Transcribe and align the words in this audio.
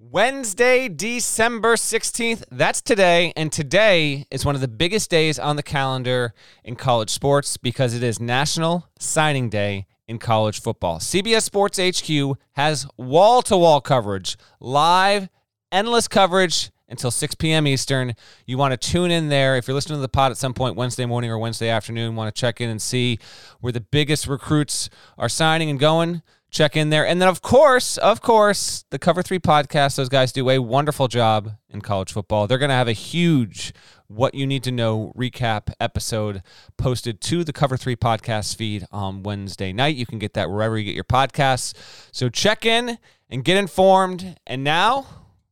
Wednesday, 0.00 0.88
December 0.88 1.76
16th. 1.76 2.42
That's 2.50 2.80
today. 2.80 3.32
And 3.36 3.52
today 3.52 4.26
is 4.28 4.44
one 4.44 4.56
of 4.56 4.60
the 4.60 4.66
biggest 4.66 5.08
days 5.08 5.38
on 5.38 5.54
the 5.54 5.62
calendar 5.62 6.34
in 6.64 6.74
college 6.74 7.10
sports 7.10 7.56
because 7.56 7.94
it 7.94 8.02
is 8.02 8.18
National 8.18 8.88
Signing 8.98 9.48
Day 9.48 9.86
in 10.08 10.18
college 10.18 10.60
football. 10.60 10.98
CBS 10.98 11.42
Sports 11.42 11.78
HQ 11.78 12.36
has 12.52 12.88
wall 12.96 13.40
to 13.42 13.56
wall 13.56 13.80
coverage, 13.80 14.36
live, 14.58 15.28
endless 15.70 16.08
coverage 16.08 16.72
until 16.88 17.12
6 17.12 17.36
p.m. 17.36 17.66
Eastern. 17.66 18.14
You 18.46 18.58
want 18.58 18.78
to 18.78 18.90
tune 18.90 19.12
in 19.12 19.28
there. 19.28 19.56
If 19.56 19.68
you're 19.68 19.76
listening 19.76 19.98
to 19.98 20.02
the 20.02 20.08
pod 20.08 20.32
at 20.32 20.36
some 20.36 20.54
point 20.54 20.74
Wednesday 20.74 21.06
morning 21.06 21.30
or 21.30 21.38
Wednesday 21.38 21.68
afternoon, 21.68 22.16
want 22.16 22.34
to 22.34 22.40
check 22.40 22.60
in 22.60 22.68
and 22.68 22.82
see 22.82 23.20
where 23.60 23.72
the 23.72 23.80
biggest 23.80 24.26
recruits 24.26 24.90
are 25.16 25.28
signing 25.28 25.70
and 25.70 25.78
going 25.78 26.22
check 26.54 26.76
in 26.76 26.90
there. 26.90 27.06
And 27.06 27.20
then, 27.20 27.28
of 27.28 27.42
course, 27.42 27.98
of 27.98 28.22
course, 28.22 28.84
the 28.90 28.98
Cover 28.98 29.22
Three 29.22 29.40
podcast, 29.40 29.96
those 29.96 30.08
guys 30.08 30.32
do 30.32 30.48
a 30.48 30.60
wonderful 30.60 31.08
job 31.08 31.50
in 31.68 31.80
college 31.80 32.12
football. 32.12 32.46
They're 32.46 32.58
going 32.58 32.70
to 32.70 32.74
have 32.74 32.88
a 32.88 32.92
huge 32.92 33.74
what 34.06 34.34
you 34.34 34.46
need 34.46 34.62
to 34.62 34.70
know 34.70 35.12
recap 35.16 35.72
episode 35.80 36.42
posted 36.78 37.20
to 37.22 37.42
the 37.44 37.52
Cover 37.52 37.76
Three 37.76 37.96
podcast 37.96 38.56
feed 38.56 38.86
on 38.92 39.22
Wednesday 39.24 39.72
night. 39.72 39.96
You 39.96 40.06
can 40.06 40.18
get 40.18 40.34
that 40.34 40.48
wherever 40.48 40.78
you 40.78 40.84
get 40.84 40.94
your 40.94 41.04
podcasts. 41.04 41.74
So 42.12 42.28
check 42.28 42.64
in 42.64 42.98
and 43.28 43.44
get 43.44 43.56
informed. 43.56 44.38
And 44.46 44.62
now, 44.62 45.06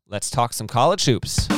let's 0.08 0.30
talk 0.30 0.52
some 0.52 0.68
college 0.68 1.04
hoops. 1.04 1.48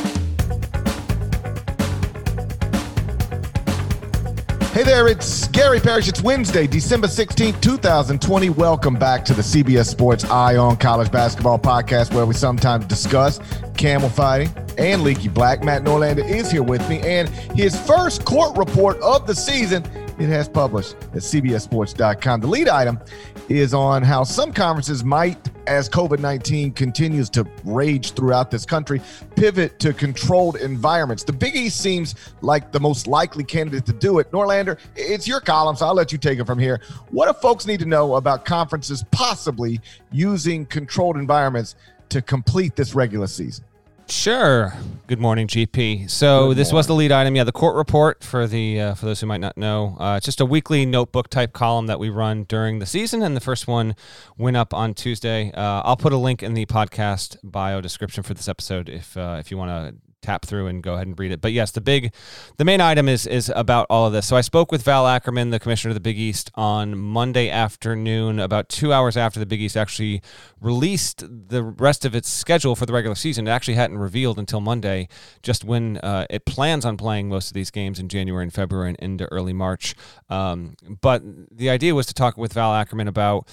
Hey 4.74 4.83
there, 4.83 5.06
it's 5.06 5.46
Gary 5.46 5.78
Parrish. 5.78 6.09
It's 6.09 6.20
Wednesday, 6.20 6.66
December 6.66 7.06
16th, 7.06 7.60
2020. 7.60 8.51
Welcome 8.51 8.95
back 8.95 9.24
to 9.27 9.32
the 9.32 9.41
CBS 9.41 9.87
Sports 9.87 10.24
Eye 10.24 10.56
on 10.56 10.77
College 10.78 11.12
Basketball 11.12 11.60
podcast, 11.60 12.12
where 12.12 12.27
we 12.27 12.34
sometimes 12.34 12.84
discuss 12.87 13.38
camel 13.77 14.09
fighting 14.09 14.52
and 14.77 15.05
leaky 15.05 15.29
black. 15.29 15.62
Matt 15.62 15.84
Norlander 15.84 16.29
is 16.29 16.51
here 16.51 16.65
with 16.65 16.88
me, 16.88 16.99
and 17.02 17.29
his 17.29 17.79
first 17.87 18.24
court 18.24 18.59
report 18.59 18.99
of 19.01 19.29
the 19.29 19.34
season 19.37 19.84
it 20.18 20.26
has 20.26 20.49
published 20.49 20.95
at 20.95 21.23
cbssports.com. 21.23 22.40
The 22.40 22.46
lead 22.49 22.68
item 22.68 22.99
is 23.48 23.74
on 23.74 24.02
how 24.02 24.24
some 24.24 24.52
conferences 24.52 25.04
might, 25.04 25.50
as 25.66 25.88
COVID 25.88 26.18
19 26.18 26.73
continues 26.73 27.30
to 27.30 27.46
rage 27.64 28.12
throughout 28.12 28.50
this 28.50 28.64
country, 28.66 29.00
pivot 29.37 29.78
to 29.80 29.92
controlled 29.92 30.56
environments. 30.56 31.24
The 31.24 31.32
Big 31.32 31.56
East 31.56 31.80
seems 31.80 32.15
like 32.40 32.72
the 32.72 32.80
most 32.80 33.06
likely 33.06 33.45
candidate 33.45 33.87
to 33.87 33.92
do 33.92 34.18
it. 34.18 34.30
Norlander, 34.30 34.78
it's 34.96 35.26
your 35.26 35.40
column, 35.40 35.76
so 35.76 35.87
I'll 35.87 35.95
let 35.95 36.12
you 36.12 36.18
take 36.18 36.38
it 36.38 36.46
from 36.46 36.59
here. 36.59 36.80
What 37.10 37.26
do 37.26 37.32
folks 37.40 37.66
need 37.66 37.80
to 37.80 37.87
know 37.87 38.15
about 38.16 38.45
conferences 38.45 39.04
possibly 39.10 39.80
using 40.12 40.66
controlled 40.66 41.16
environments 41.16 41.76
to 42.10 42.22
complete 42.22 42.76
this 42.76 42.95
regular 42.95 43.26
season? 43.26 43.65
Sure. 44.07 44.74
Good 45.07 45.19
morning, 45.19 45.47
GP. 45.47 46.10
So 46.10 46.55
this 46.55 46.73
was 46.73 46.87
the 46.87 46.95
lead 46.95 47.13
item. 47.13 47.37
Yeah, 47.37 47.45
the 47.45 47.52
court 47.52 47.77
report 47.77 48.24
for 48.24 48.46
the 48.46 48.80
uh, 48.80 48.95
for 48.95 49.07
those 49.07 49.21
who 49.21 49.27
might 49.27 49.41
not 49.41 49.57
know. 49.57 49.96
Uh, 49.99 50.15
it's 50.16 50.24
just 50.24 50.41
a 50.41 50.46
weekly 50.46 50.87
notebook 50.87 51.29
type 51.29 51.52
column 51.52 51.87
that 51.87 51.99
we 51.99 52.09
run 52.09 52.45
during 52.45 52.79
the 52.79 52.87
season, 52.87 53.23
and 53.23 53.37
the 53.37 53.41
first 53.41 53.66
one 53.66 53.96
went 54.38 54.57
up 54.57 54.73
on 54.73 54.95
Tuesday. 54.95 55.52
Uh, 55.52 55.83
I'll 55.85 55.96
put 55.96 56.13
a 56.13 56.16
link 56.16 56.43
in 56.43 56.55
the 56.55 56.65
podcast 56.66 57.37
bio 57.43 57.80
description 57.80 58.23
for 58.23 58.33
this 58.35 58.49
episode 58.49 58.88
if 58.88 59.16
uh, 59.16 59.37
if 59.41 59.51
you 59.51 59.59
want 59.59 59.71
to 59.71 60.01
tap 60.25 60.45
through 60.45 60.67
and 60.67 60.83
go 60.83 60.95
ahead 60.95 61.07
and 61.07 61.19
read 61.19 61.33
it. 61.33 61.41
But 61.41 61.53
yes, 61.53 61.71
the 61.71 61.80
big, 61.80 62.13
the 62.57 62.65
main 62.65 62.80
item 62.80 63.09
is 63.09 63.27
is 63.27 63.53
about 63.55 63.87
all 63.91 64.06
of 64.06 64.12
this. 64.12 64.27
So 64.27 64.37
I 64.37 64.41
spoke 64.41 64.72
with 64.72 64.83
Val 64.83 65.06
Ackerman, 65.06 65.50
the 65.50 65.61
commissioner 65.61 65.91
of 65.91 65.94
the 65.94 66.00
Big 66.00 66.19
East, 66.19 66.50
on 66.55 66.99
Monday 66.99 67.50
afternoon, 67.50 68.41
about 68.41 68.69
two 68.69 68.93
hours 68.93 69.17
after 69.17 69.39
the 69.39 69.47
Big 69.47 69.61
East 69.61 69.77
actually 69.77 70.22
released 70.61 71.25
the 71.28 71.62
rest 71.62 72.05
of 72.05 72.15
its 72.15 72.28
schedule 72.28 72.75
for 72.75 72.87
the 72.87 72.93
regular 72.93 73.15
season. 73.15 73.47
It 73.47 73.50
actually 73.50 73.75
hadn't 73.75 73.99
revealed 73.99 74.39
until 74.39 74.61
Monday, 74.61 75.09
just 75.43 75.65
when 75.65 75.99
uh, 75.99 76.27
it 76.31 76.47
plans 76.47 76.84
on 76.84 76.97
playing 76.97 77.28
most 77.28 77.49
of 77.49 77.55
these 77.55 77.71
games 77.71 77.99
in 77.99 78.09
January 78.09 78.43
and 78.43 78.53
February 78.53 78.89
and 78.89 78.99
into 78.99 79.27
early 79.27 79.53
March. 79.53 79.95
Um, 80.31 80.75
but 81.01 81.23
the 81.51 81.69
idea 81.69 81.95
was 81.95 82.07
to 82.07 82.15
talk 82.15 82.37
with 82.37 82.55
Val 82.55 82.73
Ackerman 82.73 83.09
about 83.09 83.47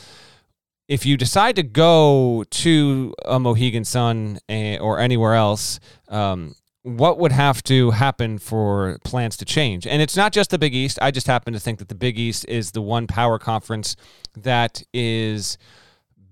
if 0.91 1.05
you 1.05 1.15
decide 1.15 1.55
to 1.55 1.63
go 1.63 2.43
to 2.49 3.13
a 3.23 3.39
Mohegan 3.39 3.85
Sun 3.85 4.39
eh, 4.49 4.77
or 4.77 4.99
anywhere 4.99 5.35
else, 5.35 5.79
um, 6.09 6.53
what 6.83 7.19
would 7.19 7.31
have 7.31 7.61
to 7.63 7.91
happen 7.91 8.39
for 8.39 8.97
plans 9.03 9.37
to 9.37 9.45
change? 9.45 9.85
And 9.85 10.01
it's 10.01 10.17
not 10.17 10.33
just 10.33 10.49
the 10.49 10.57
Big 10.57 10.73
East. 10.73 10.97
I 11.01 11.11
just 11.11 11.27
happen 11.27 11.53
to 11.53 11.59
think 11.59 11.79
that 11.79 11.89
the 11.89 11.95
Big 11.95 12.17
East 12.17 12.45
is 12.47 12.71
the 12.71 12.81
one 12.81 13.07
power 13.07 13.37
conference 13.37 13.95
that 14.35 14.83
is 14.93 15.57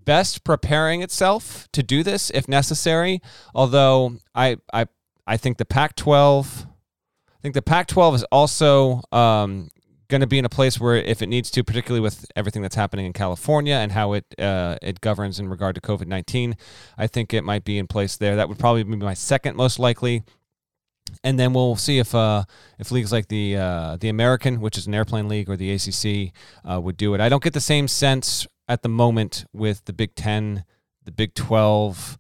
best 0.06 0.44
preparing 0.44 1.04
itself 1.04 1.68
to 1.72 1.84
do 1.84 2.02
this 2.02 2.32
if 2.32 2.48
necessary. 2.48 3.22
Although 3.54 4.18
I 4.34 4.58
I 4.74 4.88
I 5.28 5.38
think 5.38 5.58
the 5.58 5.66
Pac-12 5.66 6.66
I 6.66 7.42
think 7.42 7.54
the 7.54 7.62
Pac-12 7.62 8.16
is 8.16 8.24
also 8.26 9.02
um, 9.14 9.70
going 10.10 10.22
to 10.22 10.28
be 10.28 10.40
in 10.40 10.44
a 10.44 10.50
place 10.50 10.80
where, 10.80 10.96
if 10.96 11.22
it 11.22 11.28
needs 11.28 11.50
to, 11.52 11.64
particularly 11.64 12.02
with 12.02 12.26
everything 12.36 12.62
that's 12.62 12.76
happening 12.76 13.06
in 13.06 13.14
California 13.14 13.76
and 13.76 13.92
how 13.92 14.14
it 14.14 14.26
uh, 14.38 14.76
it 14.82 15.00
governs 15.00 15.40
in 15.40 15.48
regard 15.48 15.76
to 15.76 15.82
COVID 15.82 16.08
nineteen, 16.08 16.58
I 16.98 17.08
think 17.08 17.34
it 17.34 17.44
might 17.44 17.64
be 17.64 17.78
in 17.78 17.88
place 17.88 18.18
there. 18.18 18.36
That 18.36 18.50
would 18.50 18.60
probably 18.60 18.84
be 18.84 18.98
my 18.98 19.14
second 19.14 19.56
most 19.56 19.80
likely 19.80 20.24
and 21.24 21.40
then 21.40 21.54
we'll 21.54 21.76
see 21.76 22.00
if 22.00 22.14
uh, 22.14 22.44
if 22.78 22.92
leagues 22.92 23.12
like 23.12 23.28
the 23.28 23.58
uh, 23.58 23.98
the 23.98 24.10
American, 24.10 24.62
which 24.62 24.78
is 24.78 24.88
an 24.88 24.94
airplane 24.94 25.28
league, 25.28 25.50
or 25.50 25.56
the 25.56 25.72
ACC 25.72 26.34
uh, 26.70 26.80
would 26.80 26.98
do 26.98 27.14
it. 27.14 27.22
I 27.22 27.30
don't 27.30 27.44
get 27.44 27.54
the 27.54 27.60
same 27.60 27.88
sense 27.88 28.48
at 28.68 28.82
the 28.82 28.90
moment 28.90 29.46
with 29.54 29.86
the 29.86 29.94
Big 29.94 30.16
Ten, 30.16 30.66
the 31.04 31.12
Big 31.12 31.34
Twelve. 31.34 32.18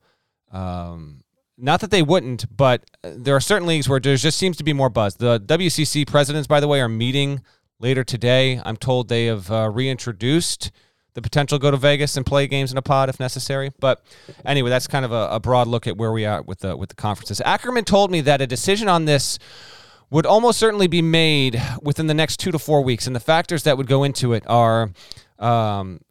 Um, 0.52 1.22
not 1.58 1.82
that 1.82 1.92
they 1.92 2.02
wouldn't, 2.02 2.46
but 2.56 2.90
there 3.04 3.36
are 3.36 3.42
certain 3.42 3.68
leagues 3.68 3.90
where 3.90 4.00
there 4.00 4.16
just 4.16 4.38
seems 4.38 4.58
to 4.58 4.64
be 4.64 4.74
more 4.74 4.90
buzz. 4.90 5.16
The 5.16 5.40
WCC 5.42 6.08
presidents, 6.08 6.48
by 6.48 6.60
the 6.60 6.68
way, 6.68 6.80
are 6.80 6.88
meeting 6.88 7.42
later 7.80 8.04
today. 8.04 8.62
I'm 8.64 8.78
told 8.78 9.10
they 9.10 9.26
have 9.26 9.52
uh, 9.52 9.70
reintroduced 9.70 10.72
the 11.14 11.22
potential 11.22 11.60
go 11.60 11.72
to 11.72 11.78
Vegas 11.78 12.18
and 12.18 12.26
play 12.26 12.48
games 12.48 12.72
in 12.72 12.78
a 12.78 12.82
pod 12.82 13.10
if 13.10 13.20
necessary. 13.20 13.72
But 13.80 14.04
anyway, 14.46 14.70
that's 14.70 14.88
kind 14.88 15.06
of 15.06 15.12
a, 15.12 15.30
a 15.32 15.40
broad 15.40 15.68
look 15.68 15.88
at 15.88 15.98
where 15.98 16.12
we 16.12 16.26
are 16.26 16.42
with 16.42 16.60
the 16.60 16.76
with 16.78 16.90
the 16.90 16.96
conferences. 16.96 17.42
Ackerman 17.42 17.86
told 17.86 18.12
me 18.12 18.22
that 18.22 18.42
a 18.42 18.48
decision 18.48 18.88
on 18.88 19.06
this 19.06 19.40
would 20.12 20.26
almost 20.26 20.58
certainly 20.58 20.88
be 20.88 21.02
made 21.02 21.62
within 21.82 22.08
the 22.08 22.14
next 22.14 22.38
two 22.38 22.52
to 22.52 22.60
four 22.60 22.82
weeks, 22.84 23.08
and 23.08 23.16
the 23.16 23.20
factors 23.20 23.64
that 23.64 23.78
would 23.78 23.88
go 23.88 24.04
into 24.04 24.34
it 24.34 24.44
are. 24.48 24.92
Um, 25.38 26.02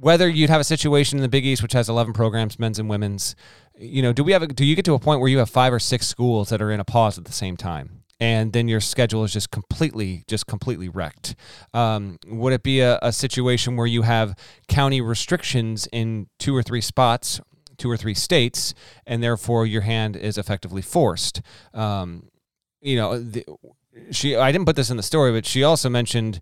whether 0.00 0.26
you'd 0.26 0.48
have 0.48 0.62
a 0.62 0.64
situation 0.64 1.18
in 1.18 1.22
the 1.22 1.28
Big 1.28 1.44
East, 1.44 1.62
which 1.62 1.74
has 1.74 1.90
11 1.90 2.14
programs, 2.14 2.58
men's 2.58 2.78
and 2.78 2.88
women's, 2.88 3.36
you 3.78 4.00
know, 4.00 4.14
do 4.14 4.24
we 4.24 4.32
have 4.32 4.42
a, 4.42 4.46
do 4.46 4.64
you 4.64 4.74
get 4.74 4.86
to 4.86 4.94
a 4.94 4.98
point 4.98 5.20
where 5.20 5.28
you 5.28 5.36
have 5.38 5.50
five 5.50 5.74
or 5.74 5.78
six 5.78 6.06
schools 6.06 6.48
that 6.48 6.62
are 6.62 6.70
in 6.70 6.80
a 6.80 6.84
pause 6.84 7.18
at 7.18 7.26
the 7.26 7.32
same 7.32 7.54
time? 7.54 7.99
And 8.20 8.52
then 8.52 8.68
your 8.68 8.80
schedule 8.80 9.24
is 9.24 9.32
just 9.32 9.50
completely 9.50 10.24
just 10.28 10.46
completely 10.46 10.88
wrecked. 10.88 11.34
Um, 11.74 12.18
would 12.26 12.52
it 12.52 12.62
be 12.62 12.80
a, 12.80 12.98
a 13.02 13.12
situation 13.12 13.76
where 13.76 13.86
you 13.86 14.02
have 14.02 14.36
county 14.68 15.00
restrictions 15.00 15.88
in 15.92 16.28
two 16.38 16.54
or 16.54 16.62
three 16.62 16.80
spots 16.80 17.40
two 17.78 17.90
or 17.90 17.96
three 17.96 18.12
states 18.12 18.74
and 19.06 19.22
therefore 19.22 19.64
your 19.64 19.82
hand 19.82 20.16
is 20.16 20.36
effectively 20.36 20.82
forced? 20.82 21.40
Um, 21.72 22.28
you 22.82 22.96
know 22.96 23.18
the, 23.18 23.44
she 24.10 24.36
i 24.36 24.50
didn't 24.50 24.64
put 24.64 24.76
this 24.76 24.88
in 24.88 24.96
the 24.96 25.02
story 25.02 25.32
but 25.32 25.44
she 25.44 25.62
also 25.62 25.88
mentioned 25.90 26.40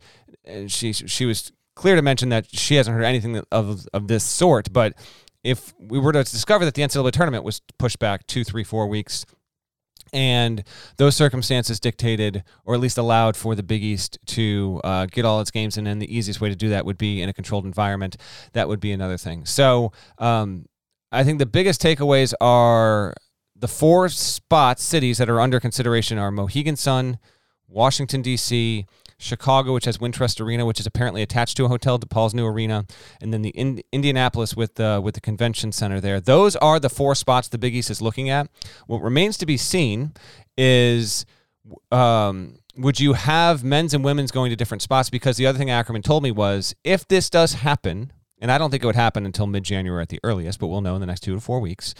uh, 0.48 0.68
she 0.68 0.92
she 0.92 1.26
was 1.26 1.50
clear 1.74 1.96
to 1.96 2.02
mention 2.02 2.28
that 2.28 2.46
she 2.48 2.76
hasn't 2.76 2.94
heard 2.94 3.04
anything 3.04 3.42
of 3.50 3.86
of 3.92 4.06
this 4.06 4.22
sort 4.22 4.72
but 4.72 4.94
if 5.44 5.74
we 5.78 5.98
were 5.98 6.12
to 6.12 6.24
discover 6.24 6.64
that 6.64 6.74
the 6.74 6.82
NCAA 6.82 7.12
tournament 7.12 7.44
was 7.44 7.62
pushed 7.78 7.98
back 7.98 8.26
two, 8.26 8.44
three, 8.44 8.64
four 8.64 8.86
weeks, 8.86 9.24
and 10.12 10.64
those 10.96 11.16
circumstances 11.16 11.80
dictated, 11.80 12.44
or 12.64 12.74
at 12.74 12.80
least 12.80 12.98
allowed, 12.98 13.36
for 13.36 13.54
the 13.54 13.62
Big 13.62 13.82
East 13.82 14.18
to 14.26 14.80
uh, 14.84 15.06
get 15.06 15.24
all 15.24 15.40
its 15.40 15.50
games. 15.50 15.76
And 15.76 16.00
the 16.00 16.16
easiest 16.16 16.40
way 16.40 16.48
to 16.48 16.56
do 16.56 16.68
that 16.70 16.84
would 16.84 16.98
be 16.98 17.22
in 17.22 17.28
a 17.28 17.32
controlled 17.32 17.64
environment. 17.64 18.16
That 18.52 18.68
would 18.68 18.80
be 18.80 18.92
another 18.92 19.16
thing. 19.16 19.44
So 19.46 19.92
um, 20.18 20.66
I 21.10 21.24
think 21.24 21.38
the 21.38 21.46
biggest 21.46 21.80
takeaways 21.82 22.34
are 22.40 23.14
the 23.56 23.68
four 23.68 24.08
spots, 24.08 24.84
cities 24.84 25.18
that 25.18 25.28
are 25.28 25.40
under 25.40 25.58
consideration 25.60 26.18
are 26.18 26.30
Mohegan 26.30 26.76
Sun, 26.76 27.18
Washington, 27.66 28.22
D.C., 28.22 28.86
Chicago, 29.18 29.74
which 29.74 29.84
has 29.84 29.98
Wintrust 29.98 30.40
Arena, 30.40 30.64
which 30.64 30.78
is 30.78 30.86
apparently 30.86 31.22
attached 31.22 31.56
to 31.56 31.64
a 31.64 31.68
hotel, 31.68 31.98
DePaul's 31.98 32.34
new 32.34 32.46
arena, 32.46 32.86
and 33.20 33.32
then 33.32 33.42
the 33.42 33.50
in- 33.50 33.82
Indianapolis 33.92 34.54
with 34.54 34.76
the 34.76 35.00
with 35.02 35.14
the 35.14 35.20
convention 35.20 35.72
center 35.72 36.00
there. 36.00 36.20
Those 36.20 36.54
are 36.56 36.78
the 36.78 36.88
four 36.88 37.14
spots 37.14 37.48
the 37.48 37.58
Big 37.58 37.74
East 37.74 37.90
is 37.90 38.00
looking 38.00 38.30
at. 38.30 38.48
What 38.86 39.02
remains 39.02 39.36
to 39.38 39.46
be 39.46 39.56
seen 39.56 40.12
is. 40.56 41.26
Um, 41.92 42.60
would 42.76 43.00
you 43.00 43.14
have 43.14 43.64
men's 43.64 43.92
and 43.92 44.04
women's 44.04 44.30
going 44.30 44.50
to 44.50 44.56
different 44.56 44.82
spots? 44.82 45.10
Because 45.10 45.36
the 45.36 45.46
other 45.46 45.58
thing 45.58 45.68
Ackerman 45.68 46.02
told 46.02 46.22
me 46.22 46.30
was 46.30 46.76
if 46.84 47.06
this 47.08 47.28
does 47.28 47.54
happen, 47.54 48.12
and 48.40 48.52
I 48.52 48.56
don't 48.56 48.70
think 48.70 48.84
it 48.84 48.86
would 48.86 48.94
happen 48.94 49.26
until 49.26 49.48
mid 49.48 49.64
January 49.64 50.00
at 50.00 50.08
the 50.08 50.20
earliest, 50.22 50.60
but 50.60 50.68
we'll 50.68 50.80
know 50.80 50.94
in 50.94 51.00
the 51.00 51.06
next 51.06 51.20
two 51.20 51.34
to 51.34 51.40
four 51.40 51.58
weeks. 51.58 51.94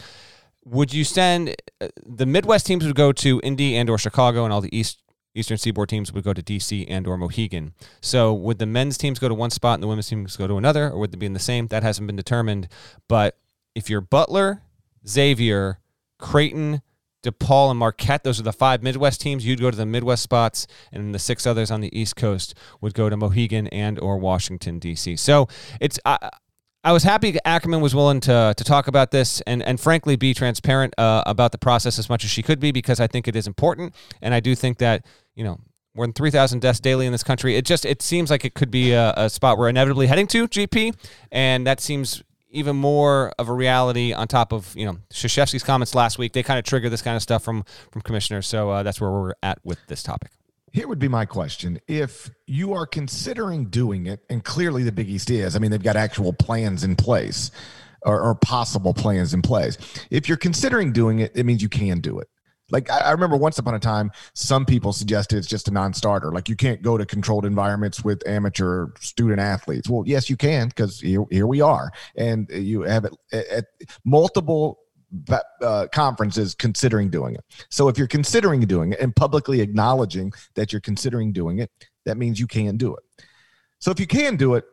Would 0.65 0.95
you 0.95 1.03
send 1.03 1.57
uh, 1.81 1.89
the 2.07 2.27
Midwest 2.27 2.67
teams 2.67 2.87
would 2.87 2.95
go 2.95 3.11
to 3.13 3.41
Indy 3.43 3.77
and 3.77 3.91
or 3.91 3.99
Chicago, 3.99 4.45
and 4.45 4.53
all 4.53 4.61
the 4.61 4.75
East 4.75 5.03
Eastern 5.39 5.59
Seaboard 5.59 5.89
teams 5.89 6.13
would 6.13 6.25
go 6.25 6.33
to 6.33 6.43
DC 6.43 6.85
and 6.89 7.07
or 7.07 7.17
Mohegan. 7.17 7.73
So 8.01 8.33
would 8.35 8.59
the 8.59 8.67
men's 8.67 8.99
teams 8.99 9.19
go 9.19 9.29
to 9.29 9.35
one 9.35 9.51
spot 9.51 9.75
and 9.75 9.83
the 9.83 9.89
women's 9.89 10.09
teams 10.09 10.37
go 10.37 10.47
to 10.47 10.57
another, 10.57 10.91
or 10.91 10.99
would 10.99 11.13
they 11.13 11.19
be 11.19 11.27
in 11.27 11.33
the 11.33 11.39
same? 11.39 11.69
That 11.69 11.83
hasn't 11.83 12.07
been 12.07 12.17
determined. 12.17 12.69
But 13.09 13.39
if 13.75 13.89
you're 13.89 14.01
Butler, 14.01 14.63
Xavier, 15.07 15.79
Creighton, 16.19 16.83
DePaul, 17.23 17.71
and 17.71 17.79
Marquette. 17.79 18.25
Those 18.25 18.39
are 18.39 18.45
the 18.45 18.53
five 18.53 18.83
Midwest 18.83 19.21
teams. 19.21 19.45
You'd 19.45 19.61
go 19.61 19.71
to 19.71 19.77
the 19.77 19.87
Midwest 19.87 20.23
spots, 20.23 20.67
and 20.93 21.15
the 21.15 21.19
six 21.19 21.47
others 21.47 21.71
on 21.71 21.81
the 21.81 21.99
East 21.99 22.17
Coast 22.17 22.55
would 22.81 22.95
go 22.95 23.09
to 23.09 23.17
Mohegan 23.17 23.67
and 23.69 23.99
or 23.99 24.19
Washington 24.19 24.79
D.C. 24.79 25.17
So 25.17 25.49
it's. 25.81 25.99
I, 26.05 26.31
I 26.85 26.93
was 26.93 27.03
happy 27.03 27.37
Ackerman 27.45 27.81
was 27.81 27.93
willing 27.93 28.21
to 28.21 28.55
to 28.57 28.65
talk 28.65 28.87
about 28.87 29.11
this 29.11 29.41
and 29.43 29.65
and 29.65 29.81
frankly 29.81 30.15
be 30.15 30.33
transparent 30.33 30.95
uh, 30.97 31.25
about 31.27 31.51
the 31.51 31.59
process 31.59 31.99
as 31.99 32.09
much 32.09 32.25
as 32.25 32.31
she 32.31 32.41
could 32.41 32.61
be 32.61 32.71
because 32.71 33.01
I 33.01 33.09
think 33.09 33.27
it 33.27 33.35
is 33.35 33.49
important 33.49 33.95
and 34.23 34.33
I 34.33 34.39
do 34.39 34.55
think 34.55 34.79
that 34.79 35.05
you 35.39 35.45
know 35.45 35.59
more 35.95 36.07
than 36.07 36.13
3,000 36.13 36.61
deaths 36.61 36.81
daily 36.81 37.07
in 37.07 37.13
this 37.13 37.23
country. 37.23 37.57
It 37.57 37.65
just 37.65 37.87
it 37.87 38.03
seems 38.03 38.31
like 38.31 38.45
it 38.45 38.55
could 38.55 38.71
be 38.71 38.93
a, 38.93 39.15
a, 39.17 39.31
spot 39.31 39.59
we're 39.59 39.69
inevitably 39.69 40.07
heading 40.07 40.27
to, 40.29 40.47
GP, 40.47 40.95
and 41.33 41.67
that 41.67 41.81
seems 41.81 42.23
even 42.51 42.77
more 42.77 43.33
of 43.39 43.49
a 43.49 43.53
reality 43.53 44.13
on 44.13 44.29
top 44.29 44.53
of 44.53 44.75
you 44.77 44.85
know 44.85 44.99
Krzyzewski's 45.13 45.63
comments 45.63 45.95
last 45.95 46.19
week. 46.19 46.33
They 46.33 46.43
kind 46.43 46.59
of 46.59 46.65
trigger 46.65 46.91
this 46.91 47.03
kind 47.03 47.17
of 47.17 47.23
stuff 47.23 47.43
from 47.43 47.65
from 47.93 48.03
commissioners, 48.03 48.47
so 48.47 48.71
uh, 48.71 48.83
that's 48.83 49.01
where 49.01 49.11
we're 49.11 49.35
at 49.43 49.61
with 49.65 49.79
this 49.87 50.03
topic. 50.03 50.33
Here 50.73 50.87
would 50.87 50.99
be 50.99 51.09
my 51.09 51.25
question. 51.25 51.81
If 51.89 52.31
you 52.47 52.75
are 52.75 52.85
considering 52.85 53.67
doing 53.67 54.07
it, 54.07 54.25
and 54.29 54.45
clearly 54.45 54.83
the 54.83 54.93
Big 54.93 55.09
East 55.09 55.31
is, 55.31 55.57
I 55.57 55.61
mean, 55.61 55.71
they've 55.71 55.83
got 55.83 55.97
actual 55.97 56.33
plans 56.35 56.85
in 56.85 56.95
place 56.95 57.51
or, 58.03 58.21
or 58.21 58.35
possible 58.35 58.93
plans 58.93 59.33
in 59.33 59.41
place. 59.41 59.79
If 60.11 60.29
you're 60.29 60.37
considering 60.37 60.93
doing 60.93 61.21
it, 61.21 61.33
it 61.35 61.47
means 61.47 61.63
you 61.63 61.71
can 61.71 62.01
do 62.01 62.19
it. 62.19 62.29
Like 62.71 62.91
I, 62.91 63.11
remember 63.11 63.37
once 63.37 63.59
upon 63.59 63.75
a 63.75 63.79
time, 63.79 64.11
some 64.35 64.67
people 64.67 64.93
suggested 64.93 65.39
it's 65.39 65.47
just 65.47 65.69
a 65.69 65.71
non-starter. 65.71 66.33
Like 66.33 66.49
you 66.49 66.57
can't 66.57 66.83
go 66.83 66.99
to 66.99 67.07
controlled 67.07 67.47
environments 67.47 68.05
with 68.05 68.27
amateur 68.27 68.89
student 69.01 69.41
athletes. 69.41 69.89
Well, 69.89 70.05
yes, 70.07 70.29
you 70.29 70.37
can 70.37 70.69
because 70.69 71.01
here, 71.01 71.25
here 71.31 71.47
we 71.47 71.61
are, 71.61 71.91
and 72.17 72.49
you 72.51 72.83
have 72.83 73.05
it 73.05 73.17
at, 73.33 73.47
at 73.47 73.65
multiple 74.05 74.81
uh, 75.63 75.87
conferences 75.91 76.55
considering 76.55 77.09
doing 77.09 77.35
it. 77.35 77.45
So 77.71 77.89
if 77.89 77.97
you're 77.97 78.07
considering 78.07 78.61
doing 78.61 78.93
it 78.93 79.01
and 79.01 79.17
publicly 79.17 79.61
acknowledging 79.63 80.33
that 80.55 80.73
you're 80.73 80.81
considering 80.81 81.33
doing 81.33 81.61
it, 81.61 81.71
that 82.05 82.19
means 82.19 82.39
you 82.39 82.47
can 82.47 82.77
do 82.77 82.95
it. 82.95 83.03
So 83.79 83.91
if 83.91 83.99
you 83.99 84.07
can 84.07 84.37
do 84.37 84.55
it, 84.55 84.65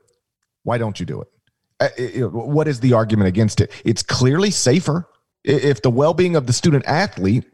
why 0.64 0.78
don't 0.78 1.00
you 1.00 1.06
do 1.06 1.22
it? 1.22 1.28
Uh, 1.80 2.28
what 2.28 2.68
is 2.68 2.80
the 2.80 2.94
argument 2.94 3.28
against 3.28 3.62
it? 3.62 3.72
It's 3.86 4.04
clearly 4.04 4.52
safer 4.52 5.08
if 5.44 5.82
the 5.82 5.90
well-being 5.90 6.36
of 6.36 6.48
the 6.48 6.54
student 6.54 6.86
athlete 6.86 7.46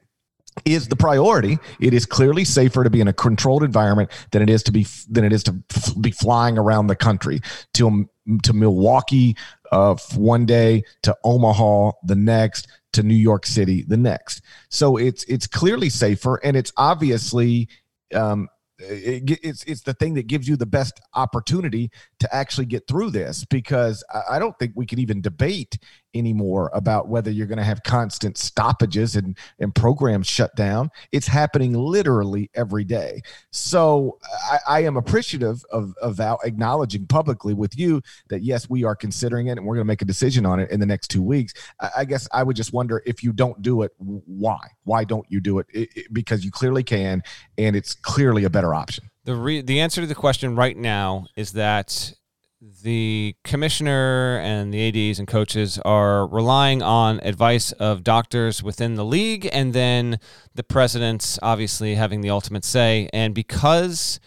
is 0.65 0.87
the 0.87 0.95
priority. 0.95 1.57
It 1.79 1.93
is 1.93 2.05
clearly 2.05 2.45
safer 2.45 2.83
to 2.83 2.89
be 2.89 3.01
in 3.01 3.07
a 3.07 3.13
controlled 3.13 3.63
environment 3.63 4.09
than 4.31 4.41
it 4.41 4.49
is 4.49 4.63
to 4.63 4.71
be 4.71 4.85
than 5.09 5.23
it 5.23 5.33
is 5.33 5.43
to 5.43 5.55
f- 5.75 5.93
be 5.99 6.11
flying 6.11 6.57
around 6.57 6.87
the 6.87 6.95
country 6.95 7.41
to 7.73 8.09
to 8.43 8.53
Milwaukee 8.53 9.35
uh, 9.71 9.95
one 10.15 10.45
day, 10.45 10.83
to 11.03 11.15
Omaha 11.23 11.91
the 12.03 12.15
next, 12.15 12.67
to 12.93 13.03
New 13.03 13.15
York 13.15 13.45
City 13.45 13.83
the 13.87 13.97
next. 13.97 14.41
So 14.69 14.97
it's 14.97 15.23
it's 15.25 15.47
clearly 15.47 15.89
safer, 15.89 16.39
and 16.43 16.57
it's 16.57 16.73
obviously 16.77 17.69
um, 18.13 18.47
it, 18.79 19.39
it's 19.43 19.63
it's 19.63 19.81
the 19.81 19.93
thing 19.93 20.15
that 20.15 20.27
gives 20.27 20.47
you 20.47 20.55
the 20.55 20.65
best 20.65 20.99
opportunity 21.13 21.91
to 22.19 22.35
actually 22.35 22.65
get 22.65 22.87
through 22.87 23.11
this 23.11 23.45
because 23.45 24.03
I, 24.13 24.35
I 24.35 24.39
don't 24.39 24.57
think 24.59 24.73
we 24.75 24.85
can 24.85 24.99
even 24.99 25.21
debate 25.21 25.77
anymore 26.13 26.69
about 26.73 27.07
whether 27.07 27.31
you're 27.31 27.47
going 27.47 27.57
to 27.57 27.63
have 27.63 27.83
constant 27.83 28.37
stoppages 28.37 29.15
and, 29.15 29.37
and 29.59 29.73
programs 29.73 30.27
shut 30.27 30.55
down. 30.55 30.89
It's 31.11 31.27
happening 31.27 31.73
literally 31.73 32.49
every 32.53 32.83
day. 32.83 33.21
So 33.51 34.17
I, 34.49 34.59
I 34.67 34.83
am 34.83 34.97
appreciative 34.97 35.63
of, 35.71 35.93
of 36.01 36.15
Val 36.15 36.39
acknowledging 36.43 37.05
publicly 37.07 37.53
with 37.53 37.77
you 37.77 38.01
that 38.29 38.43
yes, 38.43 38.69
we 38.69 38.83
are 38.83 38.95
considering 38.95 39.47
it 39.47 39.57
and 39.57 39.65
we're 39.65 39.75
going 39.75 39.85
to 39.85 39.91
make 39.91 40.01
a 40.01 40.05
decision 40.05 40.45
on 40.45 40.59
it 40.59 40.69
in 40.71 40.79
the 40.79 40.85
next 40.85 41.09
two 41.09 41.23
weeks. 41.23 41.53
I, 41.79 41.89
I 41.97 42.05
guess 42.05 42.27
I 42.31 42.43
would 42.43 42.55
just 42.55 42.73
wonder 42.73 43.01
if 43.05 43.23
you 43.23 43.33
don't 43.33 43.61
do 43.61 43.83
it, 43.83 43.91
why? 43.97 44.59
Why 44.83 45.03
don't 45.03 45.25
you 45.29 45.39
do 45.39 45.59
it? 45.59 45.67
it, 45.73 45.89
it 45.95 46.13
because 46.13 46.43
you 46.43 46.51
clearly 46.51 46.83
can, 46.83 47.23
and 47.57 47.75
it's 47.75 47.93
clearly 47.93 48.43
a 48.43 48.49
better 48.49 48.73
option. 48.73 49.09
The 49.23 49.35
re- 49.35 49.61
the 49.61 49.79
answer 49.79 50.01
to 50.01 50.07
the 50.07 50.15
question 50.15 50.55
right 50.55 50.75
now 50.75 51.27
is 51.35 51.53
that 51.53 52.13
the 52.61 53.35
commissioner 53.43 54.39
and 54.43 54.71
the 54.71 54.87
ads 54.87 55.17
and 55.17 55.27
coaches 55.27 55.79
are 55.79 56.27
relying 56.27 56.83
on 56.83 57.19
advice 57.21 57.71
of 57.73 58.03
doctors 58.03 58.61
within 58.61 58.93
the 58.93 59.03
league 59.03 59.49
and 59.51 59.73
then 59.73 60.19
the 60.53 60.63
president's 60.63 61.39
obviously 61.41 61.95
having 61.95 62.21
the 62.21 62.29
ultimate 62.29 62.63
say. 62.63 63.09
And 63.11 63.33
because 63.33 64.19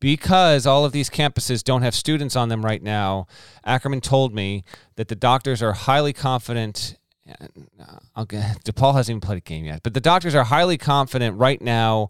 because 0.00 0.66
all 0.66 0.84
of 0.84 0.92
these 0.92 1.08
campuses 1.08 1.64
don't 1.64 1.82
have 1.82 1.94
students 1.94 2.36
on 2.36 2.50
them 2.50 2.64
right 2.64 2.82
now 2.82 3.26
ackerman 3.64 4.00
told 4.00 4.32
me 4.34 4.64
that 4.96 5.08
the 5.08 5.16
doctors 5.16 5.62
are 5.62 5.72
highly 5.72 6.12
confident 6.12 6.96
uh, 7.28 7.98
I'll 8.14 8.26
get, 8.26 8.42
DePaul 8.64 8.94
hasn't 8.94 9.14
even 9.14 9.20
played 9.20 9.38
a 9.38 9.42
game 9.42 9.64
yet, 9.64 9.82
but 9.82 9.92
the 9.92 10.00
doctors 10.00 10.34
are 10.34 10.44
highly 10.44 10.78
confident 10.78 11.38
right 11.38 11.60
now 11.60 12.08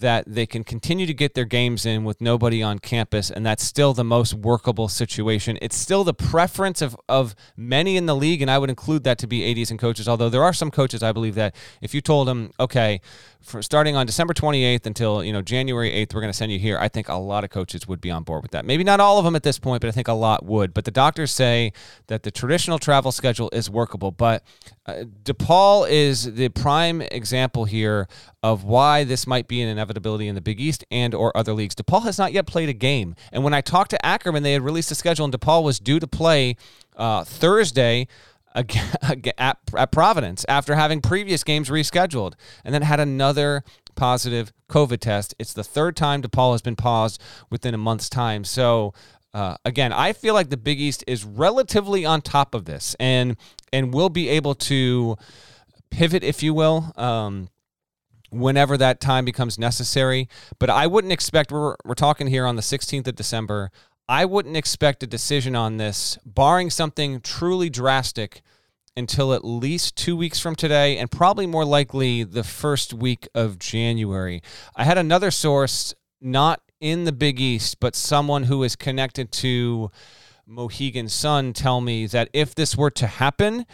that 0.00 0.24
they 0.26 0.46
can 0.46 0.64
continue 0.64 1.06
to 1.06 1.14
get 1.14 1.34
their 1.34 1.44
games 1.44 1.84
in 1.84 2.04
with 2.04 2.20
nobody 2.20 2.62
on 2.62 2.78
campus, 2.78 3.30
and 3.30 3.44
that's 3.44 3.64
still 3.64 3.92
the 3.92 4.04
most 4.04 4.34
workable 4.34 4.88
situation. 4.88 5.58
It's 5.60 5.76
still 5.76 6.04
the 6.04 6.14
preference 6.14 6.82
of, 6.82 6.96
of 7.08 7.34
many 7.56 7.96
in 7.96 8.06
the 8.06 8.16
league, 8.16 8.42
and 8.42 8.50
I 8.50 8.58
would 8.58 8.70
include 8.70 9.04
that 9.04 9.18
to 9.18 9.26
be 9.26 9.50
ADs 9.50 9.70
and 9.70 9.78
coaches, 9.78 10.08
although 10.08 10.28
there 10.28 10.42
are 10.42 10.52
some 10.52 10.70
coaches 10.70 11.02
I 11.02 11.12
believe 11.12 11.34
that 11.34 11.54
if 11.80 11.94
you 11.94 12.00
told 12.00 12.28
them, 12.28 12.50
okay, 12.58 13.00
for 13.42 13.62
starting 13.62 13.96
on 13.96 14.06
December 14.06 14.34
28th 14.34 14.86
until 14.86 15.22
you 15.22 15.32
know 15.32 15.42
January 15.42 15.90
8th, 15.90 16.14
we're 16.14 16.20
going 16.20 16.32
to 16.32 16.36
send 16.36 16.52
you 16.52 16.58
here. 16.58 16.78
I 16.78 16.88
think 16.88 17.08
a 17.08 17.14
lot 17.14 17.44
of 17.44 17.50
coaches 17.50 17.86
would 17.88 18.00
be 18.00 18.10
on 18.10 18.22
board 18.22 18.42
with 18.42 18.52
that. 18.52 18.64
Maybe 18.64 18.84
not 18.84 19.00
all 19.00 19.18
of 19.18 19.24
them 19.24 19.36
at 19.36 19.42
this 19.42 19.58
point, 19.58 19.80
but 19.80 19.88
I 19.88 19.90
think 19.90 20.08
a 20.08 20.12
lot 20.12 20.44
would. 20.44 20.72
But 20.72 20.84
the 20.84 20.90
doctors 20.90 21.30
say 21.30 21.72
that 22.06 22.22
the 22.22 22.30
traditional 22.30 22.78
travel 22.78 23.12
schedule 23.12 23.50
is 23.52 23.68
workable. 23.68 24.10
But 24.10 24.44
uh, 24.86 25.04
DePaul 25.24 25.88
is 25.88 26.34
the 26.34 26.48
prime 26.50 27.02
example 27.02 27.64
here 27.64 28.08
of 28.42 28.64
why 28.64 29.04
this 29.04 29.26
might 29.26 29.48
be 29.48 29.62
an 29.62 29.68
inevitability 29.68 30.28
in 30.28 30.34
the 30.34 30.40
Big 30.40 30.60
East 30.60 30.84
and 30.90 31.14
or 31.14 31.36
other 31.36 31.52
leagues. 31.52 31.74
DePaul 31.74 32.02
has 32.04 32.18
not 32.18 32.32
yet 32.32 32.46
played 32.46 32.68
a 32.68 32.74
game, 32.74 33.14
and 33.32 33.44
when 33.44 33.54
I 33.54 33.60
talked 33.60 33.90
to 33.90 34.06
Ackerman, 34.06 34.42
they 34.42 34.52
had 34.52 34.62
released 34.62 34.90
a 34.90 34.94
schedule, 34.94 35.24
and 35.24 35.34
DePaul 35.34 35.62
was 35.62 35.78
due 35.78 36.00
to 36.00 36.06
play 36.06 36.56
uh, 36.96 37.24
Thursday 37.24 38.06
at, 38.54 39.58
at 39.76 39.92
Providence 39.92 40.44
after 40.48 40.74
having 40.74 41.00
previous 41.00 41.44
games 41.44 41.68
rescheduled, 41.68 42.34
and 42.64 42.74
then 42.74 42.82
had 42.82 43.00
another 43.00 43.64
positive 43.94 44.52
COVID 44.68 45.00
test. 45.00 45.34
It's 45.38 45.52
the 45.52 45.64
third 45.64 45.96
time 45.96 46.22
DePaul 46.22 46.52
has 46.52 46.62
been 46.62 46.76
paused 46.76 47.20
within 47.50 47.74
a 47.74 47.78
month's 47.78 48.08
time. 48.08 48.44
So 48.44 48.94
uh, 49.34 49.56
again, 49.64 49.92
I 49.92 50.12
feel 50.12 50.34
like 50.34 50.50
the 50.50 50.56
Big 50.56 50.80
East 50.80 51.04
is 51.06 51.24
relatively 51.24 52.04
on 52.04 52.20
top 52.20 52.54
of 52.54 52.66
this, 52.66 52.94
and 53.00 53.36
and 53.72 53.94
will 53.94 54.10
be 54.10 54.28
able 54.28 54.54
to 54.54 55.16
pivot, 55.90 56.22
if 56.22 56.42
you 56.42 56.52
will. 56.52 56.92
Um, 56.96 57.48
whenever 58.32 58.78
that 58.78 59.00
time 59.00 59.24
becomes 59.24 59.58
necessary. 59.58 60.28
But 60.58 60.70
I 60.70 60.86
wouldn't 60.86 61.12
expect, 61.12 61.52
we're, 61.52 61.76
we're 61.84 61.94
talking 61.94 62.26
here 62.26 62.46
on 62.46 62.56
the 62.56 62.62
16th 62.62 63.06
of 63.06 63.14
December. 63.14 63.70
I 64.08 64.24
wouldn't 64.24 64.56
expect 64.56 65.02
a 65.02 65.06
decision 65.06 65.54
on 65.54 65.76
this, 65.76 66.18
barring 66.24 66.70
something 66.70 67.20
truly 67.20 67.70
drastic, 67.70 68.42
until 68.96 69.32
at 69.32 69.44
least 69.44 69.96
two 69.96 70.16
weeks 70.16 70.38
from 70.38 70.54
today, 70.54 70.98
and 70.98 71.10
probably 71.10 71.46
more 71.46 71.64
likely 71.64 72.24
the 72.24 72.44
first 72.44 72.92
week 72.92 73.26
of 73.34 73.58
January. 73.58 74.42
I 74.76 74.84
had 74.84 74.98
another 74.98 75.30
source, 75.30 75.94
not 76.20 76.60
in 76.80 77.04
the 77.04 77.12
Big 77.12 77.40
East, 77.40 77.80
but 77.80 77.94
someone 77.96 78.44
who 78.44 78.62
is 78.62 78.76
connected 78.76 79.32
to 79.32 79.90
Mohegan 80.46 81.08
Sun, 81.08 81.54
tell 81.54 81.80
me 81.80 82.06
that 82.06 82.28
if 82.32 82.54
this 82.54 82.76
were 82.76 82.90
to 82.90 83.06
happen, 83.06 83.64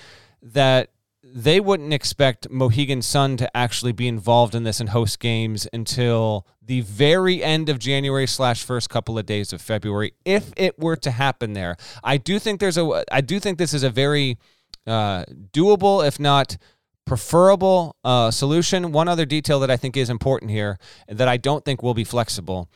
that 0.42 0.90
they 1.22 1.58
wouldn't 1.58 1.92
expect 1.92 2.48
Mohegan 2.48 3.02
Sun 3.02 3.36
to 3.38 3.56
actually 3.56 3.92
be 3.92 4.06
involved 4.06 4.54
in 4.54 4.62
this 4.62 4.80
and 4.80 4.90
host 4.90 5.18
games 5.18 5.66
until 5.72 6.46
the 6.62 6.80
very 6.82 7.42
end 7.42 7.68
of 7.68 7.78
January 7.78 8.26
slash 8.26 8.62
first 8.62 8.88
couple 8.88 9.18
of 9.18 9.26
days 9.26 9.52
of 9.52 9.60
February, 9.60 10.14
if 10.24 10.52
it 10.56 10.78
were 10.78 10.96
to 10.96 11.10
happen 11.10 11.54
there. 11.54 11.76
I 12.04 12.18
do 12.18 12.38
think 12.38 12.60
there's 12.60 12.78
a 12.78 13.04
I 13.10 13.20
do 13.20 13.40
think 13.40 13.58
this 13.58 13.74
is 13.74 13.82
a 13.82 13.90
very 13.90 14.38
uh, 14.86 15.24
doable, 15.52 16.06
if 16.06 16.20
not 16.20 16.56
preferable 17.04 17.96
uh, 18.04 18.30
solution. 18.30 18.92
One 18.92 19.08
other 19.08 19.24
detail 19.24 19.60
that 19.60 19.70
I 19.70 19.76
think 19.76 19.96
is 19.96 20.10
important 20.10 20.50
here 20.50 20.78
that 21.08 21.26
I 21.26 21.36
don't 21.36 21.64
think 21.64 21.82
will 21.82 21.94
be 21.94 22.04
flexible 22.04 22.68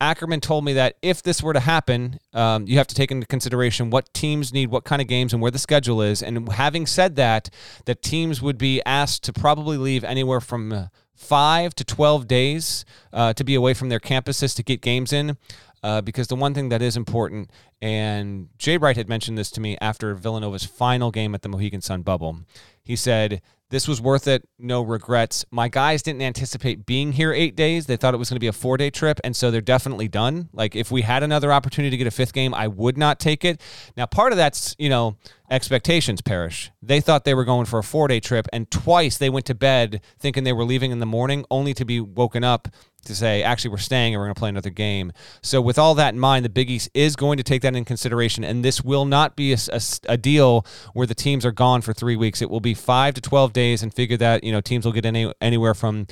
Ackerman 0.00 0.40
told 0.40 0.64
me 0.64 0.74
that 0.74 0.96
if 1.00 1.22
this 1.22 1.42
were 1.42 1.52
to 1.52 1.60
happen, 1.60 2.18
um, 2.34 2.66
you 2.66 2.76
have 2.78 2.86
to 2.88 2.94
take 2.94 3.10
into 3.10 3.26
consideration 3.26 3.90
what 3.90 4.12
teams 4.12 4.52
need, 4.52 4.70
what 4.70 4.84
kind 4.84 5.00
of 5.00 5.08
games, 5.08 5.32
and 5.32 5.40
where 5.40 5.50
the 5.50 5.58
schedule 5.58 6.02
is. 6.02 6.22
And 6.22 6.50
having 6.52 6.86
said 6.86 7.16
that, 7.16 7.48
that 7.86 8.02
teams 8.02 8.42
would 8.42 8.58
be 8.58 8.82
asked 8.84 9.24
to 9.24 9.32
probably 9.32 9.78
leave 9.78 10.04
anywhere 10.04 10.40
from 10.40 10.72
uh, 10.72 10.86
five 11.14 11.74
to 11.76 11.84
12 11.84 12.28
days 12.28 12.84
uh, 13.12 13.32
to 13.32 13.44
be 13.44 13.54
away 13.54 13.72
from 13.72 13.88
their 13.88 14.00
campuses 14.00 14.54
to 14.56 14.62
get 14.62 14.82
games 14.82 15.12
in. 15.12 15.38
Uh, 15.82 16.00
because 16.00 16.26
the 16.26 16.34
one 16.34 16.52
thing 16.52 16.70
that 16.70 16.82
is 16.82 16.96
important, 16.96 17.48
and 17.80 18.48
Jay 18.58 18.76
Wright 18.76 18.96
had 18.96 19.08
mentioned 19.08 19.38
this 19.38 19.50
to 19.52 19.60
me 19.60 19.76
after 19.80 20.14
Villanova's 20.14 20.64
final 20.64 21.12
game 21.12 21.32
at 21.32 21.42
the 21.42 21.48
Mohegan 21.48 21.80
Sun 21.80 22.02
bubble. 22.02 22.40
He 22.82 22.96
said 22.96 23.40
this 23.70 23.88
was 23.88 24.00
worth 24.00 24.28
it. 24.28 24.48
No 24.58 24.82
regrets. 24.82 25.44
My 25.50 25.68
guys 25.68 26.02
didn't 26.02 26.22
anticipate 26.22 26.86
being 26.86 27.12
here 27.12 27.32
eight 27.32 27.56
days. 27.56 27.86
They 27.86 27.96
thought 27.96 28.14
it 28.14 28.18
was 28.18 28.28
going 28.28 28.36
to 28.36 28.40
be 28.40 28.46
a 28.46 28.52
four 28.52 28.76
day 28.76 28.90
trip. 28.90 29.20
And 29.24 29.34
so 29.34 29.50
they're 29.50 29.60
definitely 29.60 30.08
done. 30.08 30.48
Like, 30.52 30.76
if 30.76 30.90
we 30.90 31.02
had 31.02 31.22
another 31.22 31.52
opportunity 31.52 31.90
to 31.90 31.96
get 31.96 32.06
a 32.06 32.12
fifth 32.12 32.32
game, 32.32 32.54
I 32.54 32.68
would 32.68 32.96
not 32.96 33.18
take 33.18 33.44
it. 33.44 33.60
Now, 33.96 34.06
part 34.06 34.32
of 34.32 34.36
that's, 34.36 34.76
you 34.78 34.88
know, 34.88 35.16
expectations 35.50 36.20
perish. 36.20 36.70
They 36.82 37.00
thought 37.00 37.24
they 37.24 37.34
were 37.34 37.44
going 37.44 37.66
for 37.66 37.78
a 37.78 37.82
four 37.82 38.08
day 38.08 38.20
trip, 38.20 38.46
and 38.52 38.70
twice 38.70 39.18
they 39.18 39.30
went 39.30 39.46
to 39.46 39.54
bed 39.54 40.00
thinking 40.18 40.44
they 40.44 40.52
were 40.52 40.64
leaving 40.64 40.90
in 40.90 40.98
the 40.98 41.06
morning, 41.06 41.44
only 41.50 41.74
to 41.74 41.84
be 41.84 42.00
woken 42.00 42.44
up 42.44 42.68
to 43.04 43.14
say, 43.14 43.42
actually, 43.42 43.70
we're 43.70 43.78
staying 43.78 44.14
and 44.14 44.20
we're 44.20 44.26
going 44.26 44.34
to 44.34 44.38
play 44.38 44.48
another 44.48 44.70
game. 44.70 45.12
So, 45.42 45.60
with 45.60 45.78
all 45.78 45.94
that 45.94 46.14
in 46.14 46.20
mind, 46.20 46.44
the 46.44 46.50
Big 46.50 46.70
East 46.70 46.90
is 46.92 47.16
going 47.16 47.36
to 47.38 47.42
take 47.42 47.62
that 47.62 47.74
in 47.74 47.84
consideration, 47.84 48.44
and 48.44 48.64
this 48.64 48.82
will 48.82 49.04
not 49.04 49.36
be 49.36 49.52
a, 49.52 49.58
a, 49.72 49.80
a, 50.08 50.16
deal 50.16 50.66
where 50.92 51.06
the 51.06 51.14
teams 51.14 51.46
are 51.46 51.52
gone 51.52 51.82
for 51.82 51.92
three 51.92 52.16
weeks. 52.16 52.42
It 52.42 52.50
will 52.50 52.60
be 52.60 52.74
five 52.74 53.14
to 53.14 53.20
12 53.20 53.52
days, 53.52 53.82
and 53.82 53.94
figure 53.94 54.16
that, 54.18 54.44
you 54.44 54.52
know, 54.52 54.60
teams 54.60 54.84
will 54.84 54.92
get 54.92 55.06
any, 55.06 55.32
anywhere 55.40 55.74
from 55.74 56.06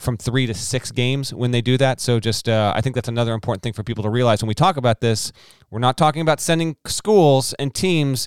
from 0.00 0.16
three 0.16 0.46
to 0.46 0.54
six 0.54 0.90
games 0.90 1.32
when 1.34 1.50
they 1.50 1.60
do 1.60 1.76
that. 1.76 2.00
So 2.00 2.18
just 2.18 2.48
uh, 2.48 2.72
I 2.74 2.80
think 2.80 2.94
that's 2.94 3.08
another 3.08 3.34
important 3.34 3.62
thing 3.62 3.74
for 3.74 3.82
people 3.82 4.02
to 4.04 4.08
realize 4.08 4.42
when 4.42 4.48
we 4.48 4.54
talk 4.54 4.78
about 4.78 5.02
this. 5.02 5.30
We're 5.70 5.78
not 5.78 5.98
talking 5.98 6.22
about 6.22 6.40
sending 6.40 6.76
schools 6.86 7.52
and 7.58 7.74
teams 7.74 8.26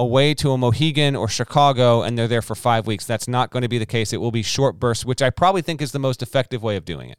away 0.00 0.34
to 0.34 0.50
a 0.50 0.58
Mohegan 0.58 1.14
or 1.14 1.28
Chicago 1.28 2.02
and 2.02 2.18
they're 2.18 2.28
there 2.28 2.42
for 2.42 2.54
five 2.54 2.86
weeks. 2.86 3.04
That's 3.04 3.28
not 3.28 3.50
going 3.50 3.62
to 3.62 3.68
be 3.68 3.78
the 3.78 3.86
case. 3.86 4.12
It 4.12 4.16
will 4.16 4.30
be 4.30 4.42
short 4.42 4.80
bursts, 4.80 5.04
which 5.04 5.22
I 5.22 5.30
probably 5.30 5.62
think 5.62 5.82
is 5.82 5.92
the 5.92 5.98
most 5.98 6.22
effective 6.22 6.62
way 6.62 6.76
of 6.76 6.84
doing 6.84 7.10
it. 7.10 7.18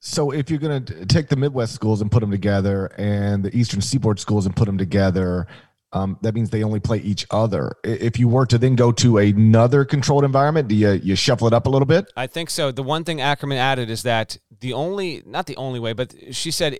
So 0.00 0.30
if 0.30 0.50
you're 0.50 0.60
going 0.60 0.84
to 0.84 1.06
take 1.06 1.28
the 1.28 1.36
Midwest 1.36 1.74
schools 1.74 2.00
and 2.00 2.10
put 2.10 2.20
them 2.20 2.30
together 2.30 2.92
and 2.98 3.44
the 3.44 3.56
Eastern 3.56 3.80
Seaboard 3.80 4.20
schools 4.20 4.46
and 4.46 4.54
put 4.54 4.66
them 4.66 4.78
together, 4.78 5.48
um, 5.92 6.18
that 6.22 6.34
means 6.34 6.50
they 6.50 6.62
only 6.62 6.78
play 6.78 6.98
each 6.98 7.26
other. 7.30 7.74
If 7.82 8.18
you 8.18 8.28
were 8.28 8.46
to 8.46 8.58
then 8.58 8.76
go 8.76 8.92
to 8.92 9.18
another 9.18 9.84
controlled 9.84 10.24
environment, 10.24 10.68
do 10.68 10.76
you, 10.76 10.92
you 10.92 11.16
shuffle 11.16 11.48
it 11.48 11.54
up 11.54 11.66
a 11.66 11.70
little 11.70 11.86
bit? 11.86 12.12
I 12.16 12.26
think 12.26 12.50
so. 12.50 12.70
The 12.70 12.82
one 12.82 13.04
thing 13.04 13.20
Ackerman 13.20 13.58
added 13.58 13.90
is 13.90 14.02
that 14.02 14.36
the 14.60 14.74
only, 14.74 15.22
not 15.26 15.46
the 15.46 15.56
only 15.56 15.80
way, 15.80 15.94
but 15.94 16.14
she 16.32 16.50
said 16.50 16.76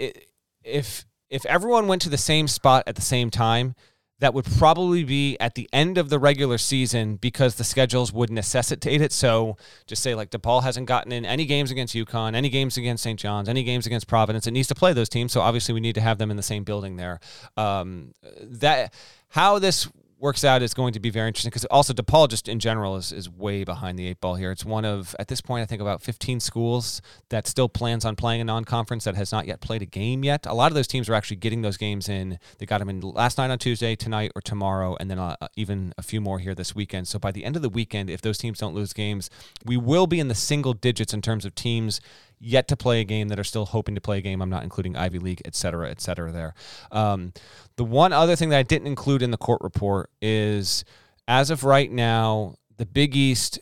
if 0.63 1.05
if 1.31 1.45
everyone 1.47 1.89
went 1.89 2.03
to 2.03 2.09
the 2.09 2.19
same 2.19 2.49
spot 2.49 2.85
at 2.87 2.97
the 2.97 3.03
same 3.03 3.31
time, 3.31 3.75
that 4.21 4.35
would 4.35 4.45
probably 4.45 5.05
be 5.05 5.37
at 5.39 5.55
the 5.55 5.69
end 5.73 5.97
of 5.97 6.09
the 6.09 6.19
regular 6.19 6.59
season 6.59 7.17
because 7.17 7.55
the 7.55 7.65
schedules 7.65 8.13
would 8.13 8.31
necessitate 8.31 9.01
it. 9.01 9.13
So 9.13 9.57
just 9.87 10.03
say 10.03 10.15
like 10.15 10.31
DePaul 10.31 10.63
hasn't 10.63 10.87
gotten 10.87 11.13
in 11.13 11.25
any 11.25 11.45
games 11.45 11.71
against 11.71 11.95
UConn, 11.95 12.35
any 12.35 12.49
games 12.49 12.77
against 12.77 13.03
St. 13.03 13.19
John's, 13.19 13.49
any 13.49 13.63
games 13.63 13.87
against 13.87 14.09
Providence. 14.09 14.47
It 14.47 14.53
needs 14.53 14.69
to 14.69 14.75
play 14.75 14.93
those 14.93 15.09
teams. 15.09 15.33
So 15.33 15.41
obviously 15.41 15.73
we 15.73 15.81
need 15.81 15.95
to 15.95 16.01
have 16.01 16.19
them 16.19 16.31
in 16.31 16.37
the 16.37 16.43
same 16.43 16.65
building 16.65 16.97
there. 16.97 17.21
Um, 17.57 18.13
that 18.41 18.93
how 19.29 19.59
this 19.59 19.89
works 20.21 20.43
out 20.45 20.63
is 20.63 20.75
going 20.75 20.93
to 20.93 21.01
be 21.01 21.11
very 21.11 21.29
interesting 21.29 21.51
because 21.51 21.65
also 21.67 21.93
DePaul 21.93 22.29
just 22.29 22.49
in 22.49 22.59
general 22.59 22.97
is, 22.97 23.13
is 23.13 23.31
way 23.31 23.65
behind 23.65 23.99
the 23.99 24.07
eight 24.07 24.21
ball 24.21 24.35
here. 24.35 24.51
It's 24.51 24.65
one 24.65 24.85
of 24.85 25.15
at 25.19 25.29
this 25.29 25.41
point 25.41 25.63
I 25.63 25.67
think 25.67 25.81
about 25.81 26.03
15 26.03 26.41
schools 26.41 27.01
that 27.29 27.47
still 27.47 27.69
plans 27.69 28.05
on 28.05 28.17
playing 28.17 28.41
a 28.41 28.45
non-conference 28.45 29.05
that 29.05 29.15
has 29.15 29.31
not 29.31 29.47
yet 29.47 29.61
played 29.61 29.83
a 29.83 29.87
game 29.87 30.25
yet. 30.25 30.47
A 30.47 30.55
lot 30.55 30.71
of 30.71 30.75
those 30.75 30.89
teams 30.89 31.09
are 31.09 31.15
actually 31.15 31.37
getting 31.37 31.63
those 31.63 31.77
games 31.77 32.09
in. 32.09 32.39
They 32.59 32.67
got 32.67 32.79
them 32.79 32.89
in 32.89 33.01
last 33.01 33.39
night 33.39 33.51
on 33.51 33.59
Tuesday, 33.59 33.95
tonight 33.95 34.33
or 34.35 34.43
tomorrow, 34.43 34.97
and 34.99 35.11
then 35.11 35.19
uh, 35.19 35.37
even 35.57 35.95
a 35.97 36.03
few 36.03 36.21
more 36.21 36.39
here 36.39 36.55
this 36.55 36.75
weekend. 36.75 37.07
So 37.07 37.19
by 37.19 37.31
the 37.31 37.45
end 37.45 37.57
of 37.57 37.63
the 37.63 37.69
weekend, 37.69 38.11
if 38.11 38.21
those 38.21 38.39
teams 38.39 38.59
don't 38.59 38.75
lose 38.75 38.93
games, 38.93 39.31
we 39.65 39.77
will 39.77 40.07
be 40.07 40.19
in 40.21 40.29
the 40.29 40.35
single 40.35 40.73
digits 40.73 41.15
in 41.15 41.23
terms 41.23 41.45
of 41.45 41.55
teams 41.55 42.01
yet 42.41 42.69
to 42.69 42.77
play 42.77 43.01
a 43.01 43.05
game 43.05 43.29
that 43.29 43.39
are 43.39 43.45
still 43.45 43.67
hoping 43.67 43.95
to 43.95 44.01
play 44.01 44.19
a 44.19 44.21
game. 44.21 44.41
I'm 44.41 44.51
not 44.51 44.63
including 44.63 44.97
Ivy 44.97 45.19
League, 45.19 45.43
et 45.45 45.55
cetera, 45.55 45.91
et 45.91 46.01
cetera. 46.01 46.33
There. 46.33 46.55
Um, 46.93 47.33
the 47.77 47.85
one 47.85 48.13
other 48.13 48.37
thing 48.37 48.49
that 48.51 48.59
I 48.59 48.63
didn't 48.63 48.87
include 48.87 49.23
in 49.23 49.31
the 49.31 49.37
court 49.37 49.61
report 49.63 50.11
is, 50.21 50.85
as 51.27 51.51
of 51.51 51.65
right 51.65 51.91
now, 51.91 52.55
the 52.77 52.87
Big 52.87 53.17
East 53.17 53.59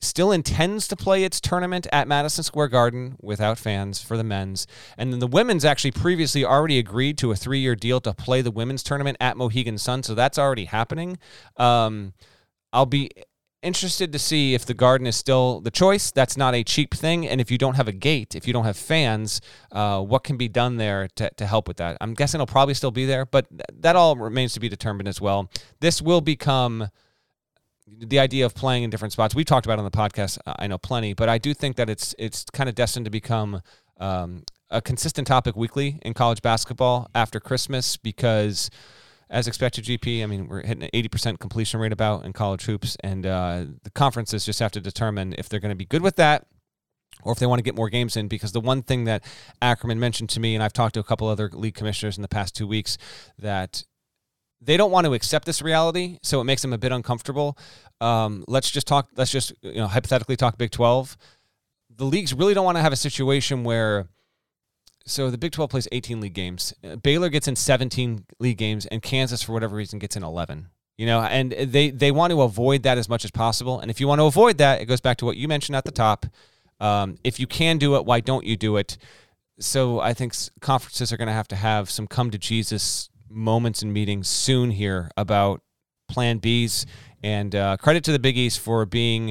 still 0.00 0.32
intends 0.32 0.86
to 0.88 0.96
play 0.96 1.24
its 1.24 1.40
tournament 1.40 1.86
at 1.90 2.06
Madison 2.06 2.44
Square 2.44 2.68
Garden 2.68 3.16
without 3.22 3.58
fans 3.58 4.02
for 4.02 4.16
the 4.16 4.24
men's. 4.24 4.66
And 4.98 5.12
then 5.12 5.18
the 5.18 5.26
women's 5.26 5.64
actually 5.64 5.92
previously 5.92 6.44
already 6.44 6.78
agreed 6.78 7.16
to 7.18 7.32
a 7.32 7.36
three 7.36 7.60
year 7.60 7.74
deal 7.74 8.00
to 8.02 8.12
play 8.12 8.42
the 8.42 8.50
women's 8.50 8.82
tournament 8.82 9.16
at 9.18 9.36
Mohegan 9.36 9.78
Sun. 9.78 10.02
So 10.02 10.14
that's 10.14 10.38
already 10.38 10.66
happening. 10.66 11.18
Um, 11.56 12.12
I'll 12.72 12.86
be 12.86 13.10
interested 13.64 14.12
to 14.12 14.18
see 14.18 14.54
if 14.54 14.66
the 14.66 14.74
garden 14.74 15.06
is 15.06 15.16
still 15.16 15.60
the 15.60 15.70
choice. 15.70 16.10
That's 16.10 16.36
not 16.36 16.54
a 16.54 16.62
cheap 16.62 16.94
thing. 16.94 17.26
And 17.26 17.40
if 17.40 17.50
you 17.50 17.58
don't 17.58 17.74
have 17.74 17.88
a 17.88 17.92
gate, 17.92 18.34
if 18.34 18.46
you 18.46 18.52
don't 18.52 18.64
have 18.64 18.76
fans, 18.76 19.40
uh, 19.72 20.00
what 20.00 20.22
can 20.22 20.36
be 20.36 20.48
done 20.48 20.76
there 20.76 21.08
to, 21.16 21.30
to 21.30 21.46
help 21.46 21.66
with 21.66 21.78
that? 21.78 21.96
I'm 22.00 22.14
guessing 22.14 22.38
it'll 22.38 22.46
probably 22.46 22.74
still 22.74 22.90
be 22.90 23.06
there, 23.06 23.26
but 23.26 23.46
that 23.80 23.96
all 23.96 24.16
remains 24.16 24.52
to 24.54 24.60
be 24.60 24.68
determined 24.68 25.08
as 25.08 25.20
well. 25.20 25.50
This 25.80 26.02
will 26.02 26.20
become 26.20 26.88
the 27.86 28.18
idea 28.18 28.46
of 28.46 28.54
playing 28.54 28.82
in 28.84 28.90
different 28.90 29.12
spots. 29.12 29.34
We've 29.34 29.46
talked 29.46 29.66
about 29.66 29.78
on 29.78 29.84
the 29.84 29.90
podcast, 29.90 30.38
I 30.46 30.66
know 30.66 30.78
plenty, 30.78 31.14
but 31.14 31.28
I 31.28 31.38
do 31.38 31.54
think 31.54 31.76
that 31.76 31.88
it's 31.88 32.14
it's 32.18 32.44
kind 32.52 32.68
of 32.68 32.74
destined 32.74 33.04
to 33.04 33.10
become 33.10 33.62
um, 33.98 34.44
a 34.70 34.80
consistent 34.80 35.26
topic 35.26 35.56
weekly 35.56 35.98
in 36.02 36.14
college 36.14 36.42
basketball 36.42 37.08
after 37.14 37.40
Christmas 37.40 37.96
because– 37.96 38.70
as 39.34 39.48
expected 39.48 39.84
GP. 39.84 40.22
I 40.22 40.26
mean, 40.26 40.46
we're 40.46 40.64
hitting 40.64 40.84
an 40.84 40.90
80% 40.94 41.40
completion 41.40 41.80
rate 41.80 41.92
about 41.92 42.24
in 42.24 42.32
college 42.32 42.64
hoops, 42.64 42.96
and 43.02 43.26
uh, 43.26 43.64
the 43.82 43.90
conferences 43.90 44.46
just 44.46 44.60
have 44.60 44.70
to 44.72 44.80
determine 44.80 45.34
if 45.36 45.48
they're 45.48 45.60
going 45.60 45.72
to 45.72 45.76
be 45.76 45.84
good 45.84 46.02
with 46.02 46.14
that 46.16 46.46
or 47.24 47.32
if 47.32 47.40
they 47.40 47.46
want 47.46 47.58
to 47.58 47.64
get 47.64 47.74
more 47.74 47.90
games 47.90 48.16
in. 48.16 48.28
Because 48.28 48.52
the 48.52 48.60
one 48.60 48.82
thing 48.82 49.04
that 49.04 49.24
Ackerman 49.60 49.98
mentioned 49.98 50.30
to 50.30 50.40
me, 50.40 50.54
and 50.54 50.62
I've 50.62 50.72
talked 50.72 50.94
to 50.94 51.00
a 51.00 51.04
couple 51.04 51.26
other 51.26 51.50
league 51.52 51.74
commissioners 51.74 52.16
in 52.16 52.22
the 52.22 52.28
past 52.28 52.54
two 52.54 52.68
weeks, 52.68 52.96
that 53.40 53.84
they 54.60 54.76
don't 54.76 54.92
want 54.92 55.04
to 55.04 55.14
accept 55.14 55.46
this 55.46 55.60
reality, 55.60 56.18
so 56.22 56.40
it 56.40 56.44
makes 56.44 56.62
them 56.62 56.72
a 56.72 56.78
bit 56.78 56.92
uncomfortable. 56.92 57.58
Um, 58.00 58.44
let's 58.46 58.70
just 58.70 58.86
talk. 58.86 59.08
Let's 59.16 59.32
just 59.32 59.52
you 59.62 59.74
know 59.74 59.88
hypothetically 59.88 60.36
talk 60.36 60.58
Big 60.58 60.70
Twelve. 60.70 61.16
The 61.96 62.04
leagues 62.04 62.32
really 62.32 62.54
don't 62.54 62.64
want 62.64 62.76
to 62.78 62.82
have 62.82 62.92
a 62.92 62.96
situation 62.96 63.64
where 63.64 64.06
so 65.06 65.30
the 65.30 65.38
Big 65.38 65.52
12 65.52 65.70
plays 65.70 65.88
18 65.92 66.20
league 66.20 66.34
games. 66.34 66.74
Uh, 66.82 66.96
Baylor 66.96 67.28
gets 67.28 67.48
in 67.48 67.56
17 67.56 68.24
league 68.38 68.58
games, 68.58 68.86
and 68.86 69.02
Kansas, 69.02 69.42
for 69.42 69.52
whatever 69.52 69.76
reason, 69.76 69.98
gets 69.98 70.16
in 70.16 70.22
11. 70.22 70.68
You 70.96 71.06
know, 71.06 71.20
and 71.22 71.50
they 71.50 71.90
they 71.90 72.12
want 72.12 72.30
to 72.30 72.42
avoid 72.42 72.84
that 72.84 72.98
as 72.98 73.08
much 73.08 73.24
as 73.24 73.32
possible. 73.32 73.80
And 73.80 73.90
if 73.90 74.00
you 74.00 74.06
want 74.06 74.20
to 74.20 74.26
avoid 74.26 74.58
that, 74.58 74.80
it 74.80 74.86
goes 74.86 75.00
back 75.00 75.16
to 75.18 75.24
what 75.24 75.36
you 75.36 75.48
mentioned 75.48 75.74
at 75.74 75.84
the 75.84 75.90
top. 75.90 76.24
Um, 76.78 77.16
if 77.24 77.40
you 77.40 77.48
can 77.48 77.78
do 77.78 77.96
it, 77.96 78.04
why 78.04 78.20
don't 78.20 78.46
you 78.46 78.56
do 78.56 78.76
it? 78.76 78.96
So 79.58 80.00
I 80.00 80.14
think 80.14 80.34
conferences 80.60 81.12
are 81.12 81.16
going 81.16 81.26
to 81.26 81.34
have 81.34 81.48
to 81.48 81.56
have 81.56 81.90
some 81.90 82.06
come 82.06 82.30
to 82.30 82.38
Jesus 82.38 83.08
moments 83.28 83.82
and 83.82 83.92
meetings 83.92 84.28
soon 84.28 84.70
here 84.70 85.10
about 85.16 85.62
Plan 86.08 86.38
Bs. 86.38 86.86
And 87.24 87.54
uh, 87.56 87.76
credit 87.76 88.04
to 88.04 88.12
the 88.12 88.18
Big 88.20 88.36
East 88.36 88.60
for 88.60 88.86
being 88.86 89.30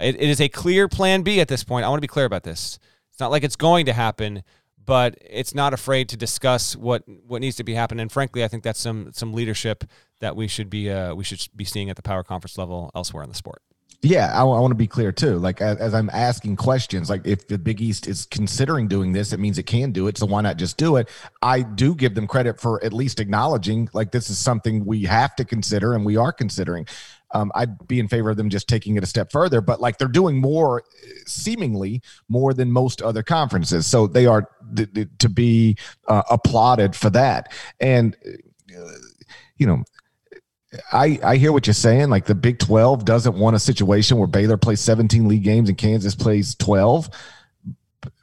it, 0.00 0.16
it 0.16 0.28
is 0.28 0.40
a 0.40 0.48
clear 0.48 0.88
Plan 0.88 1.22
B 1.22 1.40
at 1.40 1.48
this 1.48 1.62
point. 1.62 1.84
I 1.84 1.88
want 1.88 1.98
to 1.98 2.04
be 2.04 2.08
clear 2.08 2.26
about 2.26 2.42
this. 2.42 2.78
It's 3.10 3.20
not 3.20 3.30
like 3.30 3.44
it's 3.44 3.56
going 3.56 3.86
to 3.86 3.92
happen, 3.92 4.42
but 4.84 5.16
it's 5.20 5.54
not 5.54 5.72
afraid 5.72 6.08
to 6.10 6.16
discuss 6.16 6.76
what 6.76 7.04
what 7.26 7.40
needs 7.40 7.56
to 7.56 7.64
be 7.64 7.74
happening. 7.74 8.02
And 8.02 8.12
frankly, 8.12 8.44
I 8.44 8.48
think 8.48 8.62
that's 8.62 8.80
some 8.80 9.10
some 9.12 9.32
leadership 9.32 9.84
that 10.20 10.36
we 10.36 10.48
should 10.48 10.70
be 10.70 10.90
uh, 10.90 11.14
we 11.14 11.24
should 11.24 11.46
be 11.54 11.64
seeing 11.64 11.90
at 11.90 11.96
the 11.96 12.02
power 12.02 12.22
conference 12.22 12.58
level 12.58 12.90
elsewhere 12.94 13.22
in 13.22 13.28
the 13.28 13.34
sport. 13.34 13.62
Yeah, 14.04 14.30
I, 14.34 14.40
I 14.40 14.60
want 14.60 14.70
to 14.70 14.76
be 14.76 14.86
clear 14.86 15.12
too. 15.12 15.38
Like 15.38 15.62
as, 15.62 15.78
as, 15.78 15.94
I'm 15.94 16.10
asking 16.12 16.56
questions, 16.56 17.08
like 17.08 17.26
if 17.26 17.48
the 17.48 17.56
Big 17.56 17.80
East 17.80 18.06
is 18.06 18.26
considering 18.26 18.86
doing 18.86 19.12
this, 19.12 19.32
it 19.32 19.40
means 19.40 19.56
it 19.56 19.62
can 19.62 19.92
do 19.92 20.08
it. 20.08 20.18
So 20.18 20.26
why 20.26 20.42
not 20.42 20.58
just 20.58 20.76
do 20.76 20.96
it? 20.96 21.08
I 21.40 21.62
do 21.62 21.94
give 21.94 22.14
them 22.14 22.26
credit 22.26 22.60
for 22.60 22.84
at 22.84 22.92
least 22.92 23.18
acknowledging 23.18 23.88
like 23.94 24.12
this 24.12 24.28
is 24.28 24.36
something 24.36 24.84
we 24.84 25.04
have 25.04 25.34
to 25.36 25.44
consider 25.44 25.94
and 25.94 26.04
we 26.04 26.18
are 26.18 26.32
considering 26.32 26.86
um, 27.32 27.50
I'd 27.54 27.86
be 27.88 27.98
in 27.98 28.08
favor 28.08 28.30
of 28.30 28.36
them 28.36 28.48
just 28.48 28.68
taking 28.68 28.96
it 28.96 29.02
a 29.02 29.06
step 29.06 29.32
further. 29.32 29.60
But 29.60 29.80
like 29.80 29.98
they're 29.98 30.08
doing 30.08 30.36
more, 30.36 30.84
seemingly 31.26 32.00
more 32.28 32.54
than 32.54 32.70
most 32.70 33.02
other 33.02 33.22
conferences, 33.22 33.86
so 33.86 34.06
they 34.06 34.26
are 34.26 34.48
th- 34.74 34.92
th- 34.94 35.08
to 35.18 35.28
be 35.28 35.76
uh, 36.08 36.22
applauded 36.30 36.94
for 36.94 37.10
that. 37.10 37.52
And 37.80 38.16
uh, 38.76 38.82
you 39.56 39.66
know, 39.66 39.84
I, 40.92 41.18
I 41.22 41.36
hear 41.36 41.52
what 41.52 41.66
you're 41.66 41.74
saying. 41.74 42.10
Like 42.10 42.26
the 42.26 42.34
Big 42.34 42.58
12 42.58 43.04
doesn't 43.04 43.36
want 43.36 43.56
a 43.56 43.60
situation 43.60 44.18
where 44.18 44.26
Baylor 44.26 44.56
plays 44.56 44.80
17 44.80 45.28
league 45.28 45.44
games 45.44 45.68
and 45.68 45.78
Kansas 45.78 46.14
plays 46.14 46.54
12. 46.56 47.10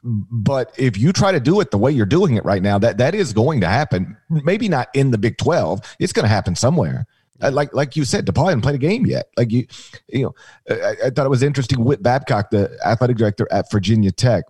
But 0.04 0.72
if 0.76 0.96
you 0.96 1.12
try 1.12 1.32
to 1.32 1.40
do 1.40 1.60
it 1.60 1.70
the 1.70 1.78
way 1.78 1.90
you're 1.90 2.06
doing 2.06 2.36
it 2.36 2.44
right 2.44 2.62
now, 2.62 2.78
that 2.78 2.98
that 2.98 3.14
is 3.14 3.32
going 3.32 3.60
to 3.60 3.68
happen. 3.68 4.16
Maybe 4.28 4.68
not 4.68 4.88
in 4.94 5.10
the 5.10 5.18
Big 5.18 5.38
12. 5.38 5.80
It's 5.98 6.12
going 6.12 6.24
to 6.24 6.28
happen 6.28 6.54
somewhere. 6.54 7.06
Uh, 7.42 7.50
like 7.50 7.74
like 7.74 7.96
you 7.96 8.04
said, 8.04 8.26
DePaul 8.26 8.48
hadn't 8.48 8.62
played 8.62 8.76
a 8.76 8.78
game 8.78 9.04
yet. 9.06 9.26
Like 9.36 9.50
you, 9.50 9.66
you 10.08 10.24
know, 10.24 10.34
I, 10.70 11.06
I 11.06 11.10
thought 11.10 11.26
it 11.26 11.30
was 11.30 11.42
interesting. 11.42 11.84
Whit 11.84 12.02
Babcock, 12.02 12.50
the 12.50 12.78
athletic 12.84 13.16
director 13.16 13.48
at 13.50 13.70
Virginia 13.70 14.12
Tech, 14.12 14.44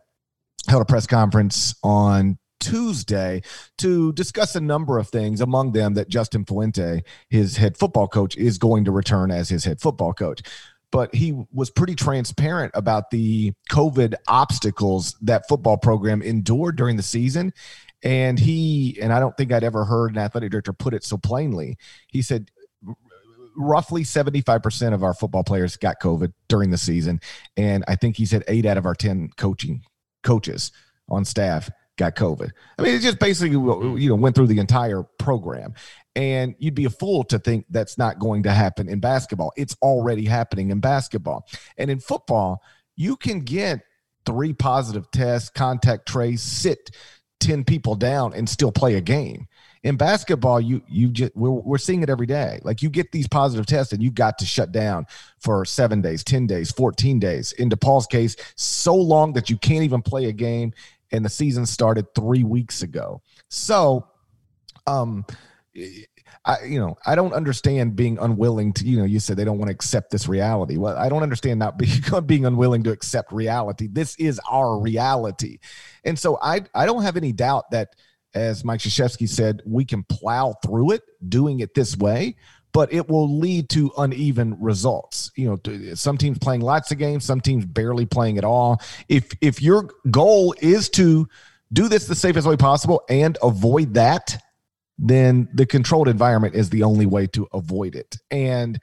held 0.68 0.82
a 0.82 0.84
press 0.84 1.06
conference 1.06 1.74
on 1.82 2.38
Tuesday 2.60 3.42
to 3.78 4.12
discuss 4.12 4.54
a 4.54 4.60
number 4.60 4.98
of 4.98 5.08
things, 5.08 5.40
among 5.40 5.72
them 5.72 5.94
that 5.94 6.08
Justin 6.08 6.44
Fuente, 6.44 7.02
his 7.28 7.56
head 7.56 7.76
football 7.76 8.06
coach, 8.06 8.36
is 8.36 8.58
going 8.58 8.84
to 8.84 8.92
return 8.92 9.30
as 9.30 9.48
his 9.48 9.64
head 9.64 9.80
football 9.80 10.12
coach. 10.12 10.42
But 10.92 11.14
he 11.14 11.34
was 11.52 11.70
pretty 11.70 11.94
transparent 11.94 12.72
about 12.74 13.10
the 13.10 13.54
COVID 13.70 14.14
obstacles 14.28 15.16
that 15.22 15.48
football 15.48 15.78
program 15.78 16.22
endured 16.22 16.76
during 16.76 16.96
the 16.96 17.02
season. 17.02 17.52
And 18.04 18.38
he, 18.38 18.98
and 19.00 19.12
I 19.12 19.18
don't 19.18 19.36
think 19.36 19.52
I'd 19.52 19.64
ever 19.64 19.84
heard 19.84 20.12
an 20.12 20.18
athletic 20.18 20.50
director 20.50 20.72
put 20.72 20.92
it 20.92 21.02
so 21.02 21.16
plainly. 21.16 21.78
He 22.08 22.20
said, 22.20 22.50
roughly 23.56 24.02
75% 24.02 24.94
of 24.94 25.02
our 25.02 25.14
football 25.14 25.44
players 25.44 25.76
got 25.76 26.00
COVID 26.00 26.32
during 26.48 26.70
the 26.70 26.78
season. 26.78 27.20
And 27.56 27.84
I 27.88 27.96
think 27.96 28.16
he 28.16 28.26
said 28.26 28.44
eight 28.48 28.66
out 28.66 28.78
of 28.78 28.86
our 28.86 28.94
10 28.94 29.30
coaching 29.36 29.82
coaches 30.22 30.72
on 31.08 31.24
staff 31.24 31.70
got 31.98 32.16
COVID. 32.16 32.50
I 32.78 32.82
mean, 32.82 32.94
it 32.94 33.00
just 33.00 33.18
basically 33.18 33.50
you 33.50 34.08
know 34.08 34.14
went 34.14 34.34
through 34.34 34.46
the 34.46 34.58
entire 34.58 35.02
program. 35.18 35.74
And 36.14 36.54
you'd 36.58 36.74
be 36.74 36.84
a 36.84 36.90
fool 36.90 37.24
to 37.24 37.38
think 37.38 37.64
that's 37.70 37.96
not 37.96 38.18
going 38.18 38.42
to 38.42 38.50
happen 38.50 38.88
in 38.88 39.00
basketball. 39.00 39.52
It's 39.56 39.76
already 39.80 40.26
happening 40.26 40.70
in 40.70 40.80
basketball. 40.80 41.46
And 41.78 41.90
in 41.90 42.00
football, 42.00 42.62
you 42.96 43.16
can 43.16 43.40
get 43.40 43.80
three 44.26 44.52
positive 44.52 45.10
tests, 45.10 45.48
contact 45.48 46.06
trace, 46.06 46.42
sit 46.42 46.90
10 47.40 47.64
people 47.64 47.94
down 47.94 48.34
and 48.34 48.48
still 48.48 48.70
play 48.70 48.94
a 48.94 49.00
game. 49.00 49.46
In 49.82 49.96
basketball, 49.96 50.60
you 50.60 50.82
you 50.86 51.08
just 51.08 51.34
we're, 51.34 51.50
we're 51.50 51.78
seeing 51.78 52.02
it 52.02 52.10
every 52.10 52.26
day. 52.26 52.60
Like 52.62 52.82
you 52.82 52.90
get 52.90 53.10
these 53.10 53.26
positive 53.26 53.66
tests 53.66 53.92
and 53.92 54.02
you 54.02 54.10
got 54.10 54.38
to 54.38 54.46
shut 54.46 54.70
down 54.70 55.06
for 55.40 55.64
seven 55.64 56.00
days, 56.00 56.22
10 56.22 56.46
days, 56.46 56.70
14 56.70 57.18
days. 57.18 57.52
In 57.52 57.68
DePaul's 57.68 58.06
case, 58.06 58.36
so 58.54 58.94
long 58.94 59.32
that 59.32 59.50
you 59.50 59.56
can't 59.58 59.82
even 59.84 60.02
play 60.02 60.26
a 60.26 60.32
game. 60.32 60.72
And 61.10 61.24
the 61.24 61.28
season 61.28 61.66
started 61.66 62.14
three 62.14 62.44
weeks 62.44 62.82
ago. 62.82 63.22
So 63.48 64.08
um 64.86 65.24
I, 66.44 66.64
you 66.64 66.80
know, 66.80 66.96
I 67.06 67.14
don't 67.14 67.32
understand 67.32 67.94
being 67.94 68.18
unwilling 68.18 68.72
to, 68.74 68.84
you 68.84 68.98
know, 68.98 69.04
you 69.04 69.20
said 69.20 69.36
they 69.36 69.44
don't 69.44 69.58
want 69.58 69.68
to 69.68 69.74
accept 69.74 70.10
this 70.10 70.26
reality. 70.26 70.76
Well, 70.76 70.96
I 70.96 71.08
don't 71.08 71.22
understand 71.22 71.60
not 71.60 71.78
being, 71.78 72.00
being 72.26 72.46
unwilling 72.46 72.82
to 72.84 72.90
accept 72.90 73.32
reality. 73.32 73.88
This 73.90 74.16
is 74.16 74.40
our 74.50 74.78
reality. 74.78 75.58
And 76.04 76.18
so 76.18 76.38
I, 76.42 76.62
I 76.74 76.86
don't 76.86 77.02
have 77.02 77.16
any 77.16 77.32
doubt 77.32 77.70
that, 77.70 77.94
as 78.34 78.64
Mike 78.64 78.80
Krzyzewski 78.80 79.28
said, 79.28 79.62
we 79.66 79.84
can 79.84 80.02
plow 80.04 80.54
through 80.64 80.92
it 80.92 81.02
doing 81.28 81.60
it 81.60 81.74
this 81.74 81.96
way, 81.96 82.36
but 82.72 82.92
it 82.92 83.08
will 83.08 83.38
lead 83.38 83.68
to 83.70 83.92
uneven 83.98 84.56
results. 84.60 85.30
You 85.36 85.60
know, 85.64 85.94
some 85.94 86.16
teams 86.16 86.38
playing 86.38 86.62
lots 86.62 86.90
of 86.90 86.98
games, 86.98 87.24
some 87.24 87.40
teams 87.40 87.66
barely 87.66 88.06
playing 88.06 88.38
at 88.38 88.44
all. 88.44 88.80
If, 89.08 89.30
if 89.40 89.60
your 89.60 89.90
goal 90.10 90.54
is 90.60 90.88
to 90.90 91.28
do 91.72 91.88
this 91.88 92.06
the 92.06 92.14
safest 92.14 92.46
way 92.46 92.56
possible 92.56 93.02
and 93.08 93.36
avoid 93.42 93.94
that, 93.94 94.36
then 94.98 95.48
the 95.54 95.66
controlled 95.66 96.08
environment 96.08 96.54
is 96.54 96.70
the 96.70 96.82
only 96.82 97.06
way 97.06 97.26
to 97.28 97.48
avoid 97.52 97.94
it. 97.94 98.16
And 98.30 98.80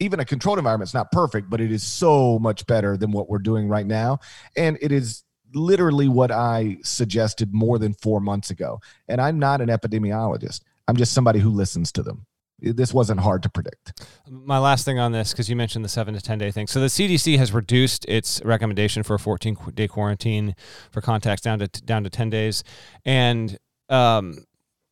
even 0.00 0.18
a 0.20 0.24
controlled 0.24 0.58
environment 0.58 0.88
is 0.88 0.94
not 0.94 1.12
perfect, 1.12 1.50
but 1.50 1.60
it 1.60 1.70
is 1.70 1.82
so 1.82 2.38
much 2.38 2.66
better 2.66 2.96
than 2.96 3.12
what 3.12 3.28
we're 3.28 3.38
doing 3.38 3.68
right 3.68 3.86
now. 3.86 4.18
And 4.56 4.78
it 4.80 4.92
is 4.92 5.22
literally 5.54 6.08
what 6.08 6.30
I 6.30 6.78
suggested 6.82 7.52
more 7.52 7.78
than 7.78 7.94
four 7.94 8.20
months 8.20 8.50
ago. 8.50 8.80
And 9.08 9.20
I'm 9.20 9.38
not 9.38 9.60
an 9.60 9.68
epidemiologist, 9.68 10.62
I'm 10.88 10.96
just 10.96 11.12
somebody 11.12 11.38
who 11.38 11.50
listens 11.50 11.92
to 11.92 12.02
them. 12.02 12.26
This 12.62 12.92
wasn't 12.92 13.20
hard 13.20 13.42
to 13.44 13.48
predict. 13.48 14.02
My 14.28 14.58
last 14.58 14.84
thing 14.84 14.98
on 14.98 15.12
this, 15.12 15.32
because 15.32 15.48
you 15.48 15.56
mentioned 15.56 15.82
the 15.84 15.88
seven 15.88 16.12
to 16.12 16.20
10 16.20 16.38
day 16.38 16.50
thing. 16.50 16.66
So 16.66 16.80
the 16.80 16.88
CDC 16.88 17.38
has 17.38 17.52
reduced 17.52 18.04
its 18.06 18.42
recommendation 18.44 19.02
for 19.02 19.14
a 19.14 19.18
14 19.18 19.56
day 19.74 19.88
quarantine 19.88 20.54
for 20.90 21.00
contacts 21.00 21.42
down 21.42 21.60
to, 21.60 21.68
down 21.68 22.04
to 22.04 22.10
10 22.10 22.28
days. 22.28 22.62
And, 23.04 23.56
um, 23.88 24.44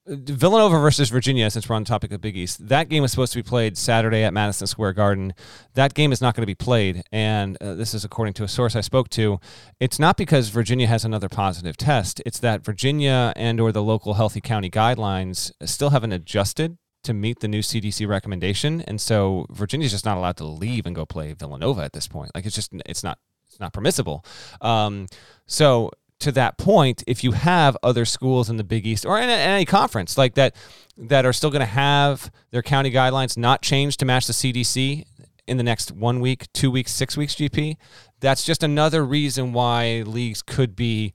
Villanova 0.09 0.79
versus 0.79 1.11
Virginia, 1.11 1.51
since 1.51 1.69
we're 1.69 1.77
on 1.77 1.83
the 1.83 1.89
topic 1.89 2.13
of 2.13 2.21
Big 2.21 2.37
East, 2.37 2.69
that 2.69 2.89
game 2.89 3.03
was 3.03 3.11
supposed 3.11 3.33
to 3.33 3.39
be 3.39 3.43
played 3.43 3.77
Saturday 3.77 4.25
at 4.25 4.33
Madison 4.33 4.67
Square 4.67 4.95
Garden. 4.95 5.35
That 5.75 5.93
game 5.93 6.13
is 6.13 6.23
not 6.23 6.35
going 6.35 6.43
to 6.43 6.47
be 6.47 6.55
played, 6.55 7.03
and 7.13 7.59
uh, 7.61 7.75
this 7.75 7.93
is 7.93 8.05
according 8.05 8.33
to 8.35 8.45
a 8.45 8.49
source 8.49 8.75
I 8.75 8.81
spoke 8.81 9.11
to. 9.11 9.39
It's 9.81 9.99
not 9.99 10.17
because 10.17 10.49
Virginia 10.49 10.87
has 10.87 11.05
another 11.05 11.29
positive 11.29 11.77
test; 11.77 12.23
it's 12.25 12.39
that 12.39 12.65
Virginia 12.65 13.35
and/or 13.37 13.71
the 13.71 13.83
local 13.83 14.15
healthy 14.15 14.41
county 14.41 14.71
guidelines 14.71 15.53
still 15.65 15.91
haven't 15.91 16.13
adjusted 16.13 16.79
to 17.05 17.13
meet 17.13 17.41
the 17.41 17.49
new 17.49 17.61
CDC 17.61 18.09
recommendation, 18.09 18.81
and 18.83 19.01
so 19.01 19.45
Virginia's 19.51 19.93
just 19.93 20.07
not 20.07 20.17
allowed 20.17 20.39
to 20.39 20.45
leave 20.45 20.87
and 20.87 20.97
go 20.97 21.05
play 21.05 21.35
Villanova 21.35 21.83
at 21.83 21.93
this 21.93 22.09
point. 22.09 22.31
Like 22.35 22.47
it's 22.47 22.55
just 22.55 22.73
it's 22.87 23.05
not 23.05 23.19
it's 23.47 23.61
not 23.61 23.75
permissible. 23.75 24.25
Um, 24.63 25.07
so 25.47 25.91
to 26.21 26.33
that 26.33 26.59
point, 26.59 27.05
if 27.07 27.23
you 27.23 27.33
have 27.33 27.77
other 27.83 28.05
schools 28.05 28.51
in 28.51 28.57
the 28.57 28.65
Big 28.65 28.87
East 28.87 29.07
or 29.07 29.19
in, 29.19 29.29
any 29.29 29.65
conference 29.65 30.19
like 30.19 30.35
that 30.35 30.55
that 30.97 31.25
are 31.25 31.33
still 31.33 31.51
going 31.51 31.61
to 31.61 31.67
have 31.67 32.31
their 32.51 32.63
county 32.63 32.91
guidelines 32.91 33.37
not 33.37 33.63
changed 33.63 34.01
to 34.01 34.07
match 34.07 34.27
the 34.27 34.33
CDC 34.33 35.05
in 35.47 35.57
the 35.57 35.63
next 35.63 35.93
one 35.93 36.21
week, 36.21 36.53
two 36.53 36.71
weeks, 36.71 36.93
six 36.93 37.17
weeks, 37.17 37.35
GP, 37.35 37.77
that's 38.21 38.45
just 38.45 38.63
another 38.63 39.05
reason 39.05 39.53
why 39.53 40.03
leagues 40.07 40.43
could 40.43 40.77
be 40.77 41.15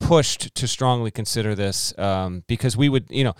pushed 0.00 0.54
to 0.54 0.66
strongly 0.66 1.10
consider 1.10 1.54
this 1.54 1.96
um, 1.98 2.42
because 2.46 2.76
we 2.76 2.88
would, 2.88 3.06
you 3.10 3.24
know, 3.24 3.34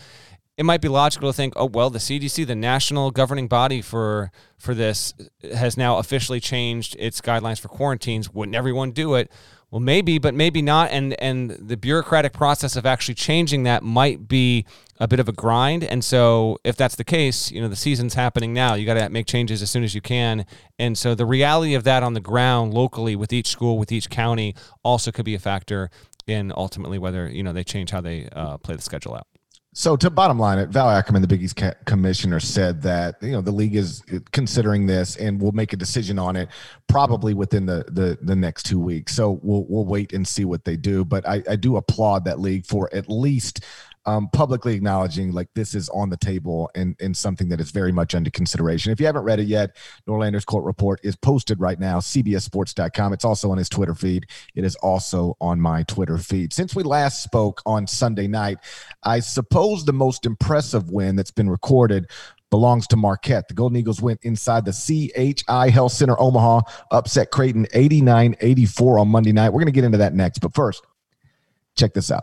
it 0.56 0.64
might 0.64 0.80
be 0.80 0.88
logical 0.88 1.28
to 1.28 1.32
think, 1.36 1.52
oh 1.56 1.66
well, 1.66 1.90
the 1.90 1.98
CDC, 1.98 2.46
the 2.46 2.54
national 2.54 3.10
governing 3.10 3.48
body 3.48 3.82
for 3.82 4.30
for 4.56 4.72
this, 4.72 5.12
has 5.52 5.76
now 5.76 5.98
officially 5.98 6.38
changed 6.38 6.94
its 6.98 7.20
guidelines 7.20 7.60
for 7.60 7.68
quarantines. 7.68 8.32
Wouldn't 8.32 8.54
everyone 8.54 8.92
do 8.92 9.14
it? 9.14 9.32
Well, 9.74 9.80
maybe, 9.80 10.18
but 10.18 10.34
maybe 10.34 10.62
not. 10.62 10.92
And 10.92 11.20
and 11.20 11.50
the 11.50 11.76
bureaucratic 11.76 12.32
process 12.32 12.76
of 12.76 12.86
actually 12.86 13.16
changing 13.16 13.64
that 13.64 13.82
might 13.82 14.28
be 14.28 14.66
a 15.00 15.08
bit 15.08 15.18
of 15.18 15.28
a 15.28 15.32
grind. 15.32 15.82
And 15.82 16.04
so, 16.04 16.58
if 16.62 16.76
that's 16.76 16.94
the 16.94 17.02
case, 17.02 17.50
you 17.50 17.60
know, 17.60 17.66
the 17.66 17.74
season's 17.74 18.14
happening 18.14 18.52
now. 18.54 18.74
You 18.74 18.86
got 18.86 18.94
to 18.94 19.08
make 19.08 19.26
changes 19.26 19.62
as 19.62 19.72
soon 19.72 19.82
as 19.82 19.92
you 19.92 20.00
can. 20.00 20.46
And 20.78 20.96
so, 20.96 21.16
the 21.16 21.26
reality 21.26 21.74
of 21.74 21.82
that 21.82 22.04
on 22.04 22.14
the 22.14 22.20
ground 22.20 22.72
locally 22.72 23.16
with 23.16 23.32
each 23.32 23.48
school, 23.48 23.76
with 23.76 23.90
each 23.90 24.10
county, 24.10 24.54
also 24.84 25.10
could 25.10 25.24
be 25.24 25.34
a 25.34 25.40
factor 25.40 25.90
in 26.28 26.52
ultimately 26.56 27.00
whether 27.00 27.28
you 27.28 27.42
know 27.42 27.52
they 27.52 27.64
change 27.64 27.90
how 27.90 28.00
they 28.00 28.28
uh, 28.30 28.58
play 28.58 28.76
the 28.76 28.82
schedule 28.82 29.16
out. 29.16 29.26
So, 29.76 29.96
to 29.96 30.08
bottom 30.08 30.38
line, 30.38 30.58
it 30.60 30.68
Val 30.68 30.88
Ackerman, 30.88 31.20
the 31.20 31.26
Big 31.26 31.42
East 31.42 31.60
commissioner, 31.84 32.38
said 32.38 32.80
that 32.82 33.16
you 33.20 33.32
know 33.32 33.40
the 33.40 33.50
league 33.50 33.74
is 33.74 34.04
uh, 34.14 34.20
considering 34.30 34.86
this 34.86 35.16
and 35.16 35.40
will 35.40 35.50
make 35.50 35.72
a 35.72 35.76
decision 35.76 36.16
on 36.16 36.36
it 36.36 36.48
probably 36.86 37.34
within 37.34 37.66
the 37.66 37.84
the, 37.88 38.16
the 38.22 38.36
next 38.36 38.62
two 38.66 38.78
weeks. 38.78 39.16
So 39.16 39.40
we'll 39.42 39.66
we'll 39.68 39.84
wait 39.84 40.12
and 40.12 40.26
see 40.26 40.44
what 40.44 40.64
they 40.64 40.76
do. 40.76 41.04
But 41.04 41.28
I, 41.28 41.42
I 41.50 41.56
do 41.56 41.76
applaud 41.76 42.24
that 42.24 42.38
league 42.38 42.64
for 42.66 42.88
at 42.94 43.08
least 43.08 43.64
um, 44.06 44.28
publicly 44.32 44.74
acknowledging 44.74 45.32
like 45.32 45.48
this 45.54 45.74
is 45.74 45.88
on 45.90 46.10
the 46.10 46.16
table 46.16 46.70
and, 46.74 46.96
and 47.00 47.16
something 47.16 47.48
that 47.48 47.60
is 47.60 47.70
very 47.70 47.92
much 47.92 48.14
under 48.14 48.30
consideration. 48.30 48.92
If 48.92 49.00
you 49.00 49.06
haven't 49.06 49.22
read 49.22 49.40
it 49.40 49.46
yet, 49.46 49.76
Norlander's 50.06 50.44
court 50.44 50.64
report 50.64 51.00
is 51.02 51.16
posted 51.16 51.60
right 51.60 51.78
now, 51.78 51.98
cbssports.com. 51.98 53.12
It's 53.12 53.24
also 53.24 53.50
on 53.50 53.58
his 53.58 53.68
Twitter 53.68 53.94
feed. 53.94 54.26
It 54.54 54.64
is 54.64 54.76
also 54.76 55.36
on 55.40 55.60
my 55.60 55.82
Twitter 55.84 56.18
feed. 56.18 56.52
Since 56.52 56.74
we 56.74 56.82
last 56.82 57.22
spoke 57.22 57.62
on 57.64 57.86
Sunday 57.86 58.26
night, 58.26 58.58
I 59.02 59.20
suppose 59.20 59.84
the 59.84 59.92
most 59.92 60.26
impressive 60.26 60.90
win 60.90 61.16
that's 61.16 61.30
been 61.30 61.48
recorded 61.48 62.10
belongs 62.50 62.86
to 62.86 62.96
Marquette. 62.96 63.48
The 63.48 63.54
Golden 63.54 63.76
Eagles 63.76 64.00
went 64.00 64.20
inside 64.22 64.64
the 64.64 64.72
CHI 65.46 65.70
Health 65.70 65.92
Center 65.92 66.20
Omaha, 66.20 66.60
upset 66.90 67.30
Creighton 67.30 67.66
89 67.72 68.36
84 68.40 68.98
on 69.00 69.08
Monday 69.08 69.32
night. 69.32 69.48
We're 69.48 69.60
going 69.60 69.66
to 69.66 69.72
get 69.72 69.84
into 69.84 69.98
that 69.98 70.14
next. 70.14 70.38
But 70.38 70.54
first, 70.54 70.84
check 71.74 71.94
this 71.94 72.12
out. 72.12 72.22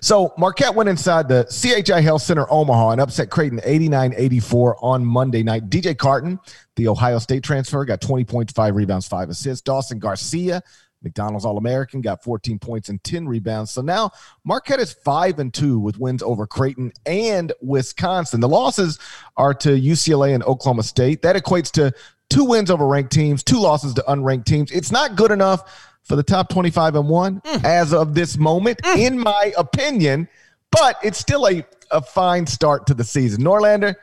So 0.00 0.32
Marquette 0.38 0.74
went 0.74 0.88
inside 0.88 1.28
the 1.28 1.44
CHI 1.44 2.00
Health 2.00 2.22
Center 2.22 2.46
Omaha 2.50 2.90
and 2.90 3.00
upset 3.00 3.30
Creighton 3.30 3.60
89-84 3.60 4.74
on 4.82 5.04
Monday 5.04 5.42
night. 5.42 5.68
DJ 5.68 5.96
Carton, 5.96 6.38
the 6.76 6.88
Ohio 6.88 7.18
State 7.18 7.42
transfer, 7.42 7.84
got 7.84 8.00
20 8.00 8.24
points, 8.24 8.52
five 8.52 8.76
rebounds, 8.76 9.06
five 9.06 9.28
assists. 9.28 9.62
Dawson 9.62 9.98
Garcia, 9.98 10.62
McDonald's 11.02 11.44
All 11.44 11.58
American, 11.58 12.00
got 12.00 12.22
14 12.22 12.58
points 12.58 12.88
and 12.88 13.02
10 13.04 13.28
rebounds. 13.28 13.70
So 13.70 13.82
now 13.82 14.10
Marquette 14.44 14.80
is 14.80 14.92
5 14.92 15.38
and 15.38 15.52
2 15.52 15.78
with 15.78 15.98
wins 15.98 16.22
over 16.22 16.46
Creighton 16.46 16.92
and 17.06 17.52
Wisconsin. 17.60 18.40
The 18.40 18.48
losses 18.48 18.98
are 19.36 19.54
to 19.54 19.70
UCLA 19.70 20.34
and 20.34 20.42
Oklahoma 20.44 20.82
State. 20.82 21.22
That 21.22 21.36
equates 21.36 21.70
to 21.72 21.92
two 22.30 22.44
wins 22.44 22.70
over 22.70 22.86
ranked 22.86 23.12
teams, 23.12 23.42
two 23.42 23.58
losses 23.58 23.94
to 23.94 24.04
unranked 24.08 24.44
teams. 24.44 24.70
It's 24.70 24.92
not 24.92 25.16
good 25.16 25.30
enough 25.30 25.94
for 26.08 26.16
the 26.16 26.22
top 26.22 26.48
25 26.48 26.96
and 26.96 27.08
one 27.08 27.40
mm. 27.42 27.64
as 27.64 27.92
of 27.92 28.14
this 28.14 28.38
moment, 28.38 28.80
mm. 28.82 28.98
in 28.98 29.18
my 29.18 29.52
opinion. 29.56 30.26
But 30.70 30.96
it's 31.02 31.18
still 31.18 31.46
a, 31.46 31.64
a 31.90 32.02
fine 32.02 32.46
start 32.46 32.86
to 32.88 32.94
the 32.94 33.04
season. 33.04 33.42
Norlander, 33.42 33.94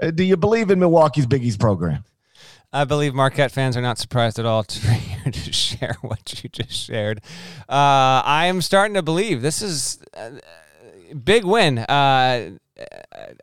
uh, 0.00 0.10
do 0.10 0.24
you 0.24 0.36
believe 0.36 0.70
in 0.70 0.78
Milwaukee's 0.78 1.26
Big 1.26 1.44
East 1.44 1.60
program? 1.60 2.04
I 2.72 2.84
believe 2.84 3.12
Marquette 3.12 3.52
fans 3.52 3.76
are 3.76 3.82
not 3.82 3.98
surprised 3.98 4.38
at 4.38 4.46
all 4.46 4.62
to 4.64 4.90
hear 4.90 5.30
to 5.30 5.52
share 5.52 5.96
what 6.00 6.42
you 6.42 6.48
just 6.48 6.72
shared. 6.72 7.20
Uh, 7.68 8.22
I 8.24 8.46
am 8.46 8.62
starting 8.62 8.94
to 8.94 9.02
believe 9.02 9.42
this 9.42 9.60
is 9.60 9.98
a 10.14 10.40
big 11.14 11.44
win. 11.44 11.78
Uh, 11.78 12.52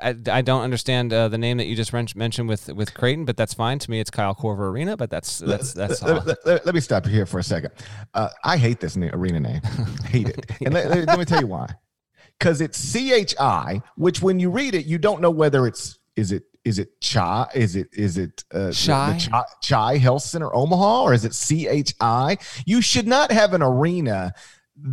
I, 0.02 0.16
I 0.32 0.42
don't 0.42 0.62
understand 0.62 1.14
uh, 1.14 1.28
the 1.28 1.38
name 1.38 1.58
that 1.58 1.66
you 1.66 1.76
just 1.76 1.94
mentioned 1.94 2.48
with 2.48 2.68
with 2.70 2.94
Creighton, 2.94 3.26
but 3.26 3.38
that's 3.38 3.54
fine 3.54 3.80
to 3.80 3.92
me. 3.92 4.00
It's 4.00 4.10
Kyle 4.10 4.36
Korver 4.36 4.70
Arena, 4.72 4.98
but 4.98 5.10
that's 5.10 5.40
that's 5.40 5.74
that's. 5.74 6.02
Let, 6.02 6.26
let, 6.26 6.46
let, 6.46 6.66
let 6.66 6.76
me 6.76 6.82
stop 6.82 7.06
you 7.06 7.12
here 7.12 7.26
for 7.26 7.40
a 7.40 7.44
second. 7.44 7.72
Uh, 8.14 8.30
I 8.44 8.58
hate 8.58 8.80
this 8.80 8.98
arena 8.98 9.40
name. 9.40 9.62
hate 10.06 10.30
it, 10.30 10.52
and 10.62 10.74
let, 10.74 11.20
me 11.20 11.26
tell 11.26 11.42
you 11.42 11.48
why. 11.48 11.68
Because 12.38 12.62
it's 12.62 12.78
C 12.78 13.14
H 13.14 13.36
I, 13.40 13.82
which 13.96 14.22
when 14.22 14.40
you 14.40 14.50
read 14.50 14.76
it, 14.76 14.86
you 14.86 14.98
don't 14.98 15.22
know 15.22 15.32
whether 15.32 15.68
it's 15.68 16.00
is 16.16 16.32
it 16.32 16.44
is 16.66 16.80
it 16.80 17.00
Chai? 17.02 17.48
Is 17.54 17.76
it 17.76 17.88
is 17.94 18.18
it 18.18 18.44
uh, 18.54 18.72
Chai? 18.72 19.18
Chai, 19.18 19.44
Chai 19.62 19.98
Health 19.98 20.24
Center 20.24 20.54
Omaha, 20.54 21.04
or 21.04 21.14
is 21.14 21.26
it 21.26 21.34
C 21.34 21.68
H 21.68 21.94
I? 22.00 22.38
You 22.66 22.82
should 22.82 23.08
not 23.08 23.32
have 23.32 23.54
an 23.54 23.62
arena 23.62 24.34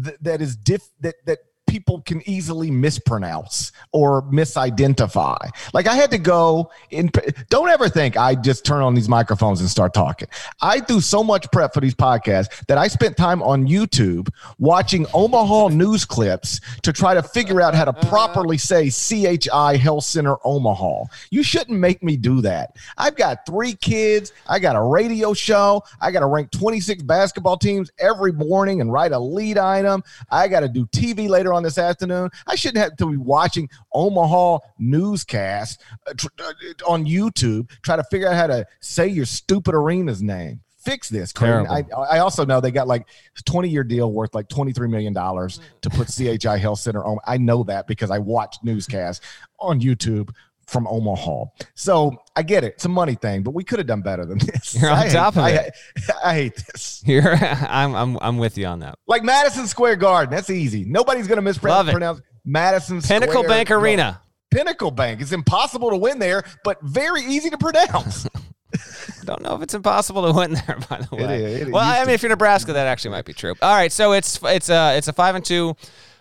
th- 0.04 0.16
that 0.20 0.40
is 0.40 0.56
diff 0.56 0.88
that 1.00 1.16
that 1.26 1.38
people 1.76 2.00
can 2.00 2.26
easily 2.26 2.70
mispronounce 2.70 3.70
or 3.92 4.22
misidentify. 4.22 5.36
Like 5.74 5.86
I 5.86 5.94
had 5.94 6.10
to 6.12 6.16
go 6.16 6.70
in. 6.90 7.10
Don't 7.50 7.68
ever 7.68 7.90
think 7.90 8.16
I 8.16 8.34
just 8.34 8.64
turn 8.64 8.80
on 8.80 8.94
these 8.94 9.10
microphones 9.10 9.60
and 9.60 9.68
start 9.68 9.92
talking. 9.92 10.26
I 10.62 10.80
do 10.80 11.02
so 11.02 11.22
much 11.22 11.50
prep 11.52 11.74
for 11.74 11.82
these 11.82 11.94
podcasts 11.94 12.64
that 12.68 12.78
I 12.78 12.88
spent 12.88 13.18
time 13.18 13.42
on 13.42 13.66
YouTube 13.66 14.30
watching 14.58 15.04
Omaha 15.12 15.68
news 15.68 16.06
clips 16.06 16.62
to 16.80 16.94
try 16.94 17.12
to 17.12 17.22
figure 17.22 17.60
out 17.60 17.74
how 17.74 17.84
to 17.84 17.92
properly 18.08 18.56
say 18.56 18.88
CHI 18.88 19.76
Health 19.76 20.04
Center 20.04 20.36
Omaha. 20.44 21.04
You 21.30 21.42
shouldn't 21.42 21.78
make 21.78 22.02
me 22.02 22.16
do 22.16 22.40
that. 22.40 22.74
I've 22.96 23.16
got 23.16 23.44
three 23.44 23.74
kids. 23.74 24.32
I 24.48 24.60
got 24.60 24.76
a 24.76 24.82
radio 24.82 25.34
show. 25.34 25.82
I 26.00 26.10
got 26.10 26.20
to 26.20 26.26
rank 26.26 26.52
26 26.52 27.02
basketball 27.02 27.58
teams 27.58 27.90
every 27.98 28.32
morning 28.32 28.80
and 28.80 28.90
write 28.90 29.12
a 29.12 29.18
lead 29.18 29.58
item. 29.58 30.02
I 30.30 30.48
got 30.48 30.60
to 30.60 30.68
do 30.68 30.86
TV 30.86 31.28
later 31.28 31.52
on 31.52 31.65
this 31.66 31.78
afternoon. 31.78 32.30
I 32.46 32.54
shouldn't 32.54 32.82
have 32.82 32.96
to 32.96 33.10
be 33.10 33.16
watching 33.16 33.68
Omaha 33.92 34.58
newscast 34.78 35.82
uh, 36.06 36.14
tr- 36.16 36.28
uh, 36.38 36.52
on 36.86 37.04
YouTube, 37.04 37.68
try 37.82 37.96
to 37.96 38.04
figure 38.04 38.28
out 38.28 38.36
how 38.36 38.46
to 38.46 38.66
say 38.80 39.08
your 39.08 39.26
stupid 39.26 39.74
arena's 39.74 40.22
name. 40.22 40.60
Fix 40.78 41.08
this, 41.08 41.32
Creighton. 41.32 41.66
I, 41.66 41.82
I 41.96 42.18
also 42.20 42.44
know 42.44 42.60
they 42.60 42.70
got 42.70 42.86
like 42.86 43.08
20 43.44 43.68
year 43.68 43.82
deal 43.82 44.12
worth 44.12 44.36
like 44.36 44.48
$23 44.48 44.88
million 44.88 45.12
to 45.12 45.90
put 45.90 46.06
CHI 46.06 46.58
Health 46.58 46.78
Center 46.78 47.04
on. 47.04 47.18
I 47.26 47.38
know 47.38 47.64
that 47.64 47.88
because 47.88 48.12
I 48.12 48.20
watched 48.20 48.62
newscasts 48.62 49.26
on 49.58 49.80
YouTube 49.80 50.30
from 50.66 50.86
Omaha. 50.88 51.44
So 51.74 52.22
I 52.34 52.42
get 52.42 52.64
it. 52.64 52.74
It's 52.74 52.84
a 52.84 52.88
money 52.88 53.14
thing, 53.14 53.42
but 53.42 53.52
we 53.52 53.64
could 53.64 53.78
have 53.78 53.86
done 53.86 54.02
better 54.02 54.24
than 54.24 54.38
this. 54.38 54.74
You're 54.80 54.90
on 54.90 54.98
I 54.98 55.08
top 55.08 55.34
hate, 55.34 55.58
of 55.58 55.66
it. 55.66 55.74
I, 56.22 56.30
I, 56.30 56.34
hate 56.34 56.56
this. 56.56 57.02
You're, 57.06 57.34
I'm, 57.40 57.94
I'm, 57.94 58.18
I'm 58.20 58.38
with 58.38 58.58
you 58.58 58.66
on 58.66 58.80
that. 58.80 58.98
Like 59.06 59.22
Madison 59.22 59.66
Square 59.66 59.96
Garden. 59.96 60.34
That's 60.34 60.50
easy. 60.50 60.84
Nobody's 60.84 61.26
going 61.26 61.36
to 61.36 61.42
mispronounce 61.42 62.20
Madison 62.44 63.00
Square. 63.00 63.20
Pinnacle 63.20 63.42
Square 63.42 63.56
Bank 63.56 63.70
Arena. 63.70 64.20
Pinnacle 64.50 64.90
Bank. 64.90 65.20
It's 65.20 65.32
impossible 65.32 65.90
to 65.90 65.96
win 65.96 66.18
there, 66.18 66.44
but 66.64 66.80
very 66.82 67.22
easy 67.22 67.50
to 67.50 67.58
pronounce. 67.58 68.26
Don't 69.24 69.42
know 69.42 69.54
if 69.56 69.62
it's 69.62 69.74
impossible 69.74 70.26
to 70.26 70.32
win 70.32 70.52
there. 70.52 70.78
By 70.88 70.98
the 70.98 71.16
way, 71.16 71.22
it 71.22 71.30
is, 71.30 71.68
it 71.68 71.72
well, 71.72 71.82
I 71.82 71.98
mean, 72.00 72.08
to. 72.08 72.12
if 72.12 72.22
you're 72.22 72.30
Nebraska, 72.30 72.72
that 72.72 72.86
actually 72.86 73.10
might 73.12 73.24
be 73.24 73.32
true. 73.32 73.54
All 73.62 73.74
right, 73.74 73.90
so 73.90 74.12
it's 74.12 74.38
it's 74.44 74.68
a 74.68 74.96
it's 74.96 75.08
a 75.08 75.12
five 75.12 75.34
and 75.34 75.44
two 75.44 75.76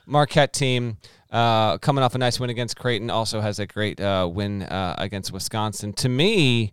Marquette 0.06 0.54
team. 0.54 0.98
Uh, 1.36 1.78
coming 1.80 2.02
off 2.02 2.16
a 2.16 2.18
nice 2.18 2.40
win 2.40 2.50
against 2.50 2.78
Creighton, 2.78 3.10
also 3.10 3.42
has 3.42 3.60
a 3.60 3.68
great 3.68 4.00
uh, 4.00 4.26
win 4.32 4.64
uh, 4.64 4.96
against 4.98 5.34
Wisconsin. 5.34 5.92
To 5.92 6.08
me, 6.08 6.72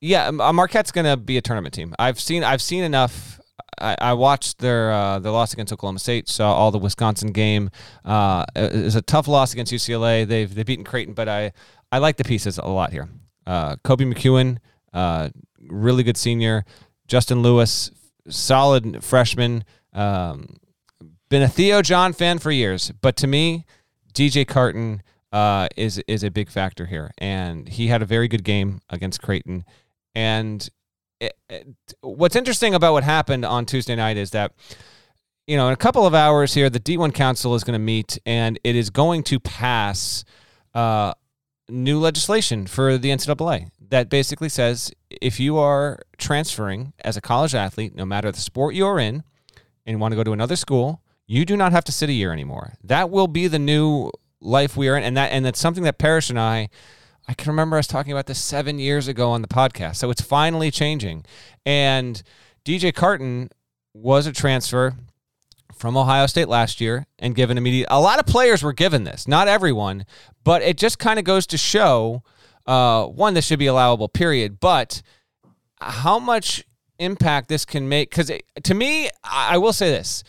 yeah, 0.00 0.30
Marquette's 0.30 0.90
going 0.90 1.04
to 1.04 1.18
be 1.18 1.36
a 1.36 1.42
tournament 1.42 1.74
team. 1.74 1.94
I've 1.98 2.18
seen 2.18 2.42
I've 2.42 2.62
seen 2.62 2.84
enough. 2.84 3.38
I, 3.78 3.94
I 4.00 4.12
watched 4.14 4.60
their 4.60 4.90
uh, 4.90 5.18
their 5.18 5.30
loss 5.30 5.52
against 5.52 5.74
Oklahoma 5.74 5.98
State, 5.98 6.26
saw 6.30 6.54
all 6.54 6.70
the 6.70 6.78
Wisconsin 6.78 7.32
game. 7.32 7.68
Uh, 8.02 8.46
it 8.56 8.72
was 8.82 8.94
a 8.94 9.02
tough 9.02 9.28
loss 9.28 9.52
against 9.52 9.70
UCLA. 9.70 10.26
They've 10.26 10.52
they've 10.52 10.64
beaten 10.64 10.86
Creighton, 10.86 11.12
but 11.12 11.28
I 11.28 11.52
I 11.92 11.98
like 11.98 12.16
the 12.16 12.24
pieces 12.24 12.56
a 12.56 12.68
lot 12.68 12.92
here. 12.92 13.10
Uh, 13.46 13.76
Koby 13.84 14.10
McEwen, 14.10 14.56
uh, 14.94 15.28
really 15.68 16.02
good 16.02 16.16
senior. 16.16 16.64
Justin 17.08 17.42
Lewis, 17.42 17.90
solid 18.26 19.04
freshman. 19.04 19.64
Um, 19.92 20.56
been 21.28 21.42
a 21.42 21.48
Theo 21.48 21.82
John 21.82 22.14
fan 22.14 22.38
for 22.38 22.50
years, 22.50 22.90
but 23.02 23.16
to 23.16 23.26
me, 23.26 23.66
DJ 24.12 24.46
Carton 24.46 25.02
uh, 25.32 25.68
is 25.76 26.02
is 26.06 26.22
a 26.22 26.30
big 26.30 26.50
factor 26.50 26.86
here, 26.86 27.12
and 27.18 27.68
he 27.68 27.88
had 27.88 28.02
a 28.02 28.06
very 28.06 28.28
good 28.28 28.44
game 28.44 28.80
against 28.90 29.22
Creighton. 29.22 29.64
And 30.14 30.68
it, 31.20 31.32
it, 31.48 31.66
what's 32.00 32.36
interesting 32.36 32.74
about 32.74 32.92
what 32.92 33.04
happened 33.04 33.44
on 33.44 33.64
Tuesday 33.64 33.96
night 33.96 34.16
is 34.16 34.30
that 34.30 34.52
you 35.46 35.56
know 35.56 35.68
in 35.68 35.72
a 35.72 35.76
couple 35.76 36.06
of 36.06 36.14
hours 36.14 36.54
here, 36.54 36.68
the 36.68 36.80
D1 36.80 37.14
Council 37.14 37.54
is 37.54 37.64
going 37.64 37.74
to 37.74 37.84
meet, 37.84 38.18
and 38.26 38.58
it 38.62 38.76
is 38.76 38.90
going 38.90 39.22
to 39.24 39.40
pass 39.40 40.24
uh, 40.74 41.14
new 41.68 41.98
legislation 41.98 42.66
for 42.66 42.98
the 42.98 43.08
NCAA 43.08 43.70
that 43.92 44.08
basically 44.08 44.48
says 44.48 44.90
if 45.10 45.38
you 45.38 45.58
are 45.58 45.98
transferring 46.16 46.94
as 47.04 47.16
a 47.16 47.20
college 47.20 47.54
athlete, 47.54 47.94
no 47.94 48.06
matter 48.06 48.32
the 48.32 48.40
sport 48.40 48.74
you're 48.74 48.98
in, 48.98 49.22
and 49.84 49.94
you 49.94 49.98
want 49.98 50.12
to 50.12 50.16
go 50.16 50.24
to 50.24 50.32
another 50.32 50.56
school 50.56 51.02
you 51.26 51.44
do 51.44 51.56
not 51.56 51.72
have 51.72 51.84
to 51.84 51.92
sit 51.92 52.08
a 52.08 52.12
year 52.12 52.32
anymore. 52.32 52.74
That 52.84 53.10
will 53.10 53.28
be 53.28 53.48
the 53.48 53.58
new 53.58 54.10
life 54.40 54.76
we 54.76 54.88
are 54.88 54.96
in, 54.96 55.04
and 55.04 55.16
that 55.16 55.32
and 55.32 55.44
that's 55.44 55.60
something 55.60 55.84
that 55.84 55.98
Parrish 55.98 56.30
and 56.30 56.38
I. 56.38 56.68
I 57.28 57.34
can 57.34 57.50
remember 57.50 57.78
us 57.78 57.86
talking 57.86 58.12
about 58.12 58.26
this 58.26 58.40
seven 58.40 58.80
years 58.80 59.06
ago 59.06 59.30
on 59.30 59.42
the 59.42 59.48
podcast. 59.48 59.96
So 59.96 60.10
it's 60.10 60.20
finally 60.20 60.72
changing. 60.72 61.24
And 61.64 62.20
DJ 62.64 62.92
Carton 62.92 63.50
was 63.94 64.26
a 64.26 64.32
transfer 64.32 64.96
from 65.72 65.96
Ohio 65.96 66.26
State 66.26 66.48
last 66.48 66.80
year 66.80 67.06
and 67.20 67.36
given 67.36 67.56
immediate. 67.56 67.86
A 67.90 68.00
lot 68.00 68.18
of 68.18 68.26
players 68.26 68.62
were 68.64 68.72
given 68.72 69.04
this, 69.04 69.28
not 69.28 69.46
everyone, 69.46 70.04
but 70.42 70.62
it 70.62 70.76
just 70.76 70.98
kind 70.98 71.20
of 71.20 71.24
goes 71.24 71.46
to 71.46 71.56
show 71.56 72.24
uh, 72.66 73.06
one, 73.06 73.34
this 73.34 73.46
should 73.46 73.58
be 73.58 73.66
allowable, 73.66 74.08
period. 74.08 74.60
But 74.60 75.02
how 75.80 76.18
much 76.18 76.64
impact 76.98 77.48
this 77.48 77.64
can 77.64 77.88
make? 77.88 78.10
Because 78.10 78.30
to 78.62 78.74
me, 78.74 79.10
I 79.24 79.58
will 79.58 79.72
say 79.72 79.90
this 79.90 80.22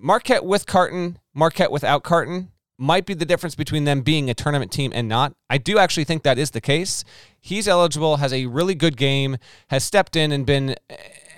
Marquette 0.00 0.44
with 0.44 0.66
Carton, 0.66 1.18
Marquette 1.34 1.70
without 1.70 2.02
Carton 2.02 2.50
might 2.78 3.04
be 3.04 3.12
the 3.12 3.26
difference 3.26 3.54
between 3.54 3.84
them 3.84 4.00
being 4.00 4.30
a 4.30 4.34
tournament 4.34 4.72
team 4.72 4.90
and 4.94 5.06
not. 5.06 5.34
I 5.50 5.58
do 5.58 5.78
actually 5.78 6.04
think 6.04 6.22
that 6.22 6.38
is 6.38 6.52
the 6.52 6.60
case. 6.62 7.04
He's 7.38 7.68
eligible, 7.68 8.16
has 8.16 8.32
a 8.32 8.46
really 8.46 8.74
good 8.74 8.96
game, 8.96 9.36
has 9.68 9.84
stepped 9.84 10.16
in 10.16 10.32
and 10.32 10.46
been 10.46 10.76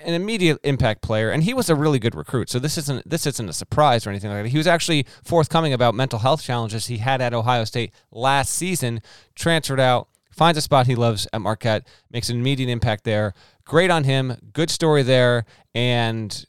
an 0.05 0.13
immediate 0.13 0.59
impact 0.63 1.01
player, 1.01 1.31
and 1.31 1.43
he 1.43 1.53
was 1.53 1.69
a 1.69 1.75
really 1.75 1.99
good 1.99 2.15
recruit. 2.15 2.49
So 2.49 2.59
this 2.59 2.77
isn't 2.77 3.09
this 3.09 3.25
isn't 3.25 3.49
a 3.49 3.53
surprise 3.53 4.07
or 4.07 4.09
anything 4.09 4.31
like 4.31 4.43
that. 4.43 4.49
He 4.49 4.57
was 4.57 4.67
actually 4.67 5.05
forthcoming 5.23 5.73
about 5.73 5.95
mental 5.95 6.19
health 6.19 6.41
challenges 6.41 6.87
he 6.87 6.97
had 6.97 7.21
at 7.21 7.33
Ohio 7.33 7.65
State 7.65 7.93
last 8.11 8.53
season, 8.53 9.01
transferred 9.35 9.79
out, 9.79 10.07
finds 10.31 10.57
a 10.57 10.61
spot 10.61 10.87
he 10.87 10.95
loves 10.95 11.27
at 11.33 11.41
Marquette, 11.41 11.87
makes 12.09 12.29
an 12.29 12.37
immediate 12.37 12.69
impact 12.69 13.03
there. 13.03 13.33
Great 13.65 13.91
on 13.91 14.05
him, 14.05 14.37
good 14.53 14.69
story 14.69 15.03
there, 15.03 15.45
and 15.75 16.45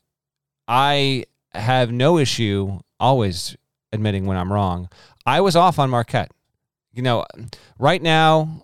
I 0.68 1.24
have 1.54 1.92
no 1.92 2.18
issue 2.18 2.80
always 2.98 3.56
admitting 3.92 4.26
when 4.26 4.36
I'm 4.36 4.52
wrong. 4.52 4.88
I 5.26 5.40
was 5.40 5.56
off 5.56 5.78
on 5.78 5.90
Marquette. 5.90 6.30
You 6.92 7.02
know, 7.02 7.24
right 7.78 8.00
now 8.00 8.62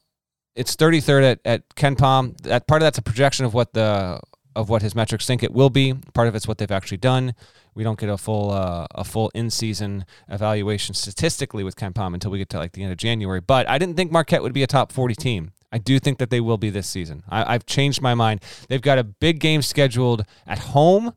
it's 0.55 0.77
33rd 0.77 1.33
at, 1.33 1.41
at 1.45 1.69
KenPom. 1.75 2.41
That 2.43 2.67
part 2.67 2.83
of 2.83 2.87
that's 2.87 2.99
a 2.99 3.03
projection 3.03 3.45
of 3.45 3.55
what 3.55 3.73
the 3.73 4.21
of 4.57 4.69
what 4.69 4.83
his 4.83 4.95
metrics 4.95 5.27
think 5.27 5.43
it 5.43 5.53
will 5.53 5.71
be. 5.71 5.95
Part 6.13 6.29
of 6.29 6.35
it's 6.35 6.47
what 6.47 6.59
they've 6.59 6.71
actually 6.71 6.99
done. 6.99 7.35
We 7.75 7.85
don't 7.85 7.99
get 7.99 8.09
a 8.09 8.19
full 8.19 8.51
uh, 8.51 8.87
a 8.95 9.05
full 9.05 9.31
in 9.35 9.51
season 9.51 10.05
evaluation 10.29 10.95
statistically 10.95 11.65
with 11.65 11.77
KenPom 11.77 12.15
until 12.15 12.31
we 12.31 12.39
get 12.39 12.49
to 12.51 12.59
like 12.59 12.73
the 12.73 12.83
end 12.83 12.93
of 12.93 12.99
January. 12.99 13.41
But 13.41 13.69
I 13.69 13.79
didn't 13.79 13.95
think 13.95 14.13
Marquette 14.13 14.43
would 14.43 14.53
be 14.53 14.63
a 14.63 14.67
top 14.67 14.93
40 14.93 15.15
team. 15.15 15.53
I 15.73 15.79
do 15.79 16.01
think 16.01 16.19
that 16.19 16.31
they 16.31 16.41
will 16.41 16.59
be 16.59 16.69
this 16.69 16.89
season. 16.89 17.23
I, 17.29 17.55
I've 17.55 17.65
changed 17.65 18.03
my 18.03 18.15
mind. 18.15 18.43
They've 18.69 18.83
got 18.83 18.99
a 18.99 19.05
big 19.05 19.39
game 19.39 19.63
scheduled 19.63 20.25
at 20.47 20.59
home 20.59 21.15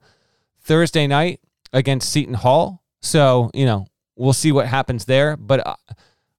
Thursday 0.61 1.07
night 1.07 1.39
against 1.73 2.09
Seton 2.11 2.35
Hall. 2.35 2.83
So, 3.01 3.51
you 3.53 3.65
know, 3.65 3.87
we'll 4.15 4.33
see 4.33 4.51
what 4.51 4.67
happens 4.67 5.05
there. 5.05 5.35
But 5.35 5.67
uh, 5.67 5.75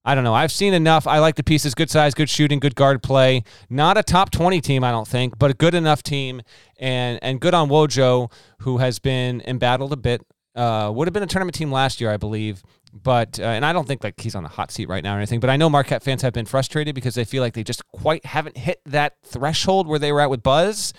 I 0.05 0.15
don't 0.15 0.25
know. 0.25 0.35
I've 0.35 0.53
seen 0.53 0.75
enough. 0.75 1.07
I 1.07 1.19
like 1.19 1.35
the 1.35 1.43
pieces 1.43 1.75
good 1.75 1.91
size, 1.91 2.15
good 2.15 2.31
shooting, 2.31 2.59
good 2.59 2.75
guard 2.75 3.03
play. 3.03 3.43
Not 3.69 3.99
a 3.99 4.03
top 4.03 4.31
20 4.31 4.61
team, 4.61 4.85
I 4.85 4.91
don't 4.91 5.09
think, 5.09 5.39
but 5.39 5.51
a 5.51 5.55
good 5.55 5.75
enough 5.75 6.03
team. 6.03 6.43
And, 6.79 7.19
and 7.23 7.41
good 7.41 7.55
on 7.55 7.69
Wojo, 7.69 8.31
who 8.61 8.79
has 8.79 8.99
been 8.99 9.43
embattled 9.47 9.93
a 9.93 9.97
bit. 9.97 10.23
Uh, 10.55 10.93
would 10.95 11.09
have 11.09 11.13
been 11.13 11.23
a 11.23 11.27
tournament 11.27 11.55
team 11.57 11.73
last 11.73 12.01
year, 12.01 12.11
I 12.11 12.17
believe. 12.17 12.63
But 12.93 13.41
uh, 13.41 13.43
and 13.43 13.67
I 13.67 13.73
don't 13.73 13.89
think 13.89 14.05
like 14.05 14.21
he's 14.21 14.37
on 14.37 14.45
the 14.45 14.49
hot 14.49 14.71
seat 14.71 14.89
right 14.89 15.03
now 15.03 15.15
or 15.15 15.17
anything. 15.17 15.41
But 15.41 15.51
I 15.51 15.57
know 15.57 15.69
Marquette 15.69 16.05
fans 16.05 16.23
have 16.23 16.33
been 16.33 16.47
frustrated 16.47 16.95
because 16.95 17.17
they 17.17 17.25
feel 17.25 17.43
like 17.43 17.55
they 17.55 17.65
just 17.65 17.85
quite 17.89 18.25
haven't 18.25 18.57
hit 18.57 18.81
that 18.87 19.15
threshold 19.25 19.89
where 19.89 19.99
they 19.99 20.13
were 20.13 20.21
at 20.21 20.31
with 20.31 20.45
Buzz. 20.45 20.93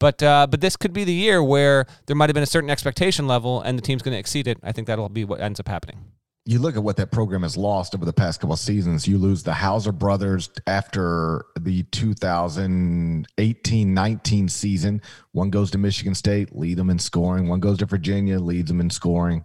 But 0.00 0.22
uh, 0.22 0.46
but 0.48 0.60
this 0.60 0.76
could 0.76 0.92
be 0.92 1.04
the 1.04 1.12
year 1.12 1.42
where 1.42 1.86
there 2.06 2.16
might 2.16 2.28
have 2.28 2.34
been 2.34 2.42
a 2.42 2.46
certain 2.46 2.70
expectation 2.70 3.26
level 3.26 3.60
and 3.60 3.76
the 3.76 3.82
team's 3.82 4.02
going 4.02 4.14
to 4.14 4.18
exceed 4.18 4.46
it. 4.46 4.58
I 4.62 4.72
think 4.72 4.86
that'll 4.86 5.08
be 5.08 5.24
what 5.24 5.40
ends 5.40 5.58
up 5.58 5.68
happening 5.68 6.04
you 6.48 6.58
look 6.58 6.76
at 6.76 6.82
what 6.82 6.96
that 6.96 7.10
program 7.10 7.42
has 7.42 7.58
lost 7.58 7.94
over 7.94 8.06
the 8.06 8.12
past 8.12 8.40
couple 8.40 8.54
of 8.54 8.58
seasons. 8.58 9.06
You 9.06 9.18
lose 9.18 9.42
the 9.42 9.52
Hauser 9.52 9.92
brothers 9.92 10.48
after 10.66 11.44
the 11.60 11.82
2018-19 11.82 14.50
season. 14.50 15.02
One 15.32 15.50
goes 15.50 15.70
to 15.72 15.78
Michigan 15.78 16.14
State, 16.14 16.56
lead 16.56 16.78
them 16.78 16.88
in 16.88 16.98
scoring. 16.98 17.48
One 17.48 17.60
goes 17.60 17.76
to 17.78 17.84
Virginia, 17.84 18.38
leads 18.38 18.68
them 18.68 18.80
in 18.80 18.88
scoring. 18.88 19.44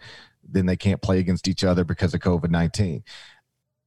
Then 0.50 0.66
they 0.66 0.78
can't 0.78 1.02
play 1.02 1.20
against 1.20 1.50
each 1.50 1.66
other 1.66 1.84
because 1.84 2.13
of 2.13 2.22
COVID-19. 2.22 3.04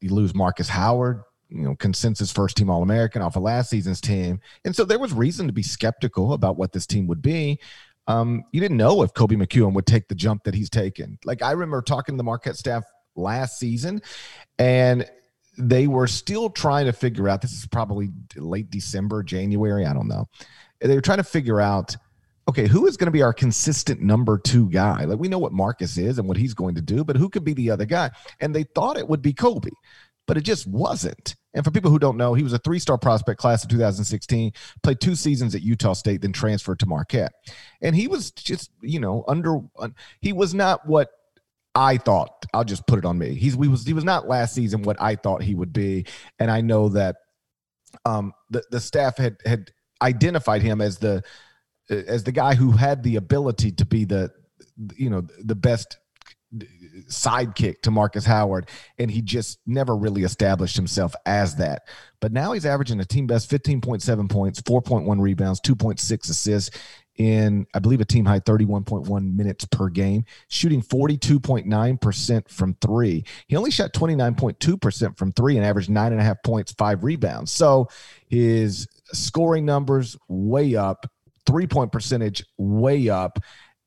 You 0.03 0.11
lose 0.11 0.35
Marcus 0.35 0.69
Howard, 0.69 1.23
you 1.49 1.63
know, 1.63 1.77
consensus 1.77 2.33
first 2.33 2.57
team 2.57 2.71
All 2.71 2.83
American 2.83 3.23
off 3.23 3.37
of 3.37 3.43
last 3.43 3.71
season's 3.71 4.01
team. 4.01 4.41
And 4.65 4.75
so 4.75 4.85
there 4.85 4.99
was 4.99 5.13
reason 5.13 5.47
to 5.47 5.53
be 5.53 5.63
skeptical 5.63 6.33
about 6.33 6.57
what 6.57 6.73
this 6.73 6.87
team 6.87 7.07
would 7.07 7.23
be. 7.23 7.61
Um, 8.09 8.45
you 8.53 8.61
didn't 8.61 8.77
know 8.77 9.03
if 9.03 9.13
Koby 9.15 9.37
McEwen 9.37 9.73
would 9.75 9.87
take 9.87 10.09
the 10.09 10.15
jump 10.15 10.45
that 10.45 10.55
he's 10.55 10.71
taken. 10.71 11.19
Like 11.25 11.43
I 11.43 11.53
remember 11.53 11.83
talking 11.83 12.15
to 12.15 12.17
the 12.17 12.25
Marquette 12.25 12.57
staff 12.57 12.85
last 13.17 13.59
season. 13.59 14.03
And 14.59 15.09
they 15.59 15.87
were 15.87 16.07
still 16.07 16.51
trying 16.51 16.87
to 16.87 16.93
figure 16.93 17.29
out 17.29 17.41
this 17.41 17.53
is 17.53 17.67
probably 17.67 18.11
late 18.37 18.71
December, 18.71 19.23
January, 19.23 19.87
I 19.87 19.93
don't 19.93 20.09
know. 20.09 20.29
They 20.81 20.95
were 20.95 21.01
trying 21.01 21.19
to 21.19 21.25
figure 21.25 21.61
out 21.61 21.97
okay, 22.49 22.69
who 22.69 22.87
is 22.87 22.97
going 22.97 23.09
to 23.09 23.13
be 23.13 23.23
our 23.23 23.33
consistent 23.33 24.01
number 24.01 24.39
two 24.39 24.71
guy? 24.71 25.05
Like 25.05 25.19
we 25.19 25.27
know 25.27 25.39
what 25.39 25.53
Marcus 25.53 25.99
is 25.99 26.21
and 26.21 26.29
what 26.29 26.37
he's 26.37 26.55
going 26.55 26.77
to 26.77 26.81
do, 26.81 27.03
but 27.03 27.17
who 27.17 27.29
could 27.29 27.43
be 27.43 27.55
the 27.55 27.71
other 27.71 27.87
guy? 27.87 28.11
And 28.39 28.55
they 28.55 28.63
thought 28.63 28.97
it 28.97 29.09
would 29.09 29.21
be 29.21 29.33
Koby, 29.33 29.73
but 30.27 30.37
it 30.37 30.43
just 30.43 30.67
wasn't. 30.67 31.37
And 31.55 31.65
for 31.65 31.71
people 31.71 31.91
who 31.91 31.99
don't 31.99 32.17
know, 32.17 32.35
he 32.35 32.43
was 32.43 32.53
a 32.53 32.59
three 32.59 32.79
star 32.79 32.99
prospect 32.99 33.41
class 33.41 33.65
of 33.65 33.71
2016, 33.71 34.53
played 34.83 35.01
two 35.01 35.15
seasons 35.15 35.55
at 35.55 35.63
Utah 35.63 35.95
State, 35.95 36.21
then 36.21 36.33
transferred 36.33 36.81
to 36.81 36.87
Marquette. 36.87 37.33
And 37.81 37.97
he 37.97 38.09
was 38.09 38.31
just, 38.31 38.71
you 38.83 39.01
know, 39.01 39.25
under, 39.27 39.61
he 40.21 40.33
was 40.33 40.53
not 40.53 40.87
what 40.87 41.09
I 41.77 41.99
thought 41.99 42.47
I'll 42.55 42.65
just 42.65 42.87
put 42.87 42.99
it 42.99 43.05
on 43.05 43.19
me. 43.19 43.35
He's 43.35 43.55
we 43.55 43.69
was 43.69 43.85
he 43.85 43.93
was 43.93 44.05
not 44.05 44.27
last 44.27 44.55
season 44.55 44.83
what 44.83 45.01
I 45.01 45.15
thought 45.15 45.43
he 45.43 45.55
would 45.55 45.75
be, 45.75 46.07
and 46.39 46.51
I 46.51 46.63
know 46.63 46.89
that 46.89 47.17
um, 48.07 48.33
the 48.49 48.65
the 48.71 48.81
staff 48.81 49.19
had 49.19 49.37
had 49.45 49.71
identified 50.01 50.63
him 50.63 50.81
as 50.81 50.99
the 50.99 51.23
as 51.91 52.25
the 52.25 52.33
guy 52.33 52.55
who 52.55 52.73
had 52.73 53.03
the 53.03 53.17
ability 53.17 53.73
to 53.73 53.85
be 53.85 54.07
the 54.07 54.31
you 54.97 55.11
know 55.11 55.27
the 55.45 55.55
best 55.55 55.99
sidekick 57.09 57.83
to 57.83 57.91
Marcus 57.91 58.25
Howard, 58.25 58.69
and 58.99 59.11
he 59.11 59.23
just 59.23 59.59
never 59.67 59.97
really 59.97 60.23
established 60.23 60.77
himself 60.77 61.15
as 61.27 61.57
that. 61.57 61.83
But 62.21 62.33
now 62.33 62.53
he's 62.53 62.67
averaging 62.67 63.01
a 63.01 63.05
team 63.05 63.27
best 63.27 63.51
15.7 63.51 64.31
points, 64.31 64.61
4.1 64.63 65.21
rebounds, 65.21 65.61
2.6 65.61 66.31
assists 66.31 66.77
in, 67.17 67.67
I 67.75 67.79
believe, 67.79 68.01
a 68.01 68.05
team 68.05 68.25
high 68.25 68.41
31.1 68.41 69.35
minutes 69.35 69.65
per 69.67 69.89
game, 69.89 70.25
shooting 70.49 70.83
42.9% 70.83 72.49
from 72.51 72.75
three. 72.81 73.25
He 73.47 73.57
only 73.57 73.71
shot 73.71 73.93
29.2% 73.93 75.17
from 75.17 75.33
three 75.33 75.57
and 75.57 75.65
averaged 75.65 75.91
nine 75.91 76.13
and 76.13 76.21
a 76.21 76.25
half 76.25 76.43
points, 76.43 76.73
five 76.73 77.05
rebounds. 77.05 77.53
So 77.53 77.89
his 78.29 78.87
scoring 79.13 79.65
numbers 79.65 80.17
way 80.29 80.77
up, 80.77 81.07
three 81.47 81.67
point 81.67 81.93
percentage 81.93 82.45
way 82.59 83.09
up. 83.09 83.39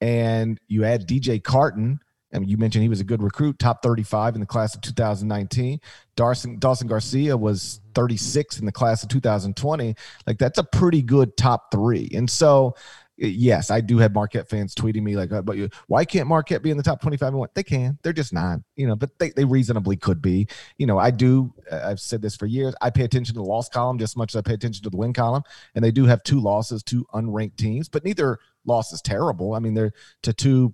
And 0.01 0.59
you 0.67 0.85
add 0.85 1.07
DJ 1.07 1.43
Carton. 1.43 1.99
And 2.31 2.49
you 2.49 2.57
mentioned 2.57 2.83
he 2.83 2.89
was 2.89 2.99
a 2.99 3.05
good 3.05 3.23
recruit, 3.23 3.59
top 3.59 3.81
35 3.81 4.35
in 4.35 4.41
the 4.41 4.47
class 4.47 4.75
of 4.75 4.81
2019. 4.81 5.79
Dawson, 6.15 6.59
Dawson 6.59 6.87
Garcia 6.87 7.35
was 7.35 7.81
36 7.95 8.59
in 8.59 8.65
the 8.65 8.71
class 8.71 9.03
of 9.03 9.09
2020. 9.09 9.95
Like 10.27 10.37
that's 10.37 10.59
a 10.59 10.63
pretty 10.63 11.01
good 11.01 11.35
top 11.37 11.71
three. 11.71 12.09
And 12.13 12.29
so 12.29 12.75
yes, 13.19 13.69
I 13.69 13.81
do 13.81 13.97
have 13.97 14.13
Marquette 14.13 14.49
fans 14.49 14.73
tweeting 14.73 15.03
me 15.03 15.15
like, 15.15 15.31
uh, 15.31 15.41
"But 15.41 15.57
you, 15.57 15.69
why 15.87 16.05
can't 16.05 16.27
Marquette 16.27 16.63
be 16.63 16.71
in 16.71 16.77
the 16.77 16.83
top 16.83 17.01
25 17.01 17.29
and 17.29 17.37
what? 17.37 17.53
They 17.53 17.63
can. 17.63 17.97
They're 18.01 18.13
just 18.13 18.33
not, 18.33 18.59
you 18.75 18.87
know, 18.87 18.95
but 18.95 19.17
they, 19.19 19.31
they 19.31 19.45
reasonably 19.45 19.97
could 19.97 20.21
be. 20.21 20.47
You 20.77 20.87
know, 20.87 20.97
I 20.97 21.11
do, 21.11 21.53
uh, 21.71 21.81
I've 21.85 21.99
said 21.99 22.21
this 22.21 22.35
for 22.35 22.45
years. 22.45 22.73
I 22.81 22.89
pay 22.89 23.03
attention 23.03 23.33
to 23.35 23.39
the 23.39 23.45
loss 23.45 23.69
column 23.69 23.97
just 23.97 24.13
as 24.13 24.17
much 24.17 24.33
as 24.33 24.39
I 24.39 24.41
pay 24.41 24.53
attention 24.53 24.83
to 24.83 24.89
the 24.89 24.97
win 24.97 25.13
column. 25.13 25.43
And 25.75 25.83
they 25.83 25.91
do 25.91 26.05
have 26.05 26.23
two 26.23 26.39
losses 26.39 26.83
to 26.83 27.05
unranked 27.13 27.57
teams, 27.57 27.89
but 27.89 28.05
neither 28.05 28.39
loss 28.65 28.93
is 28.93 29.01
terrible. 29.01 29.53
I 29.53 29.59
mean, 29.59 29.73
they're 29.73 29.93
to 30.23 30.33
two 30.33 30.73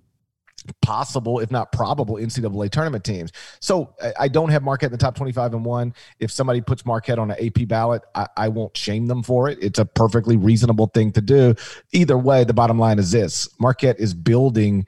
possible, 0.82 1.40
if 1.40 1.50
not 1.50 1.72
probable, 1.72 2.16
NCAA 2.16 2.70
tournament 2.70 3.04
teams. 3.04 3.32
So 3.60 3.94
I 4.18 4.28
don't 4.28 4.50
have 4.50 4.62
Marquette 4.62 4.88
in 4.88 4.92
the 4.92 4.98
top 4.98 5.14
25 5.14 5.54
and 5.54 5.64
one. 5.64 5.94
If 6.18 6.30
somebody 6.30 6.60
puts 6.60 6.84
Marquette 6.84 7.18
on 7.18 7.30
an 7.30 7.36
AP 7.44 7.68
ballot, 7.68 8.02
I, 8.14 8.26
I, 8.36 8.48
won't 8.48 8.76
shame 8.76 9.06
them 9.06 9.22
for 9.22 9.48
it. 9.48 9.58
It's 9.60 9.78
a 9.78 9.84
perfectly 9.84 10.36
reasonable 10.36 10.86
thing 10.88 11.12
to 11.12 11.20
do. 11.20 11.54
Either 11.92 12.16
way, 12.16 12.44
the 12.44 12.54
bottom 12.54 12.78
line 12.78 12.98
is 12.98 13.10
this 13.10 13.48
Marquette 13.58 14.00
is 14.00 14.14
building 14.14 14.86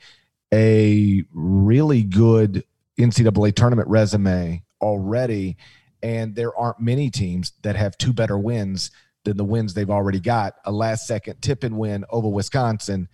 a 0.52 1.24
really 1.32 2.02
good 2.02 2.64
NCAA 2.98 3.54
tournament 3.54 3.88
resume 3.88 4.62
already. 4.80 5.56
And 6.02 6.34
there 6.34 6.56
aren't 6.56 6.80
many 6.80 7.10
teams 7.10 7.52
that 7.62 7.76
have 7.76 7.98
two 7.98 8.12
better 8.12 8.38
wins 8.38 8.90
than 9.24 9.36
the 9.36 9.44
wins 9.44 9.74
they've 9.74 9.90
already 9.90 10.20
got. 10.20 10.54
A 10.64 10.72
last 10.72 11.06
second 11.06 11.42
tip 11.42 11.64
and 11.64 11.76
win 11.76 12.04
over 12.10 12.28
Wisconsin 12.28 13.08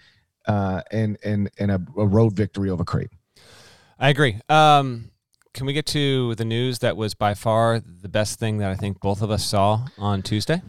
uh, 0.46 0.82
and 0.90 1.18
and 1.24 1.50
and 1.58 1.70
a, 1.70 1.80
a, 1.96 2.06
road 2.06 2.34
victory 2.34 2.70
over 2.70 2.84
Creighton. 2.84 3.18
I 3.98 4.10
agree. 4.10 4.40
Um, 4.48 5.10
can 5.52 5.66
we 5.66 5.72
get 5.72 5.86
to 5.86 6.34
the 6.34 6.44
news 6.44 6.80
that 6.80 6.96
was 6.96 7.14
by 7.14 7.34
far 7.34 7.80
the 7.80 8.08
best 8.08 8.38
thing 8.38 8.58
that 8.58 8.70
I 8.70 8.74
think 8.74 9.00
both 9.00 9.22
of 9.22 9.30
us 9.30 9.44
saw 9.44 9.86
on 9.98 10.22
Tuesday? 10.22 10.62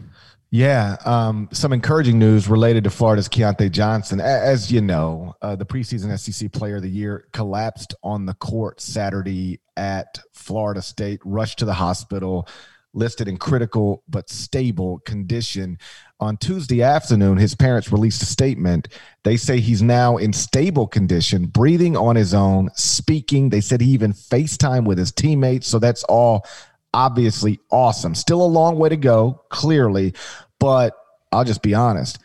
Yeah, 0.50 0.96
um, 1.04 1.48
some 1.52 1.72
encouraging 1.72 2.20
news 2.20 2.48
related 2.48 2.84
to 2.84 2.90
Florida's 2.90 3.28
Keyontae 3.28 3.70
Johnson. 3.70 4.20
As 4.20 4.70
you 4.70 4.80
know, 4.80 5.34
uh, 5.42 5.56
the 5.56 5.66
preseason 5.66 6.16
SEC 6.18 6.52
Player 6.52 6.76
of 6.76 6.82
the 6.82 6.88
Year 6.88 7.26
collapsed 7.32 7.94
on 8.04 8.26
the 8.26 8.34
court 8.34 8.80
Saturday 8.80 9.60
at 9.76 10.20
Florida 10.32 10.80
State, 10.82 11.20
rushed 11.24 11.58
to 11.58 11.64
the 11.64 11.74
hospital 11.74 12.48
listed 12.96 13.28
in 13.28 13.36
critical 13.36 14.02
but 14.08 14.30
stable 14.30 14.98
condition. 15.00 15.78
On 16.18 16.36
Tuesday 16.36 16.82
afternoon, 16.82 17.36
his 17.36 17.54
parents 17.54 17.92
released 17.92 18.22
a 18.22 18.26
statement. 18.26 18.88
They 19.22 19.36
say 19.36 19.60
he's 19.60 19.82
now 19.82 20.16
in 20.16 20.32
stable 20.32 20.86
condition, 20.86 21.46
breathing 21.46 21.96
on 21.96 22.16
his 22.16 22.32
own, 22.34 22.70
speaking. 22.74 23.50
They 23.50 23.60
said 23.60 23.80
he 23.80 23.90
even 23.90 24.12
FaceTime 24.12 24.86
with 24.86 24.98
his 24.98 25.12
teammates. 25.12 25.68
So 25.68 25.78
that's 25.78 26.04
all 26.04 26.46
obviously 26.94 27.60
awesome. 27.70 28.14
Still 28.14 28.42
a 28.42 28.46
long 28.46 28.78
way 28.78 28.88
to 28.88 28.96
go, 28.96 29.42
clearly. 29.50 30.14
But 30.58 30.94
I'll 31.30 31.44
just 31.44 31.62
be 31.62 31.74
honest. 31.74 32.18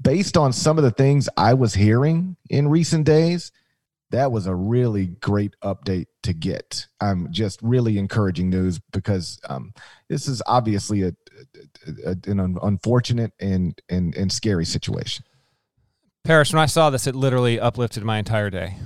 Based 0.00 0.36
on 0.36 0.52
some 0.52 0.78
of 0.78 0.84
the 0.84 0.92
things 0.92 1.28
I 1.36 1.54
was 1.54 1.74
hearing 1.74 2.36
in 2.48 2.68
recent 2.68 3.04
days, 3.04 3.50
that 4.12 4.30
was 4.30 4.46
a 4.46 4.54
really 4.54 5.06
great 5.06 5.54
update 5.64 6.06
to 6.22 6.32
get. 6.32 6.86
I'm 7.00 7.32
just 7.32 7.60
really 7.62 7.98
encouraging 7.98 8.50
news 8.50 8.78
because 8.92 9.40
um, 9.48 9.74
this 10.08 10.28
is 10.28 10.42
obviously 10.46 11.02
a, 11.02 11.12
a, 12.06 12.10
a, 12.10 12.30
an 12.30 12.58
unfortunate 12.62 13.32
and, 13.40 13.80
and 13.88 14.14
and 14.14 14.30
scary 14.30 14.64
situation. 14.64 15.24
Parrish, 16.24 16.52
when 16.52 16.62
I 16.62 16.66
saw 16.66 16.88
this, 16.90 17.06
it 17.08 17.16
literally 17.16 17.58
uplifted 17.58 18.04
my 18.04 18.18
entire 18.18 18.48
day, 18.48 18.76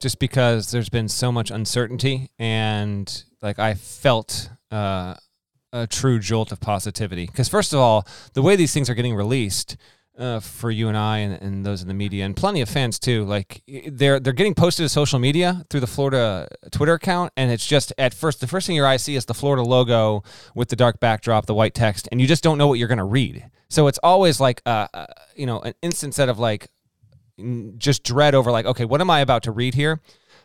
just 0.00 0.20
because 0.20 0.70
there's 0.70 0.88
been 0.88 1.08
so 1.08 1.32
much 1.32 1.50
uncertainty 1.50 2.30
and 2.38 3.24
like 3.42 3.58
I 3.58 3.74
felt 3.74 4.50
uh, 4.70 5.14
a 5.72 5.86
true 5.86 6.18
jolt 6.18 6.52
of 6.52 6.60
positivity. 6.60 7.26
Because 7.26 7.48
first 7.48 7.72
of 7.72 7.80
all, 7.80 8.06
the 8.34 8.42
way 8.42 8.54
these 8.54 8.72
things 8.72 8.88
are 8.88 8.94
getting 8.94 9.14
released 9.14 9.76
uh, 10.18 10.40
for 10.40 10.70
you 10.70 10.88
and 10.88 10.96
I 10.96 11.18
and, 11.18 11.40
and 11.40 11.64
those 11.64 11.80
in 11.80 11.88
the 11.88 11.94
media 11.94 12.24
and 12.24 12.36
plenty 12.36 12.60
of 12.60 12.68
fans 12.68 12.98
too. 12.98 13.24
Like 13.24 13.62
they're 13.86 14.18
they're 14.18 14.32
getting 14.32 14.54
posted 14.54 14.84
to 14.84 14.88
social 14.88 15.18
media 15.18 15.64
through 15.70 15.80
the 15.80 15.86
Florida 15.86 16.48
Twitter 16.70 16.94
account, 16.94 17.32
and 17.36 17.50
it's 17.50 17.66
just 17.66 17.92
at 17.96 18.12
first 18.12 18.40
the 18.40 18.46
first 18.46 18.66
thing 18.66 18.76
your 18.76 18.86
eyes 18.86 19.02
see 19.02 19.14
is 19.14 19.26
the 19.26 19.34
Florida 19.34 19.62
logo 19.62 20.24
with 20.54 20.68
the 20.68 20.76
dark 20.76 21.00
backdrop, 21.00 21.46
the 21.46 21.54
white 21.54 21.74
text, 21.74 22.08
and 22.10 22.20
you 22.20 22.26
just 22.26 22.42
don't 22.42 22.58
know 22.58 22.66
what 22.66 22.78
you're 22.78 22.88
going 22.88 22.98
to 22.98 23.04
read. 23.04 23.48
So 23.68 23.86
it's 23.86 23.98
always 24.02 24.40
like 24.40 24.60
uh, 24.66 24.88
uh, 24.92 25.06
you 25.36 25.46
know 25.46 25.60
an 25.60 25.74
instant 25.82 26.14
set 26.14 26.28
of 26.28 26.38
like 26.38 26.68
just 27.78 28.02
dread 28.02 28.34
over 28.34 28.50
like 28.50 28.66
okay, 28.66 28.84
what 28.84 29.00
am 29.00 29.10
I 29.10 29.20
about 29.20 29.44
to 29.44 29.52
read 29.52 29.74
here? 29.74 30.00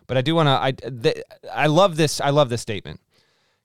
But 0.06 0.18
I 0.18 0.22
do 0.22 0.36
want 0.36 0.48
to 0.48 0.62
I 0.62 0.72
th- 0.72 1.24
I 1.52 1.68
love 1.68 1.98
this 1.98 2.22
I 2.22 2.30
love 2.30 2.50
this 2.50 2.62
statement. 2.62 3.00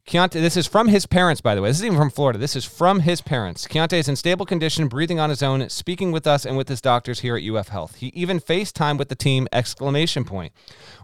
Keyontae, 0.09 0.41
this 0.41 0.57
is 0.57 0.67
from 0.67 0.89
his 0.89 1.05
parents, 1.05 1.43
by 1.43 1.55
the 1.55 1.61
way. 1.61 1.69
This 1.69 1.81
is 1.81 1.85
even 1.85 1.99
from 1.99 2.09
Florida. 2.09 2.39
This 2.39 2.57
is 2.57 2.65
from 2.65 3.01
his 3.01 3.21
parents. 3.21 3.67
Keyontae 3.67 3.99
is 3.99 4.09
in 4.09 4.17
stable 4.17 4.47
condition, 4.47 4.89
breathing 4.89 5.21
on 5.21 5.29
his 5.29 5.43
own, 5.43 5.69
speaking 5.69 6.13
with 6.13 6.27
us 6.27 6.47
and 6.47 6.57
with 6.57 6.71
his 6.71 6.81
doctors 6.81 7.21
here 7.21 7.37
at 7.37 7.43
UF 7.43 7.69
Health. 7.69 7.97
He 7.97 8.07
even 8.15 8.41
FaceTime 8.41 8.97
with 8.97 9.11
the 9.11 9.15
team! 9.15 9.47
Exclamation 9.53 10.25
point. 10.25 10.55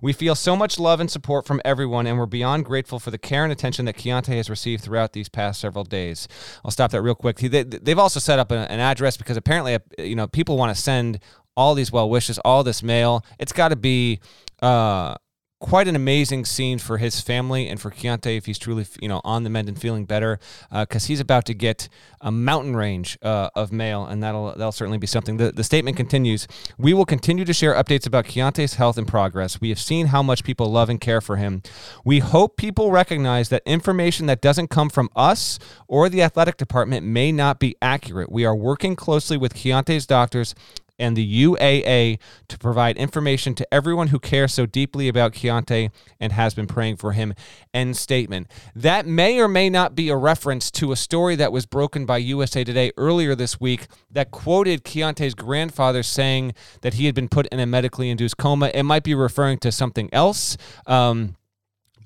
We 0.00 0.14
feel 0.14 0.34
so 0.34 0.56
much 0.56 0.78
love 0.78 1.00
and 1.00 1.10
support 1.10 1.46
from 1.46 1.60
everyone, 1.66 2.06
and 2.06 2.18
we're 2.18 2.24
beyond 2.24 2.64
grateful 2.64 2.98
for 2.98 3.10
the 3.10 3.18
care 3.18 3.44
and 3.44 3.52
attention 3.52 3.84
that 3.84 3.98
Keyontae 3.98 4.36
has 4.38 4.48
received 4.48 4.82
throughout 4.82 5.12
these 5.12 5.28
past 5.28 5.60
several 5.60 5.84
days. 5.84 6.26
I'll 6.64 6.70
stop 6.70 6.90
that 6.92 7.02
real 7.02 7.14
quick. 7.14 7.36
They've 7.36 7.98
also 7.98 8.20
set 8.20 8.38
up 8.38 8.52
an 8.52 8.80
address 8.80 9.18
because 9.18 9.36
apparently, 9.36 9.76
you 9.98 10.16
know, 10.16 10.28
people 10.28 10.56
want 10.56 10.74
to 10.74 10.82
send 10.82 11.18
all 11.58 11.74
these 11.74 11.92
well 11.92 12.08
wishes, 12.08 12.38
all 12.38 12.64
this 12.64 12.82
mail. 12.82 13.22
It's 13.38 13.52
got 13.52 13.68
to 13.68 13.76
be. 13.76 14.20
Uh, 14.62 15.16
quite 15.60 15.88
an 15.88 15.96
amazing 15.96 16.44
scene 16.44 16.78
for 16.78 16.98
his 16.98 17.20
family 17.20 17.68
and 17.68 17.80
for 17.80 17.90
Keyontae 17.90 18.36
if 18.36 18.46
he's 18.46 18.58
truly 18.58 18.86
you 19.00 19.08
know 19.08 19.20
on 19.24 19.44
the 19.44 19.50
mend 19.50 19.68
and 19.68 19.80
feeling 19.80 20.04
better 20.04 20.38
because 20.70 21.04
uh, 21.04 21.08
he's 21.08 21.20
about 21.20 21.46
to 21.46 21.54
get 21.54 21.88
a 22.20 22.30
mountain 22.30 22.76
range 22.76 23.16
uh, 23.22 23.48
of 23.54 23.72
mail 23.72 24.04
and 24.04 24.22
that'll 24.22 24.52
that'll 24.52 24.72
certainly 24.72 24.98
be 24.98 25.06
something. 25.06 25.36
The, 25.36 25.52
the 25.52 25.64
statement 25.64 25.96
continues: 25.96 26.46
We 26.76 26.92
will 26.92 27.06
continue 27.06 27.44
to 27.44 27.52
share 27.52 27.74
updates 27.74 28.06
about 28.06 28.26
Keyontae's 28.26 28.74
health 28.74 28.98
and 28.98 29.06
progress. 29.08 29.60
We 29.60 29.70
have 29.70 29.78
seen 29.78 30.08
how 30.08 30.22
much 30.22 30.44
people 30.44 30.70
love 30.70 30.90
and 30.90 31.00
care 31.00 31.20
for 31.20 31.36
him. 31.36 31.62
We 32.04 32.18
hope 32.18 32.56
people 32.56 32.90
recognize 32.90 33.48
that 33.48 33.62
information 33.64 34.26
that 34.26 34.40
doesn't 34.40 34.68
come 34.68 34.90
from 34.90 35.08
us 35.16 35.58
or 35.88 36.08
the 36.08 36.22
athletic 36.22 36.56
department 36.56 37.06
may 37.06 37.32
not 37.32 37.58
be 37.58 37.76
accurate. 37.80 38.30
We 38.30 38.44
are 38.44 38.54
working 38.54 38.96
closely 38.96 39.36
with 39.36 39.54
Keyontae's 39.54 40.06
doctors 40.06 40.54
and 40.98 41.16
the 41.16 41.44
UAA 41.44 42.18
to 42.48 42.58
provide 42.58 42.96
information 42.96 43.54
to 43.54 43.74
everyone 43.74 44.08
who 44.08 44.18
cares 44.18 44.52
so 44.52 44.66
deeply 44.66 45.08
about 45.08 45.32
Keyontae 45.32 45.90
and 46.20 46.32
has 46.32 46.54
been 46.54 46.66
praying 46.66 46.96
for 46.96 47.12
him. 47.12 47.34
End 47.72 47.96
statement. 47.96 48.48
That 48.74 49.06
may 49.06 49.40
or 49.40 49.48
may 49.48 49.68
not 49.68 49.94
be 49.94 50.08
a 50.08 50.16
reference 50.16 50.70
to 50.72 50.92
a 50.92 50.96
story 50.96 51.36
that 51.36 51.52
was 51.52 51.66
broken 51.66 52.06
by 52.06 52.18
USA 52.18 52.64
Today 52.64 52.92
earlier 52.96 53.34
this 53.34 53.60
week 53.60 53.86
that 54.10 54.30
quoted 54.30 54.84
Keyontae's 54.84 55.34
grandfather 55.34 56.02
saying 56.02 56.54
that 56.82 56.94
he 56.94 57.06
had 57.06 57.14
been 57.14 57.28
put 57.28 57.46
in 57.48 57.58
a 57.58 57.66
medically 57.66 58.10
induced 58.10 58.36
coma. 58.36 58.70
It 58.72 58.84
might 58.84 59.02
be 59.02 59.14
referring 59.14 59.58
to 59.58 59.72
something 59.72 60.08
else. 60.12 60.56
Um, 60.86 61.36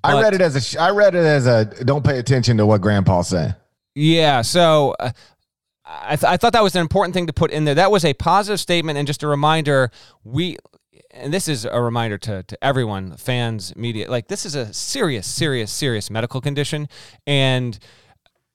I 0.02 0.20
read 0.20 0.34
it 0.34 0.40
as 0.40 0.74
a. 0.74 0.80
I 0.80 0.90
read 0.90 1.14
it 1.14 1.24
as 1.24 1.46
a. 1.46 1.64
Don't 1.84 2.04
pay 2.04 2.18
attention 2.18 2.56
to 2.58 2.66
what 2.66 2.80
Grandpa 2.80 3.22
said. 3.22 3.56
Yeah. 3.94 4.42
So. 4.42 4.94
Uh, 4.98 5.10
I, 5.88 6.16
th- 6.16 6.24
I 6.24 6.36
thought 6.36 6.52
that 6.52 6.62
was 6.62 6.76
an 6.76 6.82
important 6.82 7.14
thing 7.14 7.26
to 7.26 7.32
put 7.32 7.50
in 7.50 7.64
there. 7.64 7.74
That 7.74 7.90
was 7.90 8.04
a 8.04 8.12
positive 8.14 8.60
statement 8.60 8.98
and 8.98 9.06
just 9.06 9.22
a 9.22 9.26
reminder. 9.26 9.90
We 10.22 10.58
and 11.10 11.32
this 11.32 11.48
is 11.48 11.64
a 11.64 11.80
reminder 11.80 12.18
to, 12.18 12.42
to 12.42 12.64
everyone, 12.64 13.16
fans, 13.16 13.74
media, 13.76 14.10
like 14.10 14.28
this 14.28 14.44
is 14.44 14.54
a 14.54 14.72
serious, 14.72 15.26
serious, 15.26 15.72
serious 15.72 16.10
medical 16.10 16.40
condition. 16.40 16.88
And, 17.26 17.78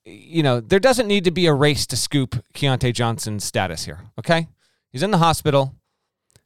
you 0.05 0.43
know, 0.43 0.59
there 0.59 0.79
doesn't 0.79 1.07
need 1.07 1.23
to 1.25 1.31
be 1.31 1.45
a 1.45 1.53
race 1.53 1.85
to 1.87 1.97
scoop 1.97 2.43
Keyontae 2.53 2.93
Johnson's 2.93 3.43
status 3.43 3.85
here. 3.85 4.01
Okay. 4.19 4.47
He's 4.91 5.03
in 5.03 5.11
the 5.11 5.17
hospital. 5.17 5.73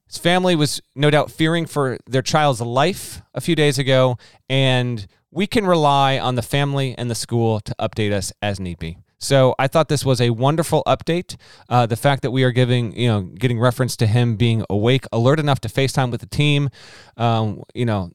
His 0.06 0.18
family 0.18 0.56
was 0.56 0.80
no 0.94 1.10
doubt 1.10 1.30
fearing 1.30 1.66
for 1.66 1.98
their 2.06 2.22
child's 2.22 2.60
life 2.60 3.20
a 3.34 3.40
few 3.40 3.54
days 3.54 3.78
ago. 3.78 4.16
And 4.48 5.06
we 5.30 5.46
can 5.46 5.66
rely 5.66 6.18
on 6.18 6.34
the 6.34 6.42
family 6.42 6.94
and 6.96 7.10
the 7.10 7.14
school 7.14 7.60
to 7.60 7.74
update 7.78 8.12
us 8.12 8.32
as 8.40 8.58
need 8.58 8.78
be. 8.78 8.96
So 9.18 9.54
I 9.58 9.66
thought 9.66 9.88
this 9.88 10.04
was 10.04 10.20
a 10.20 10.30
wonderful 10.30 10.82
update. 10.86 11.36
Uh, 11.68 11.86
the 11.86 11.96
fact 11.96 12.22
that 12.22 12.30
we 12.30 12.44
are 12.44 12.52
giving, 12.52 12.96
you 12.96 13.08
know, 13.08 13.22
getting 13.22 13.58
reference 13.58 13.96
to 13.96 14.06
him 14.06 14.36
being 14.36 14.64
awake, 14.70 15.04
alert 15.12 15.40
enough 15.40 15.60
to 15.60 15.68
FaceTime 15.68 16.10
with 16.10 16.20
the 16.20 16.26
team. 16.26 16.70
Um, 17.16 17.62
you 17.74 17.84
know, 17.84 18.12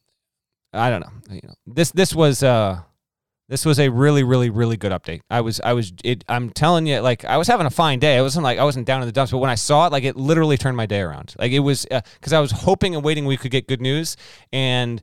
I 0.72 0.89
don't 0.89 1.02
know. 1.02 1.36
You 1.36 1.42
know, 1.44 1.54
this 1.68 1.92
this 1.92 2.16
was 2.16 2.42
uh, 2.42 2.82
this 3.50 3.66
was 3.66 3.80
a 3.80 3.89
really, 3.89 4.24
really, 4.24 4.50
really 4.50 4.78
good 4.78 4.92
update. 4.92 5.22
I 5.30 5.42
was, 5.42 5.60
I 5.63 5.74
was, 5.74 5.92
it. 6.04 6.24
I'm 6.30 6.50
telling 6.50 6.88
you, 6.88 7.00
like, 7.02 7.26
I 7.26 7.38
was 7.38 7.48
having 7.48 7.66
a 7.68 7.70
fine 7.70 8.00
day. 8.00 8.18
I 8.18 8.22
wasn't 8.22 8.44
like 8.44 8.58
I 8.58 8.63
wasn't 8.63 8.88
down 8.88 9.02
in 9.02 9.08
the 9.08 9.12
dumps, 9.12 9.32
but 9.32 9.39
when 9.39 9.50
I 9.50 9.56
saw 9.56 9.86
it, 9.86 9.92
like, 9.92 10.06
it 10.06 10.16
literally 10.16 10.58
turned 10.58 10.78
my 10.78 10.86
day 10.86 11.02
around. 11.02 11.36
Like, 11.38 11.52
it 11.52 11.60
was 11.60 11.86
because 11.86 12.34
uh, 12.34 12.38
I 12.38 12.39
was 12.39 12.52
hoping 12.52 12.96
and 12.96 13.04
waiting 13.04 13.26
we 13.26 13.38
could 13.38 13.52
get 13.52 13.68
good 13.68 13.82
news, 13.82 14.16
and 14.52 15.02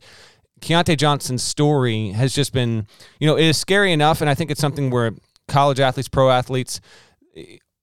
Keyontae 0.62 0.96
Johnson's 0.96 1.42
story 1.42 2.10
has 2.10 2.34
just 2.34 2.52
been, 2.52 2.86
you 3.18 3.26
know, 3.26 3.36
it 3.36 3.44
is 3.44 3.58
scary 3.58 3.92
enough, 3.92 4.20
and 4.20 4.28
I 4.30 4.34
think 4.34 4.50
it's 4.50 4.60
something 4.60 4.90
where 4.90 5.12
college 5.50 5.80
athletes, 5.80 6.08
pro 6.08 6.30
athletes, 6.30 6.80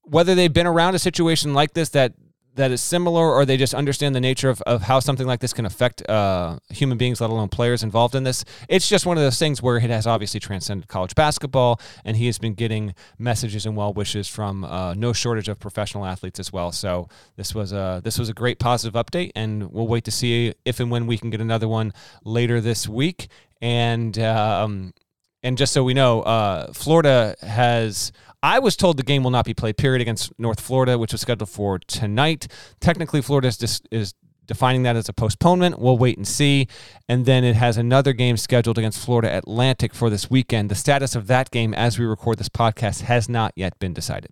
whether 0.04 0.34
they've 0.34 0.54
been 0.54 0.68
around 0.68 0.96
a 0.96 1.00
situation 1.00 1.54
like 1.54 1.74
this 1.74 1.90
that 1.90 2.14
that 2.58 2.72
is 2.72 2.82
similar 2.82 3.32
or 3.32 3.46
they 3.46 3.56
just 3.56 3.74
understand 3.74 4.14
the 4.14 4.20
nature 4.20 4.50
of, 4.50 4.62
of 4.64 4.82
how 4.82 5.00
something 5.00 5.26
like 5.26 5.40
this 5.40 5.54
can 5.54 5.66
affect 5.66 6.08
uh, 6.10 6.58
human 6.70 6.98
beings, 6.98 7.22
let 7.22 7.30
alone 7.30 7.48
players 7.48 7.84
involved 7.84 8.16
in 8.16 8.24
this. 8.24 8.44
It's 8.68 8.90
just 8.90 9.06
one 9.06 9.16
of 9.18 9.24
those 9.24 9.40
things 9.40 9.62
where 9.62 9.78
it 9.78 9.90
has 9.90 10.06
obviously 10.06 10.40
transcended 10.40 10.88
college 10.88 11.16
basketball, 11.16 11.80
and 12.04 12.18
he 12.18 12.26
has 12.26 12.38
been 12.38 12.56
getting 12.56 12.94
messages 13.18 13.66
and 13.66 13.78
well 13.78 13.94
wishes 13.94 14.28
from 14.28 14.66
uh, 14.66 14.96
no 14.96 15.14
shortage 15.14 15.48
of 15.48 15.60
professional 15.60 16.06
athletes 16.06 16.40
as 16.40 16.52
well. 16.52 16.72
So 16.72 17.08
this 17.36 17.56
was 17.56 17.72
a 17.72 18.02
this 18.04 18.20
was 18.20 18.28
a 18.28 18.34
great 18.34 18.60
positive 18.60 19.00
update, 19.00 19.32
and 19.36 19.72
we'll 19.72 19.88
wait 19.88 20.04
to 20.06 20.12
see 20.12 20.54
if 20.66 20.80
and 20.80 20.92
when 20.92 21.08
we 21.08 21.18
can 21.18 21.30
get 21.30 21.42
another 21.42 21.68
one 21.68 21.94
later 22.24 22.60
this 22.60 22.88
week. 22.88 23.30
And 23.62 24.18
um, 24.20 24.94
and 25.48 25.58
just 25.58 25.72
so 25.72 25.82
we 25.82 25.94
know, 25.94 26.22
uh, 26.24 26.74
Florida 26.74 27.36
has. 27.42 28.12
I 28.44 28.60
was 28.60 28.76
told 28.76 28.98
the 28.98 29.04
game 29.04 29.24
will 29.24 29.32
not 29.32 29.46
be 29.46 29.54
played. 29.54 29.78
Period 29.78 30.02
against 30.02 30.38
North 30.38 30.60
Florida, 30.60 30.98
which 30.98 31.14
was 31.14 31.22
scheduled 31.22 31.50
for 31.50 31.80
tonight. 31.80 32.48
Technically, 32.80 33.22
Florida 33.22 33.48
is, 33.48 33.58
dis- 33.58 33.82
is 33.90 34.14
defining 34.46 34.84
that 34.84 34.96
as 34.96 35.10
a 35.10 35.14
postponement. 35.14 35.80
We'll 35.80 35.98
wait 35.98 36.18
and 36.18 36.28
see. 36.28 36.68
And 37.08 37.26
then 37.26 37.44
it 37.44 37.56
has 37.56 37.78
another 37.78 38.14
game 38.14 38.38
scheduled 38.38 38.78
against 38.78 39.04
Florida 39.04 39.36
Atlantic 39.38 39.96
for 39.96 40.10
this 40.10 40.30
weekend. 40.30 40.70
The 40.70 40.76
status 40.76 41.16
of 41.16 41.28
that 41.28 41.50
game, 41.50 41.74
as 41.74 41.98
we 41.98 42.06
record 42.06 42.38
this 42.38 42.50
podcast, 42.50 43.02
has 43.02 43.28
not 43.30 43.54
yet 43.56 43.80
been 43.80 43.94
decided. 43.94 44.32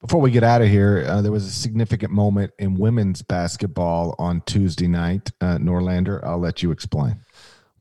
Before 0.00 0.20
we 0.20 0.30
get 0.30 0.44
out 0.44 0.62
of 0.62 0.68
here, 0.68 1.04
uh, 1.08 1.20
there 1.20 1.32
was 1.32 1.46
a 1.46 1.50
significant 1.50 2.12
moment 2.12 2.52
in 2.58 2.74
women's 2.74 3.22
basketball 3.22 4.14
on 4.18 4.40
Tuesday 4.42 4.86
night. 4.86 5.32
Uh, 5.40 5.58
Norlander, 5.58 6.22
I'll 6.24 6.38
let 6.38 6.62
you 6.62 6.70
explain. 6.70 7.23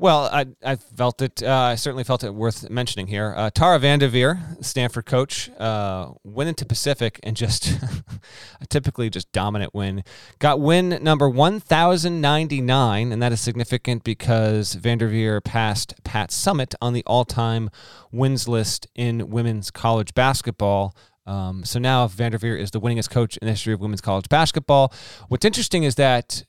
Well, 0.03 0.25
I, 0.33 0.47
I 0.61 0.75
felt 0.75 1.21
it. 1.21 1.41
Uh, 1.41 1.49
I 1.49 1.75
certainly 1.75 2.03
felt 2.03 2.25
it 2.25 2.33
worth 2.33 2.69
mentioning 2.69 3.07
here. 3.07 3.33
Uh, 3.37 3.49
Tara 3.49 3.79
Vanderveer, 3.79 4.37
Stanford 4.59 5.05
coach, 5.05 5.49
uh, 5.57 6.11
went 6.25 6.49
into 6.49 6.65
Pacific 6.65 7.21
and 7.23 7.37
just 7.37 7.71
a 8.61 8.65
typically 8.67 9.09
just 9.09 9.31
dominant 9.31 9.73
win. 9.73 10.03
Got 10.39 10.59
win 10.59 10.99
number 11.01 11.29
1,099, 11.29 13.13
and 13.13 13.23
that 13.23 13.31
is 13.31 13.39
significant 13.39 14.03
because 14.03 14.75
Vanderveer 14.75 15.39
passed 15.39 15.93
Pat 16.03 16.31
Summitt 16.31 16.75
on 16.81 16.91
the 16.91 17.03
all-time 17.07 17.69
wins 18.11 18.45
list 18.45 18.87
in 18.95 19.29
women's 19.29 19.71
college 19.71 20.13
basketball. 20.13 20.97
Um, 21.25 21.63
so 21.63 21.79
now 21.79 22.09
Vanderveer 22.09 22.57
is 22.57 22.71
the 22.71 22.81
winningest 22.81 23.09
coach 23.09 23.37
in 23.37 23.45
the 23.45 23.53
history 23.53 23.73
of 23.73 23.79
women's 23.79 24.01
college 24.01 24.27
basketball. 24.27 24.93
What's 25.29 25.45
interesting 25.45 25.83
is 25.83 25.95
that 25.95 26.43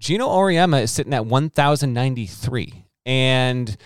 Geno 0.00 0.26
Auriemma 0.28 0.82
is 0.82 0.90
sitting 0.90 1.14
at 1.14 1.26
1,093. 1.26 2.86
And 3.06 3.76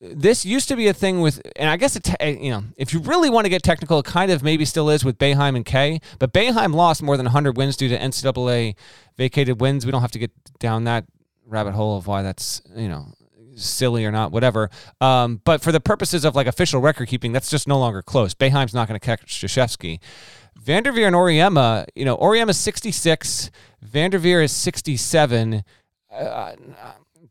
this 0.00 0.44
used 0.44 0.68
to 0.68 0.76
be 0.76 0.88
a 0.88 0.92
thing 0.92 1.20
with, 1.20 1.40
and 1.56 1.70
I 1.70 1.76
guess, 1.76 1.96
it, 1.96 2.08
you 2.20 2.50
know, 2.50 2.64
if 2.76 2.92
you 2.92 3.00
really 3.00 3.30
want 3.30 3.46
to 3.46 3.48
get 3.48 3.62
technical, 3.62 4.00
it 4.00 4.04
kind 4.04 4.30
of 4.30 4.42
maybe 4.42 4.64
still 4.64 4.90
is 4.90 5.04
with 5.04 5.16
Boeheim 5.16 5.56
and 5.56 5.64
Kay. 5.64 6.00
But 6.18 6.32
Boeheim 6.32 6.74
lost 6.74 7.02
more 7.02 7.16
than 7.16 7.24
100 7.24 7.56
wins 7.56 7.76
due 7.76 7.88
to 7.88 7.98
NCAA 7.98 8.74
vacated 9.16 9.60
wins. 9.60 9.86
We 9.86 9.92
don't 9.92 10.02
have 10.02 10.12
to 10.12 10.18
get 10.18 10.32
down 10.58 10.84
that 10.84 11.06
rabbit 11.46 11.72
hole 11.72 11.96
of 11.96 12.06
why 12.06 12.22
that's, 12.22 12.60
you 12.74 12.88
know, 12.88 13.06
silly 13.56 14.04
or 14.04 14.10
not, 14.10 14.32
whatever. 14.32 14.70
Um, 15.00 15.40
but 15.44 15.62
for 15.62 15.72
the 15.72 15.80
purposes 15.80 16.24
of 16.24 16.34
like 16.34 16.48
official 16.48 16.80
record 16.80 17.06
keeping, 17.06 17.32
that's 17.32 17.48
just 17.48 17.68
no 17.68 17.78
longer 17.78 18.02
close. 18.02 18.34
Boeheim's 18.34 18.74
not 18.74 18.88
going 18.88 18.98
to 18.98 19.04
catch 19.04 19.24
Krzyzewski. 19.26 20.00
Vanderveer 20.56 21.06
and 21.06 21.16
Auriemma, 21.16 21.86
you 21.94 22.04
know, 22.04 22.16
Auriemma's 22.16 22.58
66, 22.58 23.50
Vanderveer 23.82 24.42
is 24.42 24.52
67. 24.52 25.64
Uh, 26.10 26.52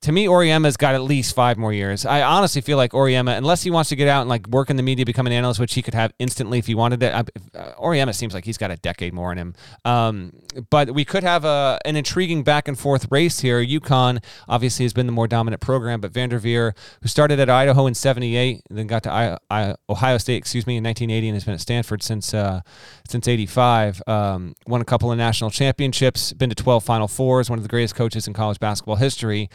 to 0.03 0.11
me, 0.11 0.25
Auriemma's 0.25 0.75
got 0.75 0.95
at 0.95 1.01
least 1.01 1.33
five 1.33 1.57
more 1.57 1.71
years. 1.71 2.05
I 2.05 2.23
honestly 2.23 2.61
feel 2.61 2.75
like 2.75 2.91
Auriemma, 2.91 3.37
unless 3.37 3.63
he 3.63 3.71
wants 3.71 3.89
to 3.89 3.95
get 3.95 4.09
out 4.09 4.19
and 4.19 4.29
like 4.29 4.45
work 4.47 4.69
in 4.69 4.75
the 4.75 4.83
media, 4.83 5.05
become 5.05 5.25
an 5.27 5.31
analyst, 5.31 5.61
which 5.61 5.73
he 5.73 5.81
could 5.81 5.93
have 5.93 6.13
instantly 6.19 6.59
if 6.59 6.67
he 6.67 6.75
wanted 6.75 7.01
it. 7.01 7.13
I, 7.13 7.19
uh, 7.57 7.73
Auriemma 7.75 8.13
seems 8.13 8.33
like 8.33 8.43
he's 8.43 8.57
got 8.57 8.69
a 8.69 8.75
decade 8.75 9.13
more 9.13 9.31
in 9.31 9.37
him. 9.37 9.55
Um, 9.85 10.33
but 10.69 10.91
we 10.91 11.05
could 11.05 11.23
have 11.23 11.45
a, 11.45 11.79
an 11.85 11.95
intriguing 11.95 12.43
back 12.43 12.67
and 12.67 12.77
forth 12.77 13.07
race 13.11 13.39
here. 13.39 13.63
UConn 13.63 14.21
obviously 14.49 14.83
has 14.83 14.91
been 14.91 15.05
the 15.05 15.13
more 15.13 15.25
dominant 15.25 15.61
program, 15.61 16.01
but 16.01 16.11
Vanderveer, 16.11 16.75
who 17.01 17.07
started 17.07 17.39
at 17.39 17.49
Idaho 17.49 17.87
in 17.87 17.93
'78, 17.93 18.61
then 18.69 18.87
got 18.87 19.03
to 19.03 19.11
I, 19.11 19.37
I, 19.49 19.75
Ohio 19.87 20.17
State, 20.17 20.35
excuse 20.35 20.67
me, 20.67 20.75
in 20.75 20.83
1980, 20.83 21.29
and 21.29 21.35
has 21.35 21.45
been 21.45 21.53
at 21.53 21.61
Stanford 21.61 22.03
since 22.03 22.33
uh, 22.33 22.59
since 23.07 23.25
'85. 23.25 24.01
Um, 24.05 24.53
won 24.67 24.81
a 24.81 24.85
couple 24.85 25.13
of 25.13 25.17
national 25.17 25.49
championships, 25.49 26.33
been 26.33 26.49
to 26.49 26.55
12 26.55 26.83
Final 26.83 27.07
Fours, 27.07 27.49
one 27.49 27.57
of 27.57 27.63
the 27.63 27.69
greatest 27.69 27.95
coaches 27.95 28.27
in 28.27 28.33
college 28.33 28.59
basketball 28.59 28.97
history 28.97 29.49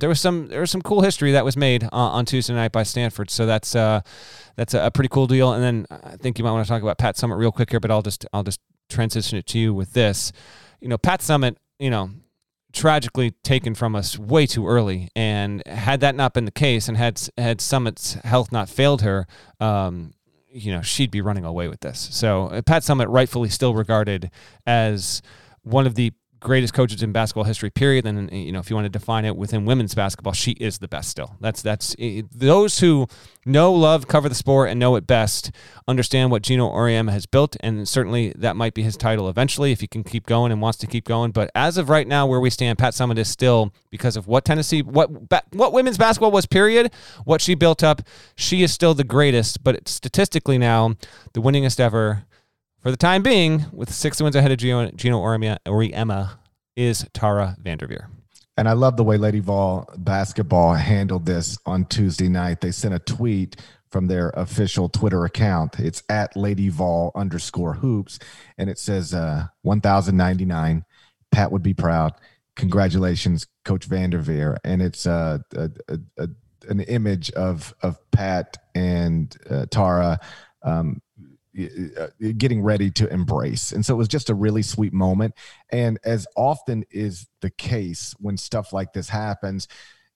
there 0.00 0.08
was 0.08 0.20
some 0.20 0.48
there 0.48 0.60
was 0.60 0.70
some 0.70 0.82
cool 0.82 1.02
history 1.02 1.32
that 1.32 1.44
was 1.44 1.56
made 1.56 1.84
uh, 1.84 1.88
on 1.92 2.24
Tuesday 2.24 2.54
night 2.54 2.72
by 2.72 2.82
Stanford. 2.82 3.30
So 3.30 3.46
that's 3.46 3.74
uh, 3.74 4.00
that's 4.56 4.74
a, 4.74 4.86
a, 4.86 4.90
pretty 4.90 5.08
cool 5.08 5.26
deal. 5.26 5.52
And 5.52 5.62
then 5.62 5.86
I 5.90 6.16
think 6.16 6.38
you 6.38 6.44
might 6.44 6.52
want 6.52 6.64
to 6.66 6.68
talk 6.68 6.82
about 6.82 6.98
Pat 6.98 7.16
Summitt 7.16 7.38
real 7.38 7.52
quick 7.52 7.70
here, 7.70 7.80
but 7.80 7.90
I'll 7.90 8.02
just 8.02 8.26
I'll 8.32 8.42
just 8.42 8.60
transition 8.88 9.38
it 9.38 9.46
to 9.46 9.58
you 9.58 9.74
with 9.74 9.92
this. 9.92 10.32
You 10.80 10.88
know, 10.88 10.98
Pat 10.98 11.20
Summitt, 11.20 11.56
you 11.78 11.90
know, 11.90 12.10
tragically 12.72 13.30
taken 13.42 13.74
from 13.74 13.96
us 13.96 14.18
way 14.18 14.46
too 14.46 14.66
early. 14.66 15.08
And 15.16 15.66
had 15.66 16.00
that 16.00 16.14
not 16.14 16.34
been 16.34 16.44
the 16.44 16.50
case, 16.50 16.88
and 16.88 16.96
had 16.96 17.20
had 17.38 17.58
Summitt's 17.58 18.14
health 18.24 18.52
not 18.52 18.68
failed 18.68 19.02
her, 19.02 19.26
um, 19.60 20.12
you 20.48 20.72
know, 20.72 20.82
she'd 20.82 21.10
be 21.10 21.20
running 21.20 21.44
away 21.44 21.68
with 21.68 21.80
this. 21.80 22.08
So 22.12 22.46
uh, 22.48 22.62
Pat 22.62 22.82
Summitt 22.82 23.06
rightfully 23.08 23.48
still 23.48 23.74
regarded 23.74 24.30
as 24.66 25.22
one 25.62 25.86
of 25.86 25.94
the 25.94 26.12
greatest 26.44 26.74
coaches 26.74 27.02
in 27.02 27.10
basketball 27.10 27.42
history, 27.42 27.70
period. 27.70 28.06
And 28.06 28.30
you 28.30 28.52
know, 28.52 28.60
if 28.60 28.70
you 28.70 28.76
want 28.76 28.84
to 28.84 28.90
define 28.90 29.24
it 29.24 29.36
within 29.36 29.64
women's 29.64 29.94
basketball, 29.94 30.32
she 30.32 30.52
is 30.52 30.78
the 30.78 30.86
best 30.86 31.10
still. 31.10 31.36
That's 31.40 31.60
that's 31.60 31.96
it, 31.98 32.26
those 32.30 32.78
who 32.78 33.08
know, 33.44 33.72
love, 33.72 34.06
cover 34.06 34.28
the 34.28 34.34
sport, 34.34 34.70
and 34.70 34.78
know 34.78 34.94
it 34.94 35.06
best 35.06 35.50
understand 35.88 36.30
what 36.30 36.42
Geno 36.42 36.70
Auriemma 36.70 37.10
has 37.10 37.26
built, 37.26 37.56
and 37.60 37.88
certainly 37.88 38.32
that 38.36 38.54
might 38.54 38.74
be 38.74 38.82
his 38.82 38.96
title 38.96 39.28
eventually 39.28 39.72
if 39.72 39.80
he 39.80 39.86
can 39.86 40.04
keep 40.04 40.26
going 40.26 40.52
and 40.52 40.60
wants 40.60 40.78
to 40.78 40.86
keep 40.86 41.04
going. 41.04 41.32
But 41.32 41.50
as 41.54 41.76
of 41.76 41.88
right 41.88 42.06
now, 42.06 42.26
where 42.26 42.40
we 42.40 42.50
stand, 42.50 42.78
Pat 42.78 42.94
Summitt 42.94 43.18
is 43.18 43.28
still 43.28 43.72
because 43.90 44.16
of 44.16 44.28
what 44.28 44.44
Tennessee, 44.44 44.82
what 44.82 45.10
what 45.52 45.72
women's 45.72 45.98
basketball 45.98 46.30
was, 46.30 46.46
period, 46.46 46.92
what 47.24 47.40
she 47.40 47.54
built 47.54 47.82
up. 47.82 48.02
She 48.36 48.62
is 48.62 48.72
still 48.72 48.94
the 48.94 49.04
greatest, 49.04 49.64
but 49.64 49.88
statistically 49.88 50.58
now, 50.58 50.94
the 51.32 51.40
winningest 51.40 51.80
ever 51.80 52.24
for 52.84 52.90
the 52.90 52.98
time 52.98 53.22
being, 53.22 53.64
with 53.72 53.90
six 53.90 54.20
wins 54.20 54.36
ahead 54.36 54.52
of 54.52 54.58
Geno, 54.58 54.90
Geno 54.90 55.18
Auriemma, 55.18 56.32
is 56.76 57.06
Tara 57.14 57.56
Vanderveer. 57.58 58.10
And 58.58 58.68
I 58.68 58.72
love 58.72 58.98
the 58.98 59.02
way 59.02 59.16
Lady 59.16 59.40
Vol 59.40 59.88
basketball 59.96 60.74
handled 60.74 61.24
this 61.24 61.56
on 61.64 61.86
Tuesday 61.86 62.28
night. 62.28 62.60
They 62.60 62.70
sent 62.70 62.92
a 62.92 62.98
tweet 62.98 63.56
from 63.90 64.06
their 64.06 64.28
official 64.30 64.90
Twitter 64.90 65.24
account. 65.24 65.80
It's 65.80 66.02
at 66.10 66.36
Lady 66.36 66.68
Vol 66.68 67.10
underscore 67.14 67.72
hoops. 67.72 68.18
And 68.58 68.68
it 68.68 68.78
says 68.78 69.14
uh, 69.14 69.46
1099. 69.62 70.84
Pat 71.32 71.50
would 71.50 71.62
be 71.62 71.74
proud. 71.74 72.12
Congratulations, 72.54 73.46
Coach 73.64 73.86
Vanderveer. 73.86 74.58
And 74.62 74.82
it's 74.82 75.06
uh, 75.06 75.38
a, 75.56 75.70
a, 75.88 75.98
a, 76.18 76.28
an 76.68 76.80
image 76.80 77.30
of, 77.30 77.74
of 77.80 77.98
Pat 78.10 78.58
and 78.74 79.34
uh, 79.48 79.64
Tara 79.70 80.20
um, 80.62 81.00
Uh, 81.56 82.08
getting 82.36 82.62
ready 82.62 82.90
to 82.90 83.06
embrace. 83.12 83.70
And 83.70 83.86
so 83.86 83.94
it 83.94 83.96
was 83.96 84.08
just 84.08 84.28
a 84.28 84.34
really 84.34 84.62
sweet 84.62 84.92
moment. 84.92 85.34
And 85.70 86.00
as 86.04 86.26
often 86.36 86.84
is 86.90 87.28
the 87.42 87.50
case 87.50 88.12
when 88.18 88.36
stuff 88.36 88.72
like 88.72 88.92
this 88.92 89.08
happens, 89.08 89.68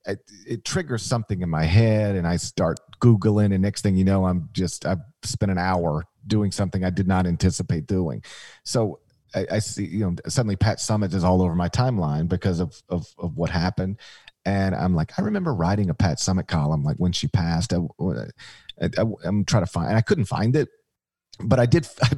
it, 0.04 0.18
it, 0.44 0.64
triggers 0.64 1.04
something 1.04 1.40
in 1.40 1.48
my 1.48 1.62
head 1.62 2.16
and 2.16 2.26
I 2.26 2.38
start 2.38 2.80
Googling. 3.00 3.52
And 3.54 3.62
next 3.62 3.82
thing 3.82 3.94
you 3.94 4.02
know, 4.02 4.26
I'm 4.26 4.48
just, 4.52 4.84
I've 4.84 5.02
spent 5.22 5.52
an 5.52 5.58
hour 5.58 6.02
doing 6.26 6.50
something 6.50 6.82
I 6.82 6.90
did 6.90 7.06
not 7.06 7.24
anticipate 7.24 7.86
doing. 7.86 8.24
So 8.64 8.98
I, 9.32 9.46
I 9.52 9.58
see, 9.60 9.84
you 9.84 10.00
know, 10.00 10.16
suddenly 10.26 10.56
Pat 10.56 10.78
Summitt 10.78 11.14
is 11.14 11.22
all 11.22 11.40
over 11.40 11.54
my 11.54 11.68
timeline 11.68 12.28
because 12.28 12.58
of, 12.58 12.82
of, 12.88 13.06
of 13.16 13.36
what 13.36 13.50
happened. 13.50 13.98
And 14.44 14.74
I'm 14.74 14.96
like, 14.96 15.12
I 15.20 15.22
remember 15.22 15.54
writing 15.54 15.88
a 15.88 15.94
Pat 15.94 16.18
Summitt 16.18 16.48
column 16.48 16.82
like 16.82 16.96
when 16.96 17.12
she 17.12 17.28
passed. 17.28 17.72
I, 17.72 17.76
uh, 17.76 18.24
I, 18.80 19.28
am 19.28 19.44
trying 19.44 19.64
to 19.64 19.70
find, 19.70 19.94
I 19.94 20.00
couldn't 20.00 20.24
find 20.24 20.56
it 20.56 20.68
but 21.40 21.58
I 21.58 21.66
did 21.66 21.88
I 22.02 22.14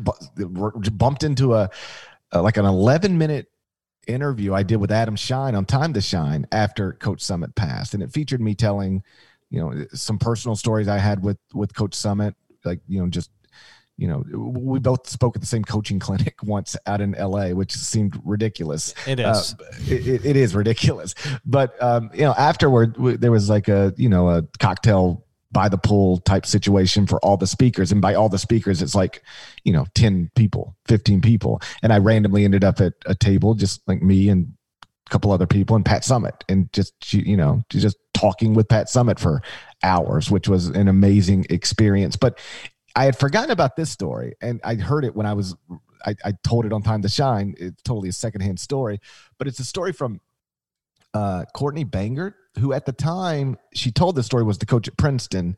bumped 0.92 1.22
into 1.22 1.54
a, 1.54 1.70
a 2.32 2.42
like 2.42 2.56
an 2.56 2.64
11 2.64 3.16
minute 3.18 3.48
interview 4.06 4.54
I 4.54 4.62
did 4.62 4.76
with 4.76 4.90
Adam 4.90 5.16
Shine 5.16 5.54
on 5.54 5.64
Time 5.64 5.92
to 5.94 6.00
Shine 6.00 6.46
after 6.52 6.92
Coach 6.94 7.20
Summitt 7.20 7.54
passed, 7.54 7.94
and 7.94 8.02
it 8.02 8.12
featured 8.12 8.40
me 8.40 8.54
telling, 8.54 9.02
you 9.50 9.60
know, 9.60 9.86
some 9.92 10.18
personal 10.18 10.56
stories 10.56 10.88
I 10.88 10.98
had 10.98 11.22
with 11.22 11.38
with 11.54 11.74
Coach 11.74 11.92
Summitt, 11.92 12.34
like 12.64 12.80
you 12.88 13.00
know, 13.00 13.08
just 13.08 13.30
you 14.00 14.08
know, 14.08 14.24
we 14.32 14.78
both 14.78 15.06
spoke 15.06 15.36
at 15.36 15.42
the 15.42 15.46
same 15.46 15.62
coaching 15.62 15.98
clinic 16.00 16.42
once 16.42 16.76
out 16.86 17.02
in 17.02 17.12
LA, 17.12 17.50
which 17.50 17.72
seemed 17.72 18.18
ridiculous. 18.24 18.94
It 19.06 19.20
is. 19.20 19.54
Uh, 19.60 19.64
it, 19.86 20.24
it 20.24 20.36
is 20.36 20.54
ridiculous. 20.54 21.14
But 21.44 21.80
um, 21.82 22.10
you 22.14 22.22
know, 22.22 22.32
afterward, 22.32 22.96
there 23.20 23.30
was 23.30 23.50
like 23.50 23.68
a 23.68 23.92
you 23.96 24.08
know 24.08 24.30
a 24.30 24.42
cocktail 24.58 25.26
by 25.52 25.68
the 25.68 25.78
pool 25.78 26.18
type 26.18 26.46
situation 26.46 27.06
for 27.06 27.18
all 27.24 27.36
the 27.36 27.46
speakers. 27.46 27.92
And 27.92 28.00
by 28.00 28.14
all 28.14 28.28
the 28.28 28.38
speakers, 28.38 28.82
it's 28.82 28.94
like, 28.94 29.22
you 29.64 29.72
know, 29.72 29.86
10 29.94 30.30
people, 30.36 30.76
15 30.86 31.20
people. 31.20 31.60
And 31.82 31.92
I 31.92 31.98
randomly 31.98 32.44
ended 32.44 32.64
up 32.64 32.80
at 32.80 32.94
a 33.06 33.14
table, 33.14 33.54
just 33.54 33.86
like 33.88 34.02
me 34.02 34.28
and 34.28 34.52
a 34.82 35.10
couple 35.10 35.32
other 35.32 35.46
people 35.46 35.76
and 35.76 35.84
Pat 35.84 36.02
Summitt 36.02 36.42
and 36.48 36.72
just, 36.72 37.12
you 37.12 37.36
know, 37.36 37.62
just 37.68 37.96
talking 38.14 38.54
with 38.54 38.68
Pat 38.68 38.86
Summitt 38.86 39.18
for 39.18 39.42
hours, 39.82 40.30
which 40.30 40.48
was 40.48 40.68
an 40.68 40.88
amazing 40.88 41.46
experience. 41.50 42.16
But 42.16 42.38
I 42.94 43.04
had 43.04 43.18
forgotten 43.18 43.50
about 43.50 43.76
this 43.76 43.90
story 43.90 44.34
and 44.40 44.60
I 44.62 44.76
heard 44.76 45.04
it 45.04 45.16
when 45.16 45.26
I 45.26 45.32
was, 45.32 45.56
I, 46.06 46.14
I 46.24 46.32
told 46.44 46.64
it 46.64 46.72
on 46.72 46.82
Time 46.82 47.02
to 47.02 47.08
Shine. 47.08 47.54
It's 47.58 47.82
totally 47.82 48.08
a 48.08 48.12
secondhand 48.12 48.60
story, 48.60 49.00
but 49.38 49.48
it's 49.48 49.58
a 49.58 49.64
story 49.64 49.92
from 49.92 50.20
uh, 51.12 51.44
Courtney 51.54 51.84
Banghart, 51.84 52.34
who 52.58 52.72
at 52.72 52.86
the 52.86 52.92
time 52.92 53.56
she 53.74 53.90
told 53.90 54.16
the 54.16 54.22
story 54.22 54.42
was 54.42 54.58
the 54.58 54.66
coach 54.66 54.88
at 54.88 54.96
Princeton. 54.96 55.56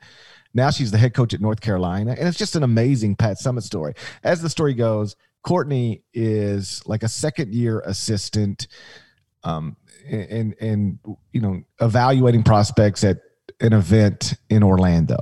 Now 0.54 0.70
she's 0.70 0.90
the 0.90 0.98
head 0.98 1.14
coach 1.14 1.32
at 1.32 1.40
North 1.40 1.60
Carolina. 1.60 2.14
And 2.18 2.28
it's 2.28 2.38
just 2.38 2.56
an 2.56 2.62
amazing 2.62 3.16
Pat 3.16 3.38
Summitt 3.38 3.62
story. 3.62 3.94
As 4.22 4.42
the 4.42 4.50
story 4.50 4.74
goes, 4.74 5.16
Courtney 5.42 6.02
is 6.12 6.82
like 6.86 7.02
a 7.02 7.08
second 7.08 7.54
year 7.54 7.80
assistant 7.80 8.68
um, 9.44 9.76
and, 10.08 10.54
and, 10.60 10.98
you 11.32 11.40
know, 11.40 11.62
evaluating 11.80 12.42
prospects 12.42 13.02
at 13.02 13.18
an 13.60 13.72
event 13.72 14.34
in 14.50 14.62
Orlando. 14.62 15.18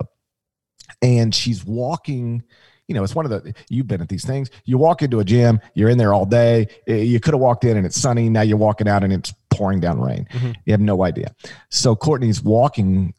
And 1.01 1.35
she's 1.35 1.65
walking 1.65 2.43
you 2.91 2.95
know, 2.95 3.05
it's 3.05 3.15
one 3.15 3.25
of 3.25 3.31
the, 3.31 3.55
you've 3.69 3.87
been 3.87 4.01
at 4.01 4.09
these 4.09 4.27
things. 4.27 4.51
You 4.65 4.77
walk 4.77 5.01
into 5.01 5.21
a 5.21 5.25
gym, 5.25 5.61
you're 5.75 5.91
in 5.91 5.97
there 5.97 6.13
all 6.13 6.27
day. 6.27 6.67
You 6.89 7.21
could 7.21 7.35
have 7.35 7.41
walked 7.41 7.63
in 7.63 7.77
and 7.77 7.87
it's 7.87 7.97
sunny. 7.97 8.29
Now 8.29 8.41
you're 8.41 8.57
walking 8.57 8.89
out 8.89 9.05
and 9.05 9.13
it's 9.13 9.33
pouring 9.61 9.79
down 9.81 10.01
rain. 10.01 10.27
Mm-hmm. 10.33 10.53
You 10.65 10.73
have 10.73 10.81
no 10.81 11.05
idea. 11.05 11.35
So 11.69 11.95
Courtney's 11.95 12.43
walking 12.43 13.13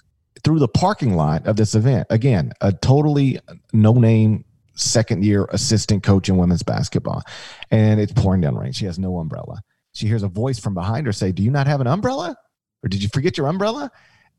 through 0.44 0.58
the 0.58 0.68
parking 0.68 1.16
lot 1.16 1.46
of 1.46 1.56
this 1.56 1.76
event. 1.76 2.08
Again, 2.10 2.52
a 2.62 2.72
totally 2.74 3.40
no 3.74 3.94
name 3.94 4.44
second 4.74 5.24
year 5.24 5.46
assistant 5.52 6.02
coach 6.02 6.30
in 6.30 6.38
women's 6.38 6.64
basketball. 6.64 7.22
And 7.70 8.00
it's 8.00 8.12
pouring 8.12 8.42
down 8.42 8.58
rain. 8.58 8.72
She 8.72 8.86
has 8.86 8.98
no 8.98 9.20
umbrella. 9.20 9.62
She 9.94 10.08
hears 10.08 10.24
a 10.24 10.28
voice 10.28 10.58
from 10.58 10.74
behind 10.74 11.06
her 11.06 11.14
say, 11.14 11.32
Do 11.32 11.44
you 11.44 11.52
not 11.52 11.68
have 11.68 11.80
an 11.80 11.86
umbrella? 11.86 12.36
Or 12.84 12.90
did 12.90 13.04
you 13.04 13.10
forget 13.14 13.38
your 13.38 13.46
umbrella? 13.48 13.92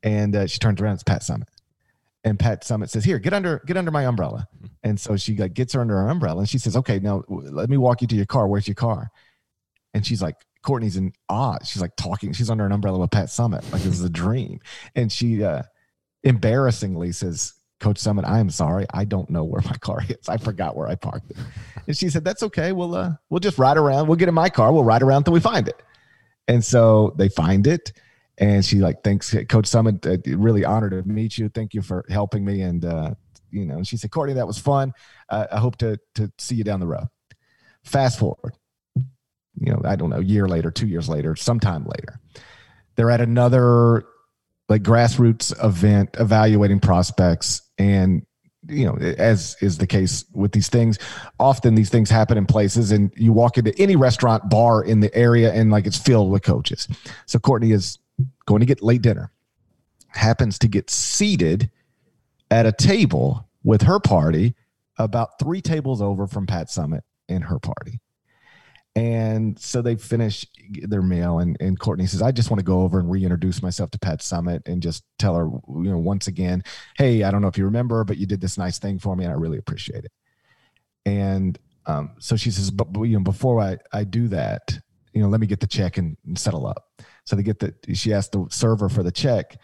And 0.02 0.34
uh, 0.34 0.48
she 0.48 0.58
turns 0.58 0.80
around. 0.80 0.94
It's 0.94 1.04
Pat 1.04 1.22
Summitt. 1.22 1.46
and 2.24 2.36
Pat 2.36 2.64
Summitt 2.64 2.90
says, 2.90 3.04
"Here, 3.04 3.20
get 3.20 3.32
under, 3.32 3.62
get 3.66 3.76
under 3.76 3.92
my 3.92 4.04
umbrella." 4.06 4.48
And 4.82 4.98
so 4.98 5.16
she 5.16 5.36
like 5.36 5.54
gets 5.54 5.74
her 5.74 5.80
under 5.80 5.94
her 5.94 6.08
umbrella, 6.08 6.40
and 6.40 6.48
she 6.48 6.58
says, 6.58 6.74
"Okay, 6.76 6.98
now 6.98 7.22
let 7.28 7.70
me 7.70 7.76
walk 7.76 8.02
you 8.02 8.08
to 8.08 8.16
your 8.16 8.26
car. 8.26 8.48
Where's 8.48 8.66
your 8.66 8.74
car?" 8.74 9.10
And 9.94 10.04
she's 10.04 10.20
like, 10.20 10.34
Courtney's 10.62 10.96
in 10.96 11.12
awe. 11.28 11.58
She's 11.64 11.82
like 11.82 11.96
talking. 11.96 12.32
She's 12.32 12.50
under 12.50 12.64
an 12.64 12.72
umbrella 12.72 12.98
with 12.98 13.10
Pat 13.10 13.26
Summitt. 13.26 13.62
like 13.72 13.82
this 13.82 13.98
is 13.98 14.04
a 14.04 14.10
dream. 14.10 14.60
And 14.94 15.10
she 15.10 15.42
uh, 15.44 15.62
embarrassingly 16.22 17.12
says, 17.12 17.54
"Coach 17.80 17.98
Summitt, 17.98 18.26
I 18.26 18.38
am 18.38 18.50
sorry. 18.50 18.86
I 18.92 19.04
don't 19.04 19.30
know 19.30 19.44
where 19.44 19.62
my 19.64 19.76
car 19.80 20.00
is. 20.08 20.28
I 20.28 20.36
forgot 20.36 20.76
where 20.76 20.88
I 20.88 20.94
parked 20.94 21.30
it." 21.30 21.36
And 21.86 21.96
she 21.96 22.10
said, 22.10 22.24
"That's 22.24 22.42
okay. 22.44 22.72
We'll 22.72 22.94
uh, 22.94 23.12
we'll 23.30 23.40
just 23.40 23.58
ride 23.58 23.76
around. 23.76 24.08
We'll 24.08 24.16
get 24.16 24.28
in 24.28 24.34
my 24.34 24.48
car. 24.48 24.72
We'll 24.72 24.84
ride 24.84 25.02
around 25.02 25.18
until 25.18 25.34
we 25.34 25.40
find 25.40 25.68
it." 25.68 25.82
And 26.48 26.64
so 26.64 27.14
they 27.16 27.28
find 27.28 27.66
it 27.66 27.92
and 28.38 28.64
she 28.64 28.78
like 28.78 29.02
thanks 29.02 29.30
coach 29.48 29.66
Summitt. 29.66 30.06
uh, 30.06 30.36
really 30.36 30.64
honored 30.64 30.92
to 30.92 31.02
meet 31.08 31.38
you 31.38 31.48
thank 31.48 31.74
you 31.74 31.82
for 31.82 32.04
helping 32.08 32.44
me 32.44 32.62
and 32.62 32.84
uh, 32.84 33.14
you 33.50 33.64
know 33.66 33.76
and 33.76 33.86
she 33.86 33.96
said 33.96 34.10
courtney 34.10 34.34
that 34.34 34.46
was 34.46 34.58
fun 34.58 34.92
uh, 35.28 35.46
i 35.52 35.58
hope 35.58 35.76
to 35.76 35.98
to 36.14 36.30
see 36.38 36.54
you 36.54 36.64
down 36.64 36.80
the 36.80 36.86
road 36.86 37.06
fast 37.84 38.18
forward 38.18 38.54
you 39.60 39.72
know 39.72 39.80
i 39.84 39.96
don't 39.96 40.10
know 40.10 40.18
a 40.18 40.24
year 40.24 40.48
later 40.48 40.70
two 40.70 40.86
years 40.86 41.08
later 41.08 41.36
sometime 41.36 41.84
later 41.84 42.20
they're 42.96 43.10
at 43.10 43.20
another 43.20 44.04
like 44.68 44.82
grassroots 44.82 45.52
event 45.64 46.10
evaluating 46.18 46.80
prospects 46.80 47.62
and 47.78 48.24
you 48.68 48.86
know 48.86 48.96
as 48.96 49.56
is 49.60 49.78
the 49.78 49.86
case 49.86 50.24
with 50.32 50.52
these 50.52 50.68
things 50.68 50.98
often 51.40 51.74
these 51.74 51.90
things 51.90 52.08
happen 52.08 52.38
in 52.38 52.46
places 52.46 52.92
and 52.92 53.12
you 53.16 53.32
walk 53.32 53.58
into 53.58 53.76
any 53.78 53.96
restaurant 53.96 54.48
bar 54.48 54.82
in 54.84 55.00
the 55.00 55.12
area 55.14 55.52
and 55.52 55.70
like 55.70 55.86
it's 55.86 55.98
filled 55.98 56.30
with 56.30 56.42
coaches 56.42 56.88
so 57.26 57.38
courtney 57.38 57.72
is 57.72 57.98
going 58.46 58.60
to 58.60 58.66
get 58.66 58.82
late 58.82 59.02
dinner, 59.02 59.30
happens 60.08 60.58
to 60.58 60.68
get 60.68 60.90
seated 60.90 61.70
at 62.50 62.66
a 62.66 62.72
table 62.72 63.48
with 63.64 63.82
her 63.82 64.00
party 64.00 64.54
about 64.98 65.38
three 65.38 65.60
tables 65.60 66.02
over 66.02 66.26
from 66.26 66.46
Pat 66.46 66.68
Summitt 66.68 67.02
and 67.28 67.44
her 67.44 67.58
party. 67.58 68.00
And 68.94 69.58
so 69.58 69.80
they 69.80 69.96
finish 69.96 70.46
their 70.82 71.00
meal, 71.00 71.38
and, 71.38 71.56
and 71.60 71.78
Courtney 71.78 72.06
says, 72.06 72.20
I 72.20 72.30
just 72.30 72.50
want 72.50 72.58
to 72.58 72.64
go 72.64 72.82
over 72.82 73.00
and 73.00 73.10
reintroduce 73.10 73.62
myself 73.62 73.90
to 73.92 73.98
Pat 73.98 74.20
Summitt 74.20 74.68
and 74.68 74.82
just 74.82 75.02
tell 75.18 75.34
her, 75.34 75.46
you 75.46 75.90
know, 75.90 75.98
once 75.98 76.26
again, 76.26 76.62
hey, 76.98 77.22
I 77.22 77.30
don't 77.30 77.40
know 77.40 77.48
if 77.48 77.56
you 77.56 77.64
remember, 77.64 78.04
but 78.04 78.18
you 78.18 78.26
did 78.26 78.42
this 78.42 78.58
nice 78.58 78.78
thing 78.78 78.98
for 78.98 79.16
me, 79.16 79.24
and 79.24 79.32
I 79.32 79.36
really 79.36 79.56
appreciate 79.56 80.04
it. 80.04 80.12
And 81.06 81.58
um, 81.86 82.10
so 82.18 82.36
she 82.36 82.50
says, 82.50 82.70
but, 82.70 82.88
you 83.04 83.16
know, 83.16 83.24
before 83.24 83.60
I, 83.60 83.78
I 83.92 84.04
do 84.04 84.28
that, 84.28 84.78
you 85.14 85.22
know, 85.22 85.28
let 85.28 85.40
me 85.40 85.46
get 85.46 85.60
the 85.60 85.66
check 85.66 85.96
and, 85.96 86.16
and 86.26 86.38
settle 86.38 86.66
up. 86.66 86.88
So 87.24 87.36
they 87.36 87.42
get 87.42 87.60
the 87.60 87.74
she 87.94 88.12
asked 88.12 88.32
the 88.32 88.46
server 88.50 88.88
for 88.88 89.02
the 89.02 89.12
check, 89.12 89.56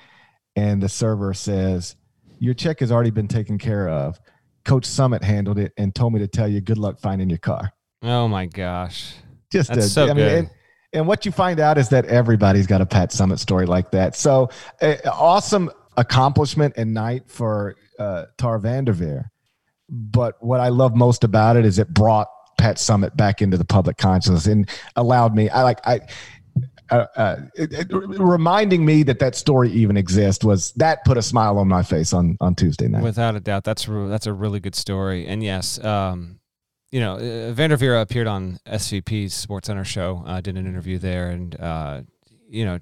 and 0.57 0.83
the 0.83 0.89
server 0.89 1.35
says, 1.35 1.97
Your 2.39 2.55
check 2.55 2.81
has 2.81 2.93
already 2.93 3.11
been 3.11 3.29
taken 3.29 3.59
care 3.59 3.89
of. 3.89 4.18
Coach 4.64 4.85
Summitt 4.85 5.22
handled 5.22 5.59
it 5.59 5.72
and 5.76 5.95
told 5.95 6.12
me 6.12 6.20
to 6.20 6.29
tell 6.29 6.49
you 6.49 6.61
good 6.61 6.79
luck 6.79 7.01
finding 7.01 7.31
your 7.31 7.39
car. 7.39 7.72
Oh 8.03 8.29
my 8.29 8.47
gosh. 8.47 9.15
Just 9.51 9.71
That's 9.71 9.87
a, 9.87 9.89
so 9.89 10.05
I 10.05 10.07
mean, 10.09 10.17
good. 10.17 10.39
And, 10.39 10.51
and 10.93 11.07
what 11.07 11.27
you 11.27 11.33
find 11.33 11.61
out 11.61 11.79
is 11.79 11.89
that 11.91 12.07
everybody's 12.07 12.67
got 12.67 12.81
a 12.81 12.87
Pat 12.87 13.11
Summitt 13.11 13.39
story 13.39 13.67
like 13.67 13.91
that. 13.91 14.17
So 14.17 14.51
uh, 14.81 14.97
awesome 15.07 15.71
accomplishment 15.97 16.75
and 16.77 16.95
night 16.95 17.25
for 17.27 17.77
uh, 17.99 18.27
Tar 18.37 18.59
Vanderveer. 18.59 19.31
But 19.91 20.35
what 20.41 20.61
I 20.61 20.69
love 20.69 20.95
most 20.95 21.25
about 21.25 21.57
it 21.57 21.65
is 21.65 21.79
it 21.79 21.89
brought 21.93 22.29
Pat 22.59 22.77
Summitt 22.77 23.17
back 23.17 23.41
into 23.41 23.57
the 23.57 23.65
public 23.65 23.97
consciousness 23.97 24.47
and 24.47 24.69
allowed 24.97 25.35
me. 25.35 25.49
I 25.49 25.63
like 25.63 25.81
I. 25.87 26.01
Uh, 26.91 27.05
uh, 27.17 27.37
it, 27.55 27.71
it, 27.71 27.87
reminding 27.91 28.83
me 28.83 29.03
that 29.03 29.19
that 29.19 29.35
story 29.35 29.71
even 29.71 29.99
exists 29.99 30.43
was 30.43 30.73
that 30.73 31.05
put 31.05 31.19
a 31.19 31.23
smile 31.23 31.59
on 31.59 31.69
my 31.69 31.83
face 31.83 32.15
on 32.15 32.35
on 32.41 32.55
Tuesday 32.55 32.89
night. 32.89 33.03
Without 33.03 33.37
a 33.37 33.41
doubt, 33.41 33.63
that's 33.65 33.85
that's 33.85 34.27
a 34.27 34.33
really 34.33 34.59
good 34.59 34.75
story. 34.75 35.27
And 35.27 35.43
yes, 35.43 35.83
um, 35.85 36.38
you 36.91 37.01
know, 37.01 37.16
uh, 37.16 38.01
appeared 38.01 38.26
on 38.26 38.59
SVP's 38.66 39.34
Sports 39.34 39.66
Center 39.66 39.84
show. 39.84 40.22
Uh, 40.26 40.41
did 40.41 40.57
an 40.57 40.66
interview 40.66 40.99
there, 40.99 41.30
and 41.30 41.59
uh, 41.61 42.03
you 42.49 42.64
know, 42.64 42.78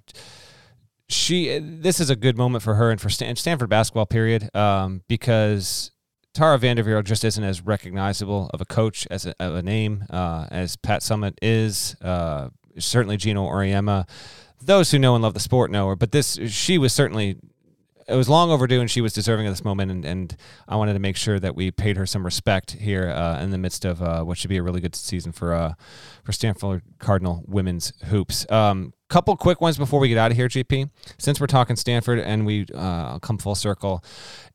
she. 1.09 1.59
This 1.59 2.00
is 2.00 2.11
a 2.11 2.16
good 2.16 2.36
moment 2.36 2.62
for 2.62 2.74
her 2.74 2.90
and 2.90 3.00
for 3.00 3.11
Stan, 3.11 3.36
Stanford 3.36 3.68
basketball. 3.68 4.07
Period, 4.07 4.54
um, 4.54 5.02
because 5.09 5.90
Tara 6.34 6.59
Vanderveer 6.59 7.02
just 7.02 7.24
isn't 7.24 7.42
as 7.42 7.62
recognizable 7.62 8.50
of 8.54 8.61
a 8.61 8.64
coach 8.64 9.07
as 9.11 9.26
a, 9.26 9.34
a 9.40 9.62
name 9.62 10.04
uh, 10.11 10.46
as 10.50 10.76
Pat 10.76 11.00
Summitt 11.00 11.34
is. 11.42 11.96
Uh, 12.00 12.50
certainly, 12.78 13.16
Geno 13.16 13.46
Auriemma. 13.48 14.09
Those 14.62 14.90
who 14.90 14.98
know 14.98 15.14
and 15.14 15.22
love 15.22 15.34
the 15.34 15.40
sport 15.40 15.70
know 15.70 15.88
her, 15.88 15.96
but 15.96 16.12
this 16.12 16.38
she 16.48 16.78
was 16.78 16.92
certainly 16.92 17.36
it 18.09 18.14
was 18.14 18.28
long 18.28 18.50
overdue, 18.50 18.80
and 18.80 18.90
she 18.90 19.00
was 19.00 19.12
deserving 19.12 19.46
of 19.46 19.52
this 19.52 19.64
moment. 19.64 19.90
And, 19.90 20.04
and 20.04 20.36
I 20.68 20.76
wanted 20.76 20.92
to 20.92 20.98
make 20.98 21.16
sure 21.16 21.40
that 21.40 21.57
we 21.57 21.70
paid 21.70 21.96
her 21.96 22.07
some 22.07 22.24
respect 22.24 22.72
here 22.72 23.09
uh, 23.09 23.40
in 23.40 23.50
the 23.50 23.59
midst 23.59 23.84
of 23.84 24.02
uh, 24.02 24.22
what 24.22 24.38
should 24.38 24.50
be 24.50 24.57
a 24.57 24.62
really 24.62 24.80
good 24.80 24.94
season 24.94 25.32
for 25.32 25.52
uh, 25.52 25.74
for 26.22 26.32
Stanford 26.32 26.82
Cardinal 26.98 27.42
women's 27.46 27.92
hoops. 28.07 28.50
Um, 28.50 28.92
couple 29.09 29.36
quick 29.36 29.61
ones 29.61 29.76
before 29.76 30.00
we 30.00 30.09
get 30.09 30.18
out 30.18 30.30
of 30.30 30.36
here, 30.36 30.48
GP. 30.48 30.90
Since 31.18 31.40
we're 31.40 31.46
talking 31.46 31.76
Stanford 31.76 32.18
and 32.18 32.44
we 32.44 32.66
uh, 32.74 33.18
come 33.20 33.38
full 33.38 33.54
circle, 33.54 34.04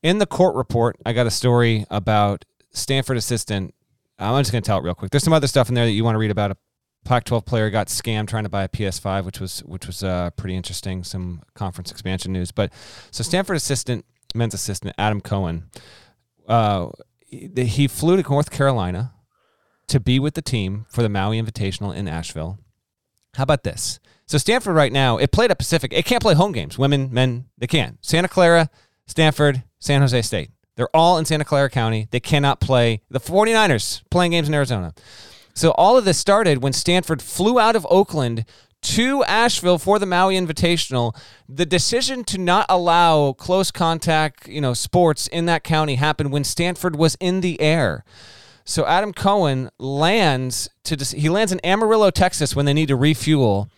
in 0.02 0.18
the 0.18 0.26
court 0.26 0.54
report, 0.54 0.96
I 1.06 1.12
got 1.12 1.26
a 1.26 1.30
story 1.30 1.86
about 1.90 2.44
Stanford 2.70 3.16
assistant. 3.16 3.74
I'm 4.18 4.38
just 4.40 4.52
going 4.52 4.62
to 4.62 4.66
tell 4.66 4.78
it 4.78 4.84
real 4.84 4.94
quick. 4.94 5.10
There's 5.10 5.24
some 5.24 5.32
other 5.32 5.46
stuff 5.46 5.68
in 5.68 5.74
there 5.74 5.84
that 5.84 5.92
you 5.92 6.04
want 6.04 6.14
to 6.14 6.18
read 6.18 6.30
about 6.30 6.56
Pac-12 7.04 7.44
player 7.44 7.70
got 7.70 7.88
scammed 7.88 8.28
trying 8.28 8.44
to 8.44 8.48
buy 8.48 8.64
a 8.64 8.68
PS5, 8.68 9.24
which 9.24 9.40
was 9.40 9.60
which 9.60 9.86
was 9.86 10.04
uh, 10.04 10.30
pretty 10.30 10.56
interesting. 10.56 11.02
Some 11.02 11.42
conference 11.54 11.90
expansion 11.90 12.32
news, 12.32 12.52
but 12.52 12.72
so 13.10 13.22
Stanford 13.22 13.56
assistant, 13.56 14.04
men's 14.34 14.54
assistant 14.54 14.94
Adam 14.98 15.20
Cohen, 15.20 15.64
uh, 16.46 16.90
he, 17.26 17.50
he 17.64 17.88
flew 17.88 18.20
to 18.20 18.28
North 18.30 18.50
Carolina 18.50 19.12
to 19.88 20.00
be 20.00 20.18
with 20.18 20.34
the 20.34 20.42
team 20.42 20.86
for 20.88 21.02
the 21.02 21.08
Maui 21.08 21.40
Invitational 21.40 21.94
in 21.94 22.06
Asheville. 22.06 22.58
How 23.34 23.42
about 23.42 23.64
this? 23.64 23.98
So 24.26 24.38
Stanford 24.38 24.74
right 24.74 24.92
now, 24.92 25.18
it 25.18 25.32
played 25.32 25.50
at 25.50 25.58
Pacific. 25.58 25.92
It 25.92 26.04
can't 26.04 26.22
play 26.22 26.34
home 26.34 26.52
games. 26.52 26.78
Women, 26.78 27.12
men, 27.12 27.46
they 27.58 27.66
can. 27.66 27.98
Santa 28.00 28.28
Clara, 28.28 28.70
Stanford, 29.06 29.64
San 29.78 30.00
Jose 30.00 30.22
State. 30.22 30.50
They're 30.76 30.94
all 30.94 31.18
in 31.18 31.24
Santa 31.24 31.44
Clara 31.44 31.68
County. 31.68 32.08
They 32.10 32.20
cannot 32.20 32.60
play. 32.60 33.02
The 33.10 33.20
49ers 33.20 34.02
playing 34.10 34.32
games 34.32 34.48
in 34.48 34.54
Arizona. 34.54 34.94
So 35.54 35.70
all 35.72 35.96
of 35.96 36.04
this 36.04 36.18
started 36.18 36.62
when 36.62 36.72
Stanford 36.72 37.22
flew 37.22 37.58
out 37.58 37.76
of 37.76 37.86
Oakland 37.90 38.44
to 38.82 39.22
Asheville 39.24 39.78
for 39.78 39.98
the 39.98 40.06
Maui 40.06 40.34
Invitational. 40.34 41.16
The 41.48 41.66
decision 41.66 42.24
to 42.24 42.38
not 42.38 42.66
allow 42.68 43.32
close 43.32 43.70
contact, 43.70 44.48
you 44.48 44.60
know, 44.60 44.74
sports 44.74 45.28
in 45.28 45.46
that 45.46 45.62
county 45.62 45.94
happened 45.94 46.32
when 46.32 46.44
Stanford 46.44 46.96
was 46.96 47.16
in 47.20 47.40
the 47.40 47.60
air. 47.60 48.04
So 48.64 48.86
Adam 48.86 49.12
Cohen 49.12 49.70
lands 49.78 50.70
to 50.84 50.96
he 50.96 51.28
lands 51.28 51.52
in 51.52 51.60
Amarillo, 51.60 52.10
Texas 52.10 52.54
when 52.54 52.66
they 52.66 52.72
need 52.72 52.88
to 52.88 52.96
refuel 52.96 53.68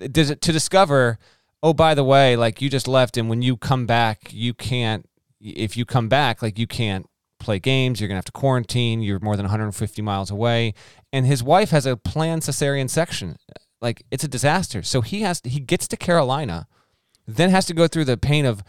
to 0.00 0.34
discover, 0.34 1.18
oh 1.62 1.72
by 1.72 1.94
the 1.94 2.04
way, 2.04 2.36
like 2.36 2.60
you 2.60 2.68
just 2.68 2.88
left 2.88 3.16
and 3.16 3.28
when 3.28 3.42
you 3.42 3.56
come 3.56 3.86
back, 3.86 4.28
you 4.32 4.54
can't 4.54 5.08
if 5.40 5.76
you 5.76 5.84
come 5.84 6.08
back, 6.08 6.42
like 6.42 6.58
you 6.58 6.66
can't 6.66 7.08
play 7.46 7.58
games. 7.58 8.00
You're 8.00 8.08
going 8.08 8.16
to 8.16 8.18
have 8.18 8.26
to 8.26 8.32
quarantine. 8.32 9.00
You're 9.00 9.20
more 9.20 9.36
than 9.36 9.44
150 9.44 10.02
miles 10.02 10.30
away. 10.30 10.74
And 11.12 11.24
his 11.24 11.42
wife 11.42 11.70
has 11.70 11.86
a 11.86 11.96
planned 11.96 12.42
cesarean 12.42 12.90
section. 12.90 13.36
Like 13.80 14.04
it's 14.10 14.24
a 14.24 14.28
disaster. 14.28 14.82
So 14.82 15.00
he 15.00 15.22
has 15.22 15.40
to, 15.40 15.48
he 15.48 15.60
gets 15.60 15.88
to 15.88 15.96
Carolina, 15.96 16.66
then 17.26 17.50
has 17.50 17.64
to 17.66 17.74
go 17.74 17.88
through 17.88 18.04
the 18.04 18.16
pain 18.16 18.44
of 18.44 18.62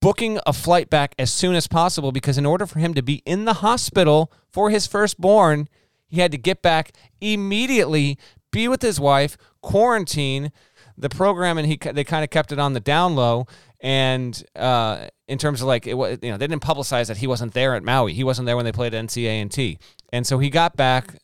booking 0.00 0.38
a 0.46 0.52
flight 0.52 0.88
back 0.88 1.14
as 1.18 1.32
soon 1.32 1.54
as 1.54 1.66
possible 1.66 2.12
because 2.12 2.38
in 2.38 2.46
order 2.46 2.66
for 2.66 2.78
him 2.78 2.94
to 2.94 3.02
be 3.02 3.22
in 3.26 3.44
the 3.44 3.54
hospital 3.54 4.32
for 4.48 4.70
his 4.70 4.86
firstborn, 4.86 5.68
he 6.06 6.20
had 6.20 6.32
to 6.32 6.38
get 6.38 6.62
back 6.62 6.92
immediately, 7.20 8.18
be 8.50 8.68
with 8.68 8.82
his 8.82 9.00
wife, 9.00 9.36
quarantine. 9.62 10.52
The 10.98 11.08
program 11.08 11.56
and 11.56 11.66
he 11.66 11.76
they 11.76 12.04
kind 12.04 12.24
of 12.24 12.28
kept 12.28 12.52
it 12.52 12.58
on 12.58 12.74
the 12.74 12.80
down 12.80 13.16
low 13.16 13.46
and 13.80 14.42
uh, 14.56 15.06
in 15.26 15.38
terms 15.38 15.62
of 15.62 15.68
like 15.68 15.86
it 15.86 15.94
was, 15.94 16.18
you 16.22 16.30
know, 16.30 16.36
they 16.36 16.46
didn't 16.46 16.62
publicize 16.62 17.06
that 17.06 17.16
he 17.16 17.26
wasn't 17.26 17.54
there 17.54 17.74
at 17.74 17.82
Maui. 17.82 18.12
He 18.12 18.24
wasn't 18.24 18.46
there 18.46 18.56
when 18.56 18.64
they 18.64 18.72
played 18.72 18.92
NCA 18.92 19.40
and 19.40 19.50
T. 19.50 19.78
And 20.12 20.26
so 20.26 20.38
he 20.38 20.50
got 20.50 20.76
back. 20.76 21.16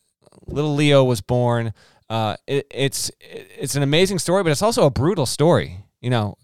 Little 0.47 0.75
Leo 0.75 1.05
was 1.05 1.21
born. 1.21 1.75
Uh, 2.09 2.37
it, 2.47 2.67
it's 2.71 3.11
it's 3.21 3.75
an 3.75 3.83
amazing 3.83 4.19
story, 4.19 4.43
but 4.43 4.53
it's 4.53 4.63
also 4.63 4.87
a 4.87 4.91
brutal 4.91 5.27
story. 5.27 5.85
You 6.01 6.11
know, 6.11 6.37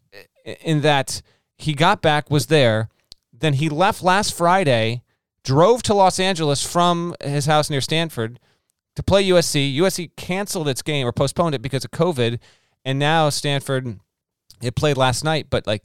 in 0.45 0.83
that 0.83 1.23
he 1.57 1.73
got 1.73 2.03
back, 2.03 2.31
was 2.31 2.47
there, 2.47 2.89
then 3.33 3.55
he 3.55 3.69
left 3.69 4.03
last 4.03 4.37
Friday, 4.37 5.03
drove 5.45 5.83
to 5.85 5.95
Los 5.95 6.19
Angeles 6.19 6.65
from 6.67 7.15
his 7.23 7.47
house 7.47 7.71
near 7.71 7.81
Stanford 7.81 8.39
to 8.97 9.03
play 9.03 9.27
USC. 9.29 9.77
USC 9.77 10.11
canceled 10.17 10.69
its 10.69 10.83
game 10.83 11.07
or 11.07 11.13
postponed 11.13 11.55
it 11.55 11.63
because 11.63 11.85
of 11.85 11.91
COVID, 11.93 12.39
and 12.85 12.99
now 12.99 13.31
Stanford 13.31 14.01
it 14.61 14.75
played 14.75 14.97
last 14.97 15.25
night, 15.25 15.47
but 15.51 15.67
like 15.67 15.85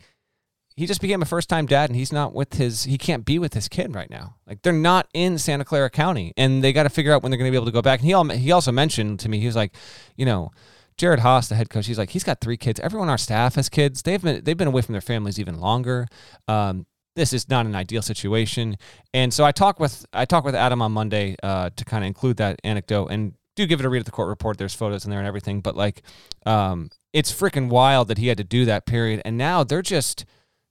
he 0.77 0.85
just 0.85 1.01
became 1.01 1.23
a 1.23 1.25
first 1.25 1.49
time 1.49 1.65
dad 1.65 1.89
and 1.89 1.97
he's 1.97 2.13
not 2.13 2.35
with 2.35 2.53
his 2.53 2.83
he 2.83 2.99
can't 2.99 3.25
be 3.25 3.39
with 3.39 3.55
his 3.55 3.67
kid 3.67 3.95
right 3.95 4.11
now. 4.11 4.35
Like 4.45 4.61
they're 4.61 4.71
not 4.71 5.07
in 5.11 5.39
santa 5.39 5.65
clara 5.65 5.89
county 5.89 6.33
and 6.37 6.63
they 6.63 6.71
got 6.71 6.83
to 6.83 6.89
figure 6.89 7.11
out 7.11 7.23
when 7.23 7.31
they're 7.31 7.37
going 7.37 7.49
to 7.49 7.51
be 7.51 7.57
able 7.57 7.65
to 7.65 7.71
go 7.71 7.81
back. 7.81 7.99
And 7.99 8.31
he, 8.31 8.37
he 8.37 8.51
also 8.51 8.71
mentioned 8.71 9.19
to 9.21 9.29
me 9.29 9.39
he 9.39 9.47
was 9.47 9.55
like 9.55 9.73
you 10.15 10.25
know 10.25 10.51
Jerod 10.97 11.19
Haase 11.19 11.49
the 11.49 11.55
head 11.55 11.71
coach 11.71 11.87
he's 11.87 11.97
like 11.97 12.11
he's 12.11 12.23
got 12.23 12.39
three 12.39 12.57
kids. 12.57 12.79
Everyone 12.79 13.07
on 13.07 13.11
our 13.11 13.17
staff 13.17 13.55
has 13.55 13.69
kids. 13.69 14.03
They've 14.03 14.21
been 14.21 14.43
they've 14.43 14.55
been 14.55 14.67
away 14.67 14.83
from 14.83 14.93
their 14.93 15.01
families 15.01 15.39
even 15.39 15.59
longer. 15.59 16.07
Um, 16.47 16.85
this 17.15 17.33
is 17.33 17.49
not 17.49 17.65
an 17.65 17.73
ideal 17.73 18.03
situation. 18.03 18.77
And 19.15 19.33
so 19.33 19.43
i 19.43 19.51
talked 19.51 19.79
with 19.79 20.05
i 20.13 20.25
talked 20.25 20.45
with 20.45 20.53
adam 20.53 20.83
on 20.83 20.91
monday 20.91 21.35
uh, 21.41 21.71
to 21.75 21.85
kind 21.85 22.03
of 22.03 22.07
include 22.07 22.37
that 22.37 22.59
anecdote 22.63 23.07
and 23.07 23.33
do 23.55 23.65
give 23.65 23.79
it 23.79 23.85
a 23.87 23.89
read 23.89 24.01
at 24.01 24.05
the 24.05 24.11
court 24.11 24.29
report. 24.29 24.59
There's 24.59 24.75
photos 24.75 25.05
in 25.05 25.09
there 25.09 25.19
and 25.19 25.27
everything 25.27 25.61
but 25.61 25.75
like 25.75 26.03
um, 26.45 26.91
it's 27.13 27.33
freaking 27.33 27.69
wild 27.69 28.09
that 28.09 28.19
he 28.19 28.27
had 28.27 28.37
to 28.37 28.43
do 28.43 28.65
that 28.65 28.85
period. 28.85 29.23
And 29.25 29.39
now 29.39 29.63
they're 29.63 29.81
just 29.81 30.23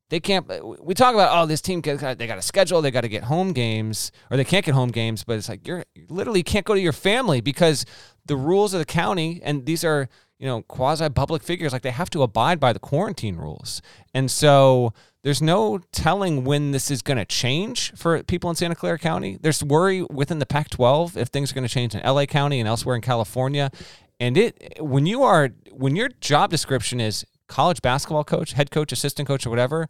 they 0.08 0.20
can't. 0.20 0.48
Uh, 0.50 0.60
we 0.80 0.94
talk 0.94 1.14
about 1.14 1.36
oh, 1.36 1.46
this 1.46 1.60
team 1.60 1.80
they 1.80 1.96
got 1.96 2.38
a 2.38 2.42
schedule, 2.42 2.80
they 2.80 2.90
got 2.90 3.00
to 3.02 3.08
get 3.08 3.24
home 3.24 3.52
games, 3.52 4.12
or 4.30 4.36
they 4.36 4.44
can't 4.44 4.64
get 4.64 4.74
home 4.74 4.90
games. 4.90 5.24
But 5.24 5.38
it's 5.38 5.48
like 5.48 5.66
you're 5.66 5.84
you 5.94 6.06
literally 6.08 6.42
can't 6.42 6.64
go 6.64 6.74
to 6.74 6.80
your 6.80 6.92
family 6.92 7.40
because 7.40 7.84
the 8.26 8.36
rules 8.36 8.72
of 8.74 8.78
the 8.78 8.84
county, 8.84 9.40
and 9.42 9.66
these 9.66 9.84
are 9.84 10.08
you 10.38 10.46
know 10.46 10.62
quasi 10.62 11.08
public 11.08 11.42
figures, 11.42 11.72
like 11.72 11.82
they 11.82 11.90
have 11.90 12.10
to 12.10 12.22
abide 12.22 12.60
by 12.60 12.72
the 12.72 12.78
quarantine 12.78 13.36
rules, 13.36 13.82
and 14.14 14.30
so 14.30 14.92
there's 15.26 15.42
no 15.42 15.80
telling 15.90 16.44
when 16.44 16.70
this 16.70 16.88
is 16.88 17.02
going 17.02 17.16
to 17.16 17.24
change 17.24 17.92
for 17.96 18.22
people 18.22 18.48
in 18.48 18.54
Santa 18.54 18.76
Clara 18.76 18.96
County. 18.96 19.36
There's 19.40 19.60
worry 19.60 20.02
within 20.02 20.38
the 20.38 20.46
Pac-12 20.46 21.16
if 21.16 21.28
things 21.28 21.50
are 21.50 21.54
going 21.56 21.66
to 21.66 21.72
change 21.72 21.96
in 21.96 22.02
LA 22.04 22.26
County 22.26 22.60
and 22.60 22.68
elsewhere 22.68 22.94
in 22.94 23.02
California. 23.02 23.72
And 24.20 24.38
it 24.38 24.76
when 24.78 25.04
you 25.04 25.24
are 25.24 25.50
when 25.72 25.96
your 25.96 26.10
job 26.20 26.50
description 26.50 27.00
is 27.00 27.26
college 27.48 27.82
basketball 27.82 28.24
coach, 28.24 28.52
head 28.52 28.70
coach, 28.70 28.92
assistant 28.92 29.28
coach, 29.28 29.46
or 29.46 29.50
whatever, 29.50 29.88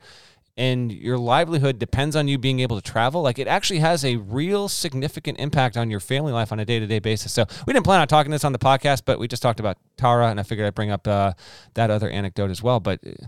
and 0.57 0.90
your 0.90 1.18
livelihood 1.18 1.78
depends 1.78 2.16
on 2.16 2.28
you 2.28 2.38
being 2.38 2.61
able 2.61 2.80
to 2.80 2.82
travel, 2.82 3.20
like 3.20 3.38
it 3.38 3.46
actually 3.46 3.80
has 3.80 4.04
a 4.04 4.16
real 4.16 4.68
significant 4.68 5.38
impact 5.38 5.76
on 5.76 5.90
your 5.90 6.00
family 6.00 6.32
life 6.32 6.50
on 6.50 6.59
a 6.59 6.64
day 6.64 6.78
to 6.78 6.86
day 6.86 6.98
basis. 6.98 7.32
So 7.32 7.44
we 7.66 7.72
didn't 7.74 7.84
plan 7.84 8.00
on 8.00 8.09
talking 8.09 8.32
this 8.32 8.44
on 8.44 8.52
the 8.52 8.59
podcast, 8.59 9.02
but 9.04 9.18
we 9.18 9.28
just 9.28 9.42
talked 9.42 9.61
about 9.61 9.76
Tara, 9.98 10.28
and 10.28 10.40
I 10.40 10.42
figured 10.42 10.66
I'd 10.66 10.74
bring 10.74 10.90
up 10.90 11.07
uh, 11.07 11.32
that 11.74 11.90
other 11.90 12.09
anecdote 12.09 12.50
as 12.50 12.62
well. 12.62 12.80
But 12.80 13.00
uh, 13.07 13.26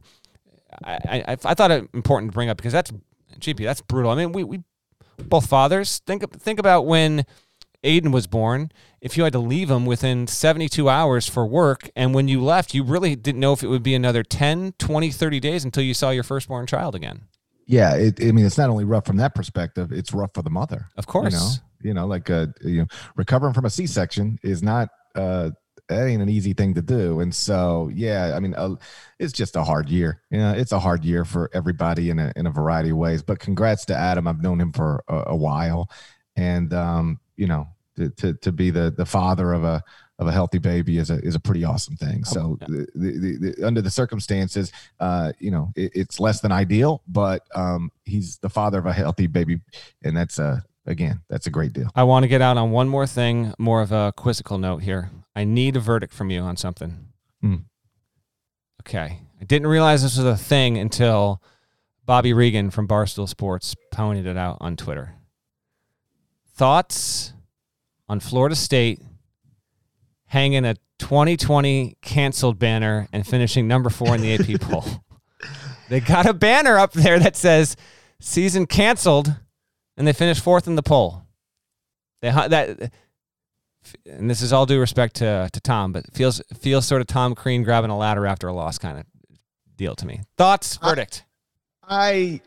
I, 0.84 1.24
I, 1.28 1.36
I 1.44 1.54
thought 1.54 1.70
it 1.70 1.88
important 1.92 2.32
to 2.32 2.34
bring 2.34 2.48
up 2.48 2.56
because 2.56 2.72
that's 2.72 2.92
GP, 3.38 3.58
that's 3.58 3.82
brutal. 3.82 4.10
I 4.10 4.14
mean, 4.14 4.32
we, 4.32 4.44
we 4.44 4.62
both 5.18 5.46
fathers 5.46 6.00
think 6.06 6.30
think 6.40 6.58
about 6.58 6.86
when 6.86 7.26
Aiden 7.88 8.12
was 8.12 8.26
born, 8.26 8.70
if 9.00 9.16
you 9.16 9.24
had 9.24 9.32
to 9.32 9.38
leave 9.38 9.70
him 9.70 9.86
within 9.86 10.26
72 10.26 10.88
hours 10.88 11.26
for 11.26 11.46
work, 11.46 11.90
and 11.96 12.14
when 12.14 12.28
you 12.28 12.42
left, 12.42 12.74
you 12.74 12.84
really 12.84 13.16
didn't 13.16 13.40
know 13.40 13.54
if 13.54 13.62
it 13.62 13.68
would 13.68 13.82
be 13.82 13.94
another 13.94 14.22
10, 14.22 14.74
20, 14.78 15.10
30 15.10 15.40
days 15.40 15.64
until 15.64 15.82
you 15.82 15.94
saw 15.94 16.10
your 16.10 16.22
firstborn 16.22 16.66
child 16.66 16.94
again. 16.94 17.22
Yeah, 17.66 17.94
it, 17.94 18.22
I 18.22 18.32
mean, 18.32 18.44
it's 18.44 18.58
not 18.58 18.68
only 18.68 18.84
rough 18.84 19.06
from 19.06 19.16
that 19.16 19.34
perspective; 19.34 19.92
it's 19.92 20.12
rough 20.12 20.30
for 20.34 20.42
the 20.42 20.50
mother. 20.50 20.86
Of 20.96 21.06
course, 21.06 21.32
you 21.32 21.38
know, 21.38 21.50
you 21.82 21.94
know, 21.94 22.06
like 22.06 22.30
uh, 22.30 22.46
you 22.62 22.80
know, 22.82 22.86
recovering 23.16 23.52
from 23.52 23.66
a 23.66 23.70
C-section 23.70 24.38
is 24.42 24.62
not 24.62 24.88
uh, 25.14 25.50
that 25.88 26.06
ain't 26.06 26.22
an 26.22 26.28
easy 26.28 26.54
thing 26.54 26.74
to 26.74 26.82
do. 26.82 27.20
And 27.20 27.34
so, 27.34 27.90
yeah, 27.94 28.32
I 28.34 28.40
mean, 28.40 28.54
uh, 28.54 28.76
it's 29.18 29.32
just 29.32 29.56
a 29.56 29.64
hard 29.64 29.88
year. 29.88 30.22
You 30.30 30.38
know, 30.38 30.52
it's 30.52 30.72
a 30.72 30.78
hard 30.78 31.04
year 31.04 31.26
for 31.26 31.50
everybody 31.52 32.10
in 32.10 32.18
a 32.18 32.32
in 32.36 32.46
a 32.46 32.50
variety 32.50 32.90
of 32.90 32.96
ways. 32.96 33.22
But 33.22 33.38
congrats 33.38 33.84
to 33.86 33.96
Adam. 33.96 34.26
I've 34.26 34.42
known 34.42 34.60
him 34.60 34.72
for 34.72 35.04
a, 35.06 35.24
a 35.28 35.36
while, 35.36 35.90
and 36.36 36.72
um, 36.72 37.20
you 37.36 37.46
know, 37.46 37.68
to, 37.98 38.10
to, 38.10 38.34
to 38.34 38.52
be 38.52 38.70
the, 38.70 38.90
the 38.96 39.04
father 39.04 39.52
of 39.52 39.64
a, 39.64 39.82
of 40.18 40.26
a 40.26 40.32
healthy 40.32 40.58
baby 40.58 40.98
is 40.98 41.10
a, 41.10 41.18
is 41.18 41.34
a 41.34 41.40
pretty 41.40 41.64
awesome 41.64 41.96
thing. 41.96 42.22
Oh, 42.26 42.30
so 42.30 42.58
yeah. 42.60 42.66
the, 42.68 42.86
the, 42.94 43.38
the, 43.38 43.66
under 43.66 43.82
the 43.82 43.90
circumstances, 43.90 44.72
uh, 45.00 45.32
you 45.38 45.50
know, 45.50 45.72
it, 45.76 45.92
it's 45.94 46.18
less 46.18 46.40
than 46.40 46.50
ideal, 46.50 47.02
but 47.06 47.42
um, 47.54 47.90
he's 48.04 48.38
the 48.38 48.48
father 48.48 48.78
of 48.78 48.86
a 48.86 48.92
healthy 48.92 49.26
baby 49.26 49.60
and 50.02 50.16
that's 50.16 50.38
a, 50.38 50.64
again, 50.86 51.20
that's 51.28 51.46
a 51.46 51.50
great 51.50 51.72
deal. 51.72 51.90
I 51.94 52.04
want 52.04 52.24
to 52.24 52.28
get 52.28 52.40
out 52.40 52.56
on 52.56 52.70
one 52.70 52.88
more 52.88 53.06
thing, 53.06 53.52
more 53.58 53.82
of 53.82 53.92
a 53.92 54.12
quizzical 54.16 54.58
note 54.58 54.82
here. 54.82 55.10
I 55.36 55.44
need 55.44 55.76
a 55.76 55.80
verdict 55.80 56.12
from 56.12 56.30
you 56.30 56.40
on 56.40 56.56
something. 56.56 57.08
Hmm. 57.40 57.56
Okay. 58.82 59.20
I 59.40 59.44
didn't 59.44 59.68
realize 59.68 60.02
this 60.02 60.16
was 60.16 60.26
a 60.26 60.36
thing 60.36 60.78
until 60.78 61.42
Bobby 62.06 62.32
Regan 62.32 62.70
from 62.70 62.88
Barstool 62.88 63.28
Sports 63.28 63.76
pointed 63.92 64.26
it 64.26 64.36
out 64.36 64.56
on 64.60 64.76
Twitter. 64.76 65.14
Thoughts 66.54 67.34
on 68.08 68.20
Florida 68.20 68.54
State 68.56 69.00
hanging 70.26 70.64
a 70.64 70.74
2020 70.98 71.96
canceled 72.02 72.58
banner 72.58 73.08
and 73.12 73.26
finishing 73.26 73.68
number 73.68 73.90
four 73.90 74.14
in 74.14 74.20
the 74.20 74.34
AP 74.34 74.60
poll? 74.60 74.84
They 75.88 76.00
got 76.00 76.26
a 76.26 76.34
banner 76.34 76.78
up 76.78 76.92
there 76.92 77.18
that 77.18 77.36
says 77.36 77.76
season 78.20 78.66
canceled, 78.66 79.34
and 79.96 80.06
they 80.06 80.12
finished 80.12 80.42
fourth 80.42 80.66
in 80.66 80.76
the 80.76 80.82
poll. 80.82 81.22
They 82.20 82.30
that, 82.30 82.92
and 84.06 84.28
this 84.28 84.42
is 84.42 84.52
all 84.52 84.66
due 84.66 84.80
respect 84.80 85.16
to 85.16 85.48
to 85.52 85.60
Tom, 85.60 85.92
but 85.92 86.04
it 86.04 86.14
feels 86.14 86.42
feels 86.58 86.86
sort 86.86 87.00
of 87.00 87.06
Tom 87.06 87.34
Crean 87.34 87.62
grabbing 87.62 87.90
a 87.90 87.96
ladder 87.96 88.26
after 88.26 88.48
a 88.48 88.52
loss 88.52 88.76
kind 88.78 88.98
of 88.98 89.06
deal 89.76 89.94
to 89.94 90.06
me. 90.06 90.20
Thoughts, 90.36 90.76
verdict. 90.76 91.24
I 91.82 92.40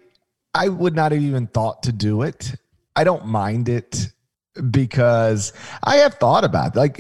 I 0.54 0.68
would 0.70 0.96
not 0.96 1.12
have 1.14 1.22
even 1.22 1.48
thought 1.48 1.84
to 1.84 1.92
do 1.92 2.22
it. 2.24 2.54
I 2.96 3.04
don't 3.04 3.26
mind 3.26 3.70
it 3.70 4.12
because 4.70 5.54
I 5.84 5.98
have 5.98 6.16
thought 6.16 6.44
about 6.44 6.76
like 6.76 7.00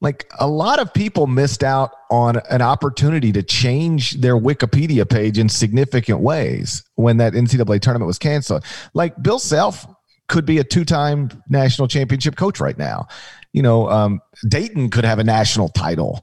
like 0.00 0.30
a 0.38 0.46
lot 0.46 0.78
of 0.78 0.94
people 0.94 1.26
missed 1.26 1.64
out 1.64 1.90
on 2.10 2.40
an 2.50 2.62
opportunity 2.62 3.32
to 3.32 3.42
change 3.42 4.20
their 4.20 4.36
Wikipedia 4.36 5.08
page 5.08 5.38
in 5.38 5.48
significant 5.48 6.20
ways 6.20 6.84
when 6.94 7.16
that 7.16 7.32
NCAA 7.32 7.80
tournament 7.80 8.06
was 8.06 8.18
canceled. 8.18 8.64
Like 8.94 9.20
Bill 9.20 9.40
Self 9.40 9.86
could 10.28 10.44
be 10.44 10.58
a 10.58 10.64
two-time 10.64 11.30
national 11.48 11.88
championship 11.88 12.36
coach 12.36 12.60
right 12.60 12.78
now. 12.78 13.08
You 13.54 13.62
know, 13.62 13.88
um, 13.88 14.20
Dayton 14.46 14.90
could 14.90 15.04
have 15.04 15.18
a 15.18 15.24
national 15.24 15.70
title. 15.70 16.22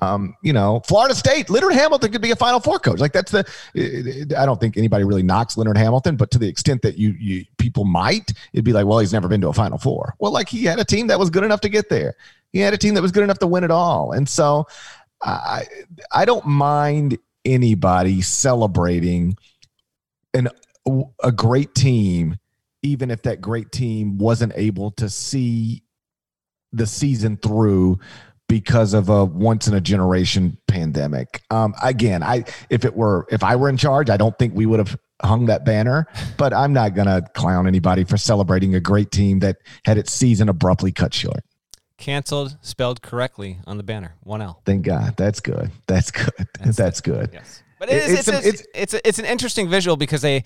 Um, 0.00 0.36
you 0.42 0.52
know, 0.52 0.80
Florida 0.86 1.14
State, 1.16 1.50
Leonard 1.50 1.72
Hamilton 1.74 2.12
could 2.12 2.22
be 2.22 2.30
a 2.30 2.36
Final 2.36 2.60
Four 2.60 2.78
coach. 2.78 3.00
Like 3.00 3.12
that's 3.12 3.32
the. 3.32 3.40
it- 3.74 4.06
it- 4.06 4.34
I 4.36 4.46
don't 4.46 4.60
think 4.60 4.76
anybody 4.76 5.02
really 5.04 5.24
knocks 5.24 5.56
Leonard 5.56 5.76
Hamilton, 5.76 6.16
but 6.16 6.30
to 6.30 6.38
the 6.38 6.46
extent 6.48 6.82
that 6.82 6.96
you 6.96 7.10
you 7.18 7.44
people 7.58 7.84
might, 7.84 8.32
it'd 8.52 8.64
be 8.64 8.72
like, 8.72 8.86
well, 8.86 9.00
he's 9.00 9.12
never 9.12 9.26
been 9.28 9.40
to 9.40 9.48
a 9.48 9.52
Final 9.52 9.78
Four. 9.78 10.14
Well, 10.20 10.32
like 10.32 10.48
he 10.48 10.64
had 10.64 10.78
a 10.78 10.84
team 10.84 11.08
that 11.08 11.18
was 11.18 11.28
good 11.28 11.42
enough 11.44 11.60
to 11.62 11.68
get 11.68 11.88
there. 11.88 12.14
He 12.52 12.60
had 12.60 12.72
a 12.72 12.78
team 12.78 12.94
that 12.94 13.02
was 13.02 13.12
good 13.12 13.24
enough 13.24 13.38
to 13.40 13.46
win 13.48 13.64
it 13.64 13.70
all, 13.72 14.12
and 14.12 14.28
so 14.28 14.66
I 15.22 15.64
I 16.12 16.24
don't 16.24 16.46
mind 16.46 17.18
anybody 17.44 18.22
celebrating 18.22 19.36
an 20.34 20.48
a 21.22 21.32
great 21.32 21.74
team, 21.74 22.36
even 22.82 23.10
if 23.10 23.22
that 23.22 23.40
great 23.40 23.70
team 23.72 24.18
wasn't 24.18 24.52
able 24.56 24.92
to 24.92 25.10
see 25.10 25.82
the 26.72 26.86
season 26.86 27.36
through 27.36 27.98
because 28.48 28.94
of 28.94 29.08
a 29.08 29.24
once 29.24 29.68
in 29.68 29.74
a 29.74 29.80
generation 29.80 30.58
pandemic. 30.66 31.42
Um, 31.50 31.74
again, 31.82 32.22
I 32.22 32.44
if 32.68 32.84
it 32.84 32.94
were 32.96 33.26
if 33.30 33.44
I 33.44 33.56
were 33.56 33.68
in 33.68 33.76
charge, 33.76 34.10
I 34.10 34.16
don't 34.16 34.36
think 34.38 34.54
we 34.54 34.66
would 34.66 34.78
have 34.80 34.98
hung 35.22 35.46
that 35.46 35.64
banner. 35.64 36.06
But 36.36 36.52
I'm 36.54 36.72
not 36.72 36.94
gonna 36.94 37.22
clown 37.34 37.66
anybody 37.66 38.04
for 38.04 38.16
celebrating 38.16 38.74
a 38.74 38.80
great 38.80 39.10
team 39.12 39.40
that 39.40 39.58
had 39.84 39.98
its 39.98 40.12
season 40.12 40.48
abruptly 40.48 40.90
cut 40.90 41.12
short. 41.14 41.44
Canceled, 41.98 42.56
spelled 42.62 43.02
correctly 43.02 43.58
on 43.66 43.76
the 43.76 43.82
banner. 43.82 44.14
One 44.22 44.40
L. 44.40 44.62
Thank 44.64 44.86
God. 44.86 45.16
That's 45.18 45.38
good. 45.40 45.70
That's 45.86 46.10
good. 46.10 46.48
That's, 46.58 47.00
good. 47.02 47.28
Yes, 47.32 47.62
but 47.78 47.90
it 47.90 48.02
is, 48.02 48.10
It- 48.10 48.18
it's 48.18 48.28
it's 48.28 48.28
it's 48.28 48.46
a- 48.46 48.48
it's, 48.48 48.62
it's, 48.74 48.94
a- 48.94 49.08
it's 49.08 49.18
an 49.18 49.24
interesting 49.26 49.68
visual 49.68 49.98
because 49.98 50.22
they 50.22 50.44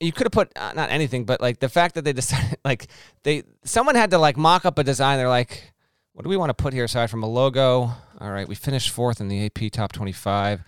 you 0.00 0.12
could 0.12 0.24
have 0.24 0.32
put 0.32 0.50
uh, 0.56 0.72
not 0.74 0.90
anything, 0.90 1.24
but 1.24 1.40
like 1.40 1.60
the 1.60 1.68
fact 1.68 1.94
that 1.94 2.04
they 2.04 2.12
decided 2.12 2.58
like 2.64 2.88
they 3.22 3.44
someone 3.64 3.94
had 3.94 4.10
to 4.10 4.18
like 4.18 4.36
mock 4.36 4.64
up 4.64 4.78
a 4.78 4.84
design. 4.84 5.18
They're 5.18 5.28
like, 5.28 5.72
what 6.12 6.24
do 6.24 6.28
we 6.28 6.36
want 6.36 6.50
to 6.50 6.54
put 6.54 6.72
here 6.72 6.84
aside 6.84 7.10
from 7.10 7.22
a 7.22 7.28
logo? 7.28 7.90
All 8.20 8.30
right, 8.30 8.48
we 8.48 8.54
finished 8.54 8.90
fourth 8.90 9.20
in 9.20 9.28
the 9.28 9.46
AP 9.46 9.70
top 9.72 9.92
twenty 9.92 10.12
five. 10.12 10.62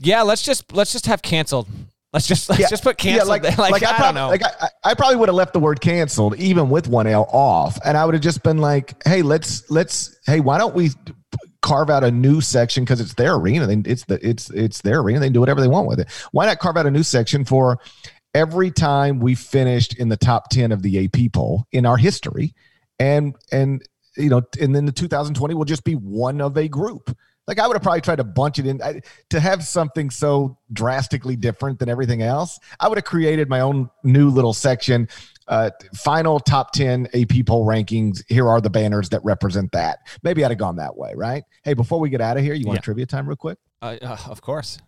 Yeah, 0.00 0.22
let's 0.22 0.42
just 0.42 0.72
let's 0.72 0.92
just 0.92 1.06
have 1.06 1.22
canceled. 1.22 1.68
Let's 2.12 2.26
just 2.26 2.50
let's 2.50 2.68
just 2.68 2.82
put 2.82 2.98
canceled. 2.98 3.28
like, 3.28 3.42
like, 3.58 3.58
like, 3.58 3.82
I, 3.82 3.86
I, 3.86 3.90
don't 3.90 3.96
probably, 3.96 4.20
know. 4.20 4.28
Like 4.28 4.42
I, 4.44 4.68
I 4.84 4.94
probably 4.94 5.16
would 5.16 5.30
have 5.30 5.36
left 5.36 5.54
the 5.54 5.60
word 5.60 5.80
canceled 5.80 6.36
even 6.36 6.68
with 6.68 6.88
one 6.88 7.06
L 7.06 7.26
off, 7.32 7.78
and 7.84 7.96
I 7.96 8.04
would 8.04 8.14
have 8.14 8.22
just 8.22 8.42
been 8.42 8.58
like, 8.58 9.02
"Hey, 9.06 9.22
let's 9.22 9.70
let's 9.70 10.18
hey, 10.26 10.40
why 10.40 10.58
don't 10.58 10.74
we 10.74 10.90
carve 11.62 11.90
out 11.90 12.04
a 12.04 12.10
new 12.10 12.40
section 12.40 12.84
because 12.84 13.00
it's 13.00 13.14
their 13.14 13.34
arena? 13.34 13.66
Then 13.66 13.84
it's 13.86 14.04
the 14.04 14.18
it's 14.26 14.50
it's 14.50 14.82
their 14.82 15.00
arena. 15.00 15.20
They 15.20 15.26
can 15.26 15.32
do 15.32 15.40
whatever 15.40 15.62
they 15.62 15.68
want 15.68 15.88
with 15.88 16.00
it. 16.00 16.10
Why 16.32 16.44
not 16.44 16.58
carve 16.58 16.76
out 16.76 16.86
a 16.86 16.90
new 16.90 17.02
section 17.02 17.46
for 17.46 17.78
every 18.34 18.70
time 18.70 19.18
we 19.20 19.34
finished 19.34 19.98
in 19.98 20.08
the 20.08 20.16
top 20.16 20.48
ten 20.50 20.72
of 20.72 20.82
the 20.82 21.04
AP 21.04 21.32
poll 21.32 21.66
in 21.72 21.86
our 21.86 21.96
history, 21.96 22.54
and 22.98 23.34
and 23.50 23.82
you 24.16 24.28
know, 24.28 24.42
and 24.60 24.74
then 24.74 24.84
the 24.84 24.92
2020 24.92 25.54
will 25.54 25.64
just 25.64 25.84
be 25.84 25.94
one 25.94 26.40
of 26.40 26.56
a 26.56 26.68
group." 26.68 27.16
Like 27.48 27.58
I 27.58 27.66
would 27.66 27.74
have 27.74 27.82
probably 27.82 28.00
tried 28.02 28.16
to 28.16 28.24
bunch 28.24 28.60
it 28.60 28.66
in 28.66 28.80
I, 28.80 29.00
to 29.30 29.40
have 29.40 29.64
something 29.64 30.10
so 30.10 30.56
drastically 30.72 31.34
different 31.34 31.80
than 31.80 31.88
everything 31.88 32.22
else. 32.22 32.58
I 32.78 32.88
would 32.88 32.98
have 32.98 33.04
created 33.04 33.48
my 33.48 33.60
own 33.60 33.90
new 34.04 34.30
little 34.30 34.52
section. 34.52 35.08
Uh, 35.48 35.70
final 35.92 36.38
top 36.38 36.70
10 36.70 37.08
AP 37.14 37.44
poll 37.44 37.66
rankings. 37.66 38.22
Here 38.28 38.48
are 38.48 38.60
the 38.60 38.70
banners 38.70 39.08
that 39.08 39.20
represent 39.24 39.72
that. 39.72 39.98
Maybe 40.22 40.44
I'd 40.44 40.52
have 40.52 40.58
gone 40.58 40.76
that 40.76 40.96
way, 40.96 41.14
right? 41.16 41.42
Hey, 41.64 41.74
before 41.74 41.98
we 41.98 42.10
get 42.10 42.20
out 42.20 42.36
of 42.36 42.44
here, 42.44 42.54
you 42.54 42.64
want 42.64 42.76
Yeah. 42.76 42.82
trivia 42.82 43.06
time 43.06 43.26
real 43.26 43.34
quick? 43.36 43.58
Uh, 43.82 43.96
uh, 44.00 44.16
of 44.28 44.40
course. 44.40 44.78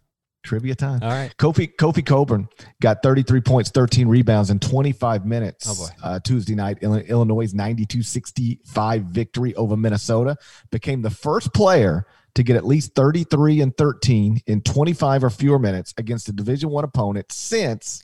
Trivia 0.45 0.75
time. 0.75 1.01
All 1.03 1.09
right. 1.09 1.35
Kofi 1.39 1.75
Kofi 1.75 2.05
Cockburn 2.05 2.49
got 2.81 3.03
33 3.03 3.41
points, 3.41 3.71
13 3.71 4.07
rebounds 4.07 4.51
in 4.51 4.59
25 4.61 5.25
minutes. 5.27 5.67
Oh, 5.69 5.75
boy. 5.75 5.93
Uh, 6.03 6.21
Tuesday 6.21 6.55
night, 6.55 6.79
Illi- 6.83 7.09
Illinois' 7.09 7.53
92-65 7.55 9.05
victory 9.07 9.55
over 9.55 9.77
Minnesota 9.77 10.37
became 10.71 11.03
the 11.03 11.11
first 11.11 11.53
player 11.55 12.07
to 12.35 12.43
get 12.43 12.57
at 12.57 12.67
least 12.67 12.95
33 12.95 13.61
and 13.63 13.77
13 13.77 14.43
in 14.47 14.61
25 14.61 15.25
or 15.25 15.31
fewer 15.31 15.59
minutes 15.59 15.95
against 15.97 16.29
a 16.29 16.33
Division 16.33 16.69
One 16.71 16.85
opponent 16.85 17.33
since 17.33 18.03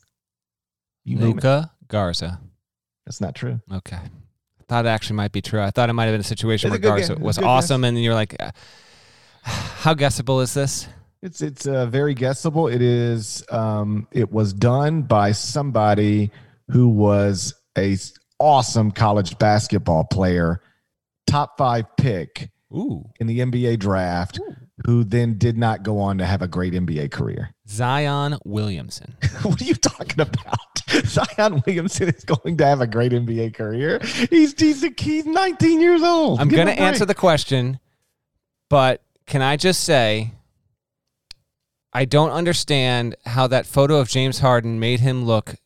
you 1.05 1.17
name 1.17 1.31
it. 1.31 1.35
Luka 1.37 1.73
Garza. 1.89 2.41
That's 3.05 3.21
not 3.21 3.35
true. 3.35 3.61
Okay. 3.73 3.97
I 3.97 4.63
thought 4.69 4.87
it 4.87 4.89
actually 4.89 5.17
might 5.17 5.33
be 5.33 5.43
true. 5.43 5.61
I 5.61 5.71
thought 5.71 5.91
it 5.91 5.95
might 5.95 6.05
have 6.05 6.13
been 6.15 6.21
a 6.21 6.25
situation 6.25 6.73
It's 6.73 6.81
where 6.83 6.93
a 6.95 6.97
Garza 6.97 7.15
guess. 7.17 7.23
was 7.23 7.39
awesome, 7.39 7.83
and 7.85 8.01
you're 8.03 8.15
like, 8.15 8.37
how 9.43 9.95
guessable 9.95 10.41
is 10.41 10.55
this? 10.55 10.87
It's 11.23 11.43
it's 11.43 11.67
uh, 11.67 11.87
very 11.87 12.15
guessable. 12.15 12.67
It 12.67 12.81
is. 12.81 13.45
Um, 13.51 14.09
it 14.11 14.33
was 14.33 14.55
done 14.55 15.03
by 15.03 15.33
somebody 15.33 16.31
who 16.71 16.89
was 16.89 17.55
a 17.77 17.97
awesome 18.39 18.91
college 18.91 19.39
basketball 19.39 20.05
player, 20.05 20.63
top 21.27 21.59
five 21.59 21.85
pick 21.97 22.51
Ooh. 22.73 23.05
in 23.21 23.27
the 23.27 23.41
NBA 23.41 23.79
draft, 23.81 24.41
who 24.87 25.05
then 25.05 25.37
did 25.37 25.59
not 25.59 25.83
go 25.83 25.99
on 25.99 26.19
to 26.19 26.25
have 26.25 26.41
a 26.41 26.49
great 26.49 26.73
NBA 26.73 27.11
career. 27.11 27.55
Zion 27.69 28.39
Williamson. 28.47 29.15
what 29.43 29.61
are 29.61 29.65
you 29.65 29.75
talking 29.75 30.21
about? 30.21 30.57
Zion 31.05 31.63
Williamson 31.67 32.09
is 32.09 32.25
going 32.25 32.57
to 32.57 32.67
have 32.67 32.81
a 32.81 32.87
great 32.87 33.13
NBA 33.13 33.55
career. 33.55 34.01
He's 34.31 34.59
he's, 34.59 34.83
he's 34.99 35.27
19 35.27 35.81
years 35.83 36.03
old. 36.03 36.41
I'm 36.41 36.49
going 36.49 36.67
to 36.67 36.81
answer 36.81 37.05
the 37.05 37.15
question, 37.15 37.79
but 38.71 39.03
can 39.27 39.43
I 39.43 39.57
just 39.57 39.85
say, 39.85 40.33
I 41.93 42.05
don't 42.05 42.31
understand 42.31 43.17
how 43.27 43.47
that 43.49 43.67
photo 43.67 43.99
of 43.99 44.09
James 44.09 44.39
Harden 44.39 44.79
made 44.79 45.01
him 45.01 45.25
look 45.25 45.57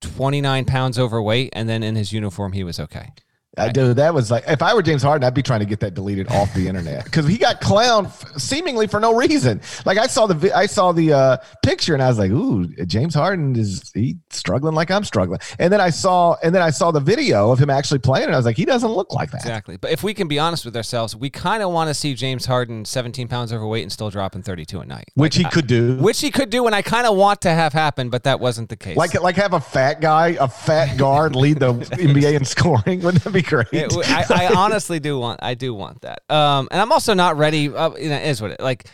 29 0.00 0.64
pounds 0.64 0.98
overweight, 0.98 1.50
and 1.52 1.68
then 1.68 1.82
in 1.82 1.94
his 1.94 2.12
uniform, 2.12 2.52
he 2.52 2.64
was 2.64 2.80
okay. 2.80 3.12
I 3.58 3.68
do. 3.70 3.94
That 3.94 4.14
was 4.14 4.30
like 4.30 4.44
if 4.48 4.62
I 4.62 4.74
were 4.74 4.82
James 4.82 5.02
Harden, 5.02 5.24
I'd 5.24 5.34
be 5.34 5.42
trying 5.42 5.60
to 5.60 5.66
get 5.66 5.80
that 5.80 5.94
deleted 5.94 6.28
off 6.30 6.52
the 6.54 6.68
internet 6.68 7.04
because 7.08 7.26
he 7.26 7.38
got 7.38 7.60
clowned 7.60 8.06
f- 8.06 8.38
seemingly 8.38 8.86
for 8.86 9.00
no 9.00 9.14
reason. 9.14 9.60
Like 9.84 9.98
I 9.98 10.06
saw 10.06 10.26
the 10.26 10.56
I 10.56 10.66
saw 10.66 10.92
the 10.92 11.12
uh, 11.12 11.36
picture 11.62 11.94
and 11.94 12.02
I 12.02 12.08
was 12.08 12.18
like, 12.18 12.30
"Ooh, 12.30 12.66
James 12.86 13.14
Harden 13.14 13.56
is 13.56 13.90
he 13.94 14.16
struggling 14.30 14.74
like 14.74 14.90
I'm 14.90 15.04
struggling?" 15.04 15.40
And 15.58 15.72
then 15.72 15.80
I 15.80 15.90
saw 15.90 16.36
and 16.42 16.54
then 16.54 16.62
I 16.62 16.70
saw 16.70 16.90
the 16.90 17.00
video 17.00 17.50
of 17.50 17.58
him 17.58 17.70
actually 17.70 18.00
playing 18.00 18.26
and 18.26 18.34
I 18.34 18.38
was 18.38 18.46
like, 18.46 18.56
"He 18.56 18.64
doesn't 18.64 18.90
look 18.90 19.12
like 19.12 19.30
that." 19.30 19.40
Exactly. 19.40 19.76
But 19.76 19.90
if 19.90 20.02
we 20.02 20.14
can 20.14 20.28
be 20.28 20.38
honest 20.38 20.64
with 20.64 20.76
ourselves, 20.76 21.14
we 21.16 21.30
kind 21.30 21.62
of 21.62 21.72
want 21.72 21.88
to 21.88 21.94
see 21.94 22.14
James 22.14 22.46
Harden 22.46 22.84
17 22.84 23.28
pounds 23.28 23.52
overweight 23.52 23.82
and 23.82 23.92
still 23.92 24.10
dropping 24.10 24.42
32 24.42 24.80
at 24.80 24.88
night. 24.88 25.08
Which 25.14 25.36
he 25.36 25.44
could 25.44 25.66
do. 25.66 25.96
Which 25.96 26.20
he 26.20 26.30
could 26.30 26.50
do, 26.50 26.66
and 26.66 26.74
I 26.74 26.82
kind 26.82 27.06
of 27.06 27.16
want 27.16 27.40
to 27.42 27.50
have 27.50 27.72
happen, 27.72 28.10
but 28.10 28.24
that 28.24 28.40
wasn't 28.40 28.68
the 28.68 28.76
case. 28.76 28.96
like 28.96 29.18
like 29.20 29.36
have 29.36 29.52
a 29.52 29.60
fat 29.60 30.00
guy, 30.00 30.36
a 30.40 30.48
fat 30.48 30.96
guard 30.96 31.36
lead 31.36 31.58
the 31.60 31.74
NBA 31.74 32.34
in 32.34 32.44
scoring. 32.44 33.02
Wouldn't 33.02 33.24
that 33.24 33.32
be 33.32 33.42
great? 33.48 33.66
It- 33.72 33.92
I, 34.08 34.48
I 34.48 34.54
honestly 34.54 35.00
do 35.00 35.18
want 35.18 35.40
I 35.42 35.54
do 35.54 35.74
want 35.74 36.02
that. 36.02 36.22
Um, 36.30 36.68
and 36.70 36.80
I'm 36.80 36.92
also 36.92 37.14
not 37.14 37.36
ready. 37.36 37.68
Uh, 37.74 37.90
you 37.96 38.08
know, 38.10 38.16
is 38.16 38.40
what 38.42 38.52
it 38.52 38.60
like. 38.60 38.88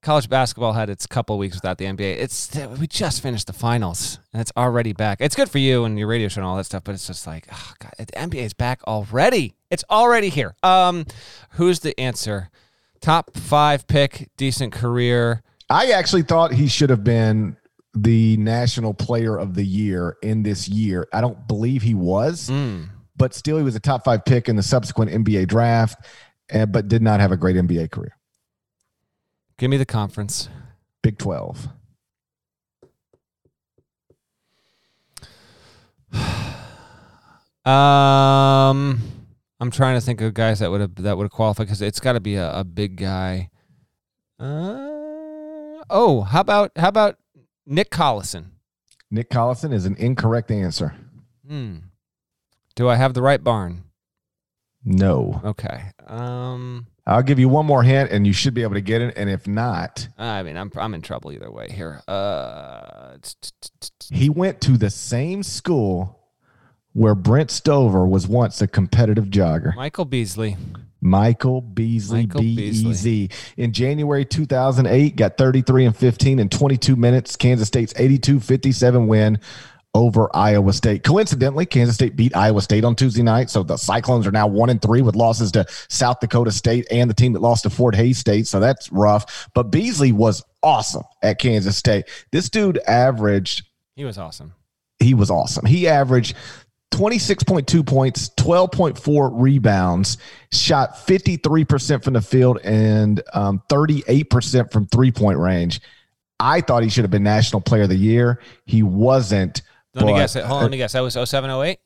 College 0.00 0.28
basketball 0.28 0.74
had 0.74 0.88
its 0.90 1.06
couple 1.08 1.36
weeks 1.38 1.56
without 1.56 1.76
the 1.76 1.84
NBA. 1.84 2.18
It's 2.18 2.54
we 2.78 2.86
just 2.86 3.20
finished 3.20 3.48
the 3.48 3.52
finals 3.52 4.20
and 4.32 4.40
it's 4.40 4.52
already 4.56 4.92
back. 4.92 5.18
It's 5.20 5.34
good 5.34 5.50
for 5.50 5.58
you 5.58 5.84
and 5.84 5.98
your 5.98 6.06
radio 6.06 6.28
show 6.28 6.40
and 6.40 6.46
all 6.46 6.56
that 6.56 6.64
stuff, 6.64 6.84
but 6.84 6.94
it's 6.94 7.08
just 7.08 7.26
like, 7.26 7.48
oh 7.52 7.72
god, 7.80 7.92
the 7.98 8.06
NBA 8.06 8.44
is 8.44 8.54
back 8.54 8.80
already. 8.86 9.54
It's 9.72 9.82
already 9.90 10.28
here. 10.28 10.54
Um, 10.62 11.04
who's 11.50 11.80
the 11.80 11.98
answer? 11.98 12.48
Top 13.00 13.36
five 13.36 13.88
pick, 13.88 14.28
decent 14.36 14.72
career. 14.72 15.42
I 15.68 15.90
actually 15.90 16.22
thought 16.22 16.52
he 16.52 16.68
should 16.68 16.90
have 16.90 17.02
been 17.02 17.56
the 17.92 18.36
national 18.36 18.94
player 18.94 19.36
of 19.36 19.54
the 19.54 19.64
year 19.64 20.16
in 20.22 20.44
this 20.44 20.68
year. 20.68 21.08
I 21.12 21.20
don't 21.20 21.48
believe 21.48 21.82
he 21.82 21.94
was, 21.94 22.48
Mm. 22.48 22.88
But 23.18 23.34
still 23.34 23.58
he 23.58 23.62
was 23.62 23.74
a 23.74 23.80
top 23.80 24.04
five 24.04 24.24
pick 24.24 24.48
in 24.48 24.56
the 24.56 24.62
subsequent 24.62 25.10
NBA 25.10 25.48
draft, 25.48 26.06
and, 26.48 26.72
but 26.72 26.88
did 26.88 27.02
not 27.02 27.20
have 27.20 27.32
a 27.32 27.36
great 27.36 27.56
NBA 27.56 27.90
career. 27.90 28.16
Give 29.58 29.70
me 29.70 29.76
the 29.76 29.84
conference. 29.84 30.48
Big 31.02 31.18
12. 31.18 31.68
Um, 37.66 39.02
I'm 39.60 39.70
trying 39.70 39.94
to 39.94 40.00
think 40.00 40.22
of 40.22 40.32
guys 40.32 40.60
that 40.60 40.70
would 40.70 40.80
have 40.80 40.94
that 40.94 41.18
would 41.18 41.24
have 41.24 41.30
qualified 41.30 41.66
because 41.66 41.82
it's 41.82 42.00
got 42.00 42.14
to 42.14 42.20
be 42.20 42.36
a, 42.36 42.60
a 42.60 42.64
big 42.64 42.96
guy. 42.96 43.50
Uh, 44.40 45.82
oh, 45.90 46.22
how 46.26 46.40
about 46.40 46.72
how 46.76 46.88
about 46.88 47.18
Nick 47.66 47.90
Collison? 47.90 48.52
Nick 49.10 49.28
Collison 49.28 49.74
is 49.74 49.84
an 49.84 49.96
incorrect 49.96 50.50
answer. 50.50 50.94
Hmm. 51.46 51.78
Do 52.78 52.88
I 52.88 52.94
have 52.94 53.12
the 53.12 53.22
right 53.22 53.42
barn? 53.42 53.82
No. 54.84 55.40
Okay. 55.44 55.90
Um, 56.06 56.86
I'll 57.08 57.24
give 57.24 57.40
you 57.40 57.48
one 57.48 57.66
more 57.66 57.82
hint 57.82 58.12
and 58.12 58.24
you 58.24 58.32
should 58.32 58.54
be 58.54 58.62
able 58.62 58.74
to 58.74 58.80
get 58.80 59.02
it. 59.02 59.14
And 59.16 59.28
if 59.28 59.48
not, 59.48 60.06
I 60.16 60.44
mean, 60.44 60.56
I'm 60.56 60.70
I'm 60.76 60.94
in 60.94 61.02
trouble 61.02 61.32
either 61.32 61.50
way 61.50 61.66
here. 61.72 62.00
Uh, 62.06 63.16
he 64.12 64.30
went 64.30 64.60
to 64.60 64.78
the 64.78 64.90
same 64.90 65.42
school 65.42 66.20
where 66.92 67.16
Brent 67.16 67.50
Stover 67.50 68.06
was 68.06 68.28
once 68.28 68.62
a 68.62 68.68
competitive 68.68 69.24
jogger. 69.24 69.74
Michael 69.74 70.04
Beasley. 70.04 70.56
Michael 71.00 71.60
Beasley, 71.60 72.26
Michael 72.26 72.42
B. 72.42 72.58
E 72.60 72.92
Z. 72.92 73.28
In 73.56 73.72
January 73.72 74.24
2008, 74.24 75.16
got 75.16 75.36
33 75.36 75.86
and 75.86 75.96
15 75.96 76.38
in 76.38 76.48
22 76.48 76.94
minutes. 76.94 77.34
Kansas 77.34 77.66
State's 77.66 77.92
82 77.96 78.38
57 78.38 79.08
win 79.08 79.40
over 79.94 80.28
Iowa 80.34 80.72
State. 80.72 81.02
Coincidentally, 81.02 81.66
Kansas 81.66 81.94
State 81.96 82.14
beat 82.14 82.36
Iowa 82.36 82.60
State 82.62 82.84
on 82.84 82.94
Tuesday 82.94 83.22
night. 83.22 83.50
So 83.50 83.62
the 83.62 83.76
Cyclones 83.76 84.26
are 84.26 84.30
now 84.30 84.46
one 84.46 84.70
and 84.70 84.80
three 84.80 85.02
with 85.02 85.16
losses 85.16 85.50
to 85.52 85.66
South 85.88 86.20
Dakota 86.20 86.52
State 86.52 86.86
and 86.90 87.08
the 87.10 87.14
team 87.14 87.32
that 87.32 87.40
lost 87.40 87.64
to 87.64 87.70
Fort 87.70 87.94
Hays 87.94 88.18
State. 88.18 88.46
So 88.46 88.60
that's 88.60 88.92
rough. 88.92 89.48
But 89.54 89.64
Beasley 89.64 90.12
was 90.12 90.44
awesome 90.62 91.04
at 91.22 91.38
Kansas 91.38 91.76
State. 91.76 92.04
This 92.32 92.48
dude 92.48 92.78
averaged 92.86 93.66
He 93.96 94.04
was 94.04 94.18
awesome. 94.18 94.54
he 95.00 95.14
was 95.14 95.30
awesome. 95.30 95.64
He 95.66 95.88
averaged 95.88 96.36
26.2 96.92 97.86
points, 97.86 98.30
12.4 98.38 99.30
rebounds, 99.34 100.18
shot 100.52 100.94
53% 100.94 102.02
from 102.02 102.14
the 102.14 102.20
field 102.20 102.58
and 102.64 103.22
um, 103.34 103.62
38% 103.68 104.72
from 104.72 104.86
three 104.86 105.12
point 105.12 105.38
range. 105.38 105.80
I 106.40 106.60
thought 106.60 106.82
he 106.82 106.88
should 106.88 107.04
have 107.04 107.10
been 107.10 107.22
National 107.24 107.60
Player 107.60 107.82
of 107.82 107.88
the 107.88 107.96
Year. 107.96 108.40
He 108.64 108.82
wasn't. 108.82 109.62
Let 109.98 110.06
me 110.06 110.12
but- 110.12 110.18
guess. 110.18 110.34
Hold 110.34 110.46
on, 110.46 110.62
let 110.62 110.70
me 110.70 110.76
guess. 110.76 110.92
That 110.92 111.00
was 111.00 111.14
0708? 111.14 111.78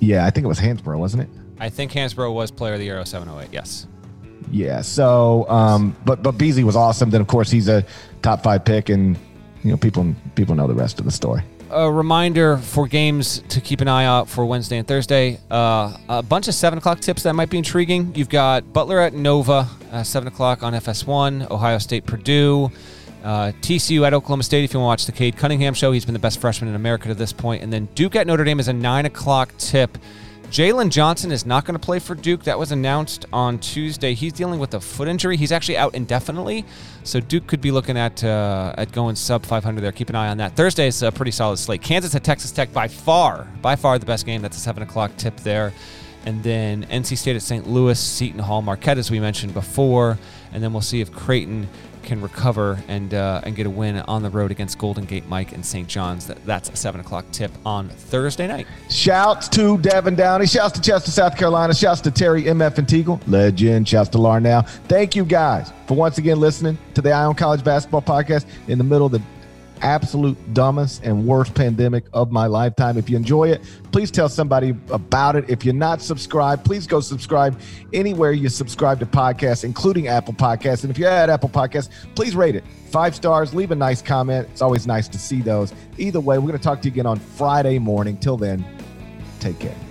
Yeah, 0.00 0.24
I 0.26 0.30
think 0.30 0.44
it 0.44 0.48
was 0.48 0.58
Hansbrough, 0.60 0.98
wasn't 0.98 1.24
it? 1.24 1.28
I 1.58 1.68
think 1.68 1.92
Hansbrough 1.92 2.32
was 2.32 2.50
player 2.50 2.72
of 2.74 2.78
the 2.78 2.86
year 2.86 3.04
0708. 3.04 3.50
Yes. 3.52 3.86
Yeah. 4.50 4.80
So, 4.80 5.48
um, 5.48 5.94
but 6.04 6.22
but 6.22 6.32
Beasley 6.38 6.64
was 6.64 6.74
awesome. 6.76 7.10
Then 7.10 7.20
of 7.20 7.26
course 7.26 7.50
he's 7.50 7.68
a 7.68 7.84
top 8.22 8.42
five 8.42 8.64
pick, 8.64 8.88
and 8.88 9.16
you 9.62 9.70
know 9.70 9.76
people 9.76 10.14
people 10.34 10.54
know 10.54 10.66
the 10.66 10.74
rest 10.74 10.98
of 10.98 11.04
the 11.04 11.10
story. 11.12 11.42
a 11.72 11.88
reminder 11.92 12.56
for 12.56 12.88
games 12.88 13.44
to 13.48 13.60
keep 13.60 13.80
an 13.80 13.86
eye 13.86 14.04
out 14.04 14.28
for 14.28 14.44
Wednesday 14.44 14.78
and 14.78 14.88
Thursday. 14.88 15.38
Uh, 15.50 15.96
a 16.08 16.20
bunch 16.22 16.48
of 16.48 16.54
seven 16.54 16.78
o'clock 16.78 16.98
tips 17.00 17.22
that 17.22 17.34
might 17.34 17.48
be 17.50 17.58
intriguing. 17.58 18.12
You've 18.16 18.28
got 18.30 18.72
Butler 18.72 18.98
at 18.98 19.12
Nova, 19.12 19.68
uh, 19.92 20.02
seven 20.02 20.26
o'clock 20.26 20.64
on 20.64 20.72
FS1. 20.72 21.48
Ohio 21.50 21.78
State, 21.78 22.06
Purdue. 22.06 22.72
Uh, 23.22 23.52
TCU 23.60 24.06
at 24.06 24.14
Oklahoma 24.14 24.42
State. 24.42 24.64
If 24.64 24.72
you 24.72 24.80
want 24.80 24.86
to 24.98 25.02
watch 25.02 25.06
the 25.06 25.12
Cade 25.12 25.36
Cunningham 25.36 25.74
show, 25.74 25.92
he's 25.92 26.04
been 26.04 26.14
the 26.14 26.18
best 26.18 26.40
freshman 26.40 26.68
in 26.68 26.74
America 26.74 27.08
to 27.08 27.14
this 27.14 27.32
point. 27.32 27.62
And 27.62 27.72
then 27.72 27.88
Duke 27.94 28.16
at 28.16 28.26
Notre 28.26 28.44
Dame 28.44 28.60
is 28.60 28.68
a 28.68 28.72
nine 28.72 29.06
o'clock 29.06 29.52
tip. 29.58 29.98
Jalen 30.50 30.90
Johnson 30.90 31.30
is 31.30 31.46
not 31.46 31.64
going 31.64 31.78
to 31.78 31.84
play 31.84 32.00
for 32.00 32.16
Duke. 32.16 32.42
That 32.42 32.58
was 32.58 32.72
announced 32.72 33.24
on 33.32 33.60
Tuesday. 33.60 34.14
He's 34.14 34.32
dealing 34.32 34.58
with 34.58 34.74
a 34.74 34.80
foot 34.80 35.06
injury. 35.06 35.36
He's 35.36 35.52
actually 35.52 35.76
out 35.76 35.94
indefinitely, 35.94 36.64
so 37.04 37.20
Duke 37.20 37.46
could 37.46 37.60
be 37.60 37.70
looking 37.70 37.96
at 37.96 38.24
uh, 38.24 38.74
at 38.76 38.90
going 38.90 39.14
sub 39.14 39.46
500 39.46 39.80
there. 39.80 39.92
Keep 39.92 40.08
an 40.08 40.16
eye 40.16 40.28
on 40.28 40.38
that. 40.38 40.56
Thursday 40.56 40.88
is 40.88 41.04
a 41.04 41.12
pretty 41.12 41.30
solid 41.30 41.58
slate. 41.58 41.82
Kansas 41.82 42.16
at 42.16 42.24
Texas 42.24 42.50
Tech 42.50 42.72
by 42.72 42.88
far, 42.88 43.46
by 43.62 43.76
far 43.76 43.96
the 44.00 44.06
best 44.06 44.26
game. 44.26 44.42
That's 44.42 44.56
a 44.56 44.60
seven 44.60 44.82
o'clock 44.82 45.16
tip 45.16 45.36
there, 45.36 45.72
and 46.26 46.42
then 46.42 46.84
NC 46.86 47.16
State 47.16 47.36
at 47.36 47.42
St. 47.42 47.68
Louis, 47.68 47.98
Seton 48.00 48.40
Hall, 48.40 48.60
Marquette 48.60 48.98
as 48.98 49.08
we 49.08 49.20
mentioned 49.20 49.54
before, 49.54 50.18
and 50.52 50.60
then 50.60 50.72
we'll 50.72 50.82
see 50.82 51.00
if 51.00 51.12
Creighton 51.12 51.68
can 52.10 52.20
recover 52.20 52.82
and 52.88 53.14
uh, 53.14 53.40
and 53.44 53.54
get 53.54 53.66
a 53.66 53.70
win 53.70 53.96
on 53.96 54.24
the 54.24 54.30
road 54.30 54.50
against 54.50 54.76
Golden 54.78 55.04
Gate 55.04 55.28
Mike 55.28 55.52
and 55.52 55.64
St. 55.64 55.86
John's. 55.86 56.26
That, 56.26 56.44
that's 56.44 56.68
a 56.68 56.74
seven 56.74 57.00
o'clock 57.00 57.24
tip 57.30 57.52
on 57.64 57.88
Thursday 57.88 58.48
night. 58.48 58.66
Shouts 58.90 59.48
to 59.50 59.78
Devin 59.78 60.16
Downey. 60.16 60.48
Shouts 60.48 60.72
to 60.72 60.80
Chester, 60.80 61.12
South 61.12 61.36
Carolina. 61.36 61.72
Shouts 61.72 62.00
to 62.00 62.10
Terry 62.10 62.42
MF 62.42 62.78
and 62.78 62.88
Teagle. 62.88 63.20
Legend. 63.28 63.88
Shouts 63.88 64.08
to 64.08 64.18
Larnell. 64.18 64.68
Thank 64.88 65.14
you 65.14 65.24
guys 65.24 65.72
for 65.86 65.94
once 65.94 66.18
again 66.18 66.40
listening 66.40 66.76
to 66.94 67.00
the 67.00 67.12
Eye 67.12 67.26
on 67.26 67.36
College 67.36 67.62
Basketball 67.62 68.02
Podcast 68.02 68.44
in 68.66 68.76
the 68.76 68.82
middle 68.82 69.06
of 69.06 69.12
the 69.12 69.22
absolute 69.82 70.36
dumbest 70.54 71.02
and 71.04 71.26
worst 71.26 71.54
pandemic 71.54 72.04
of 72.12 72.30
my 72.30 72.46
lifetime. 72.46 72.96
If 72.96 73.10
you 73.10 73.16
enjoy 73.16 73.50
it, 73.50 73.62
please 73.92 74.10
tell 74.10 74.28
somebody 74.28 74.74
about 74.90 75.36
it. 75.36 75.48
If 75.48 75.64
you're 75.64 75.74
not 75.74 76.00
subscribed, 76.02 76.64
please 76.64 76.86
go 76.86 77.00
subscribe 77.00 77.60
anywhere 77.92 78.32
you 78.32 78.48
subscribe 78.48 78.98
to 79.00 79.06
podcasts, 79.06 79.64
including 79.64 80.08
Apple 80.08 80.34
Podcasts. 80.34 80.82
And 80.82 80.90
if 80.90 80.98
you're 80.98 81.10
at 81.10 81.30
Apple 81.30 81.48
Podcasts, 81.48 81.90
please 82.14 82.34
rate 82.36 82.54
it. 82.54 82.64
Five 82.90 83.14
stars, 83.14 83.54
leave 83.54 83.70
a 83.70 83.76
nice 83.76 84.02
comment. 84.02 84.48
It's 84.50 84.62
always 84.62 84.86
nice 84.86 85.08
to 85.08 85.18
see 85.18 85.40
those. 85.42 85.72
Either 85.98 86.20
way, 86.20 86.38
we're 86.38 86.48
going 86.48 86.58
to 86.58 86.64
talk 86.64 86.80
to 86.82 86.88
you 86.88 86.92
again 86.92 87.06
on 87.06 87.18
Friday 87.18 87.78
morning. 87.78 88.16
Till 88.16 88.36
then, 88.36 88.64
take 89.38 89.58
care. 89.58 89.89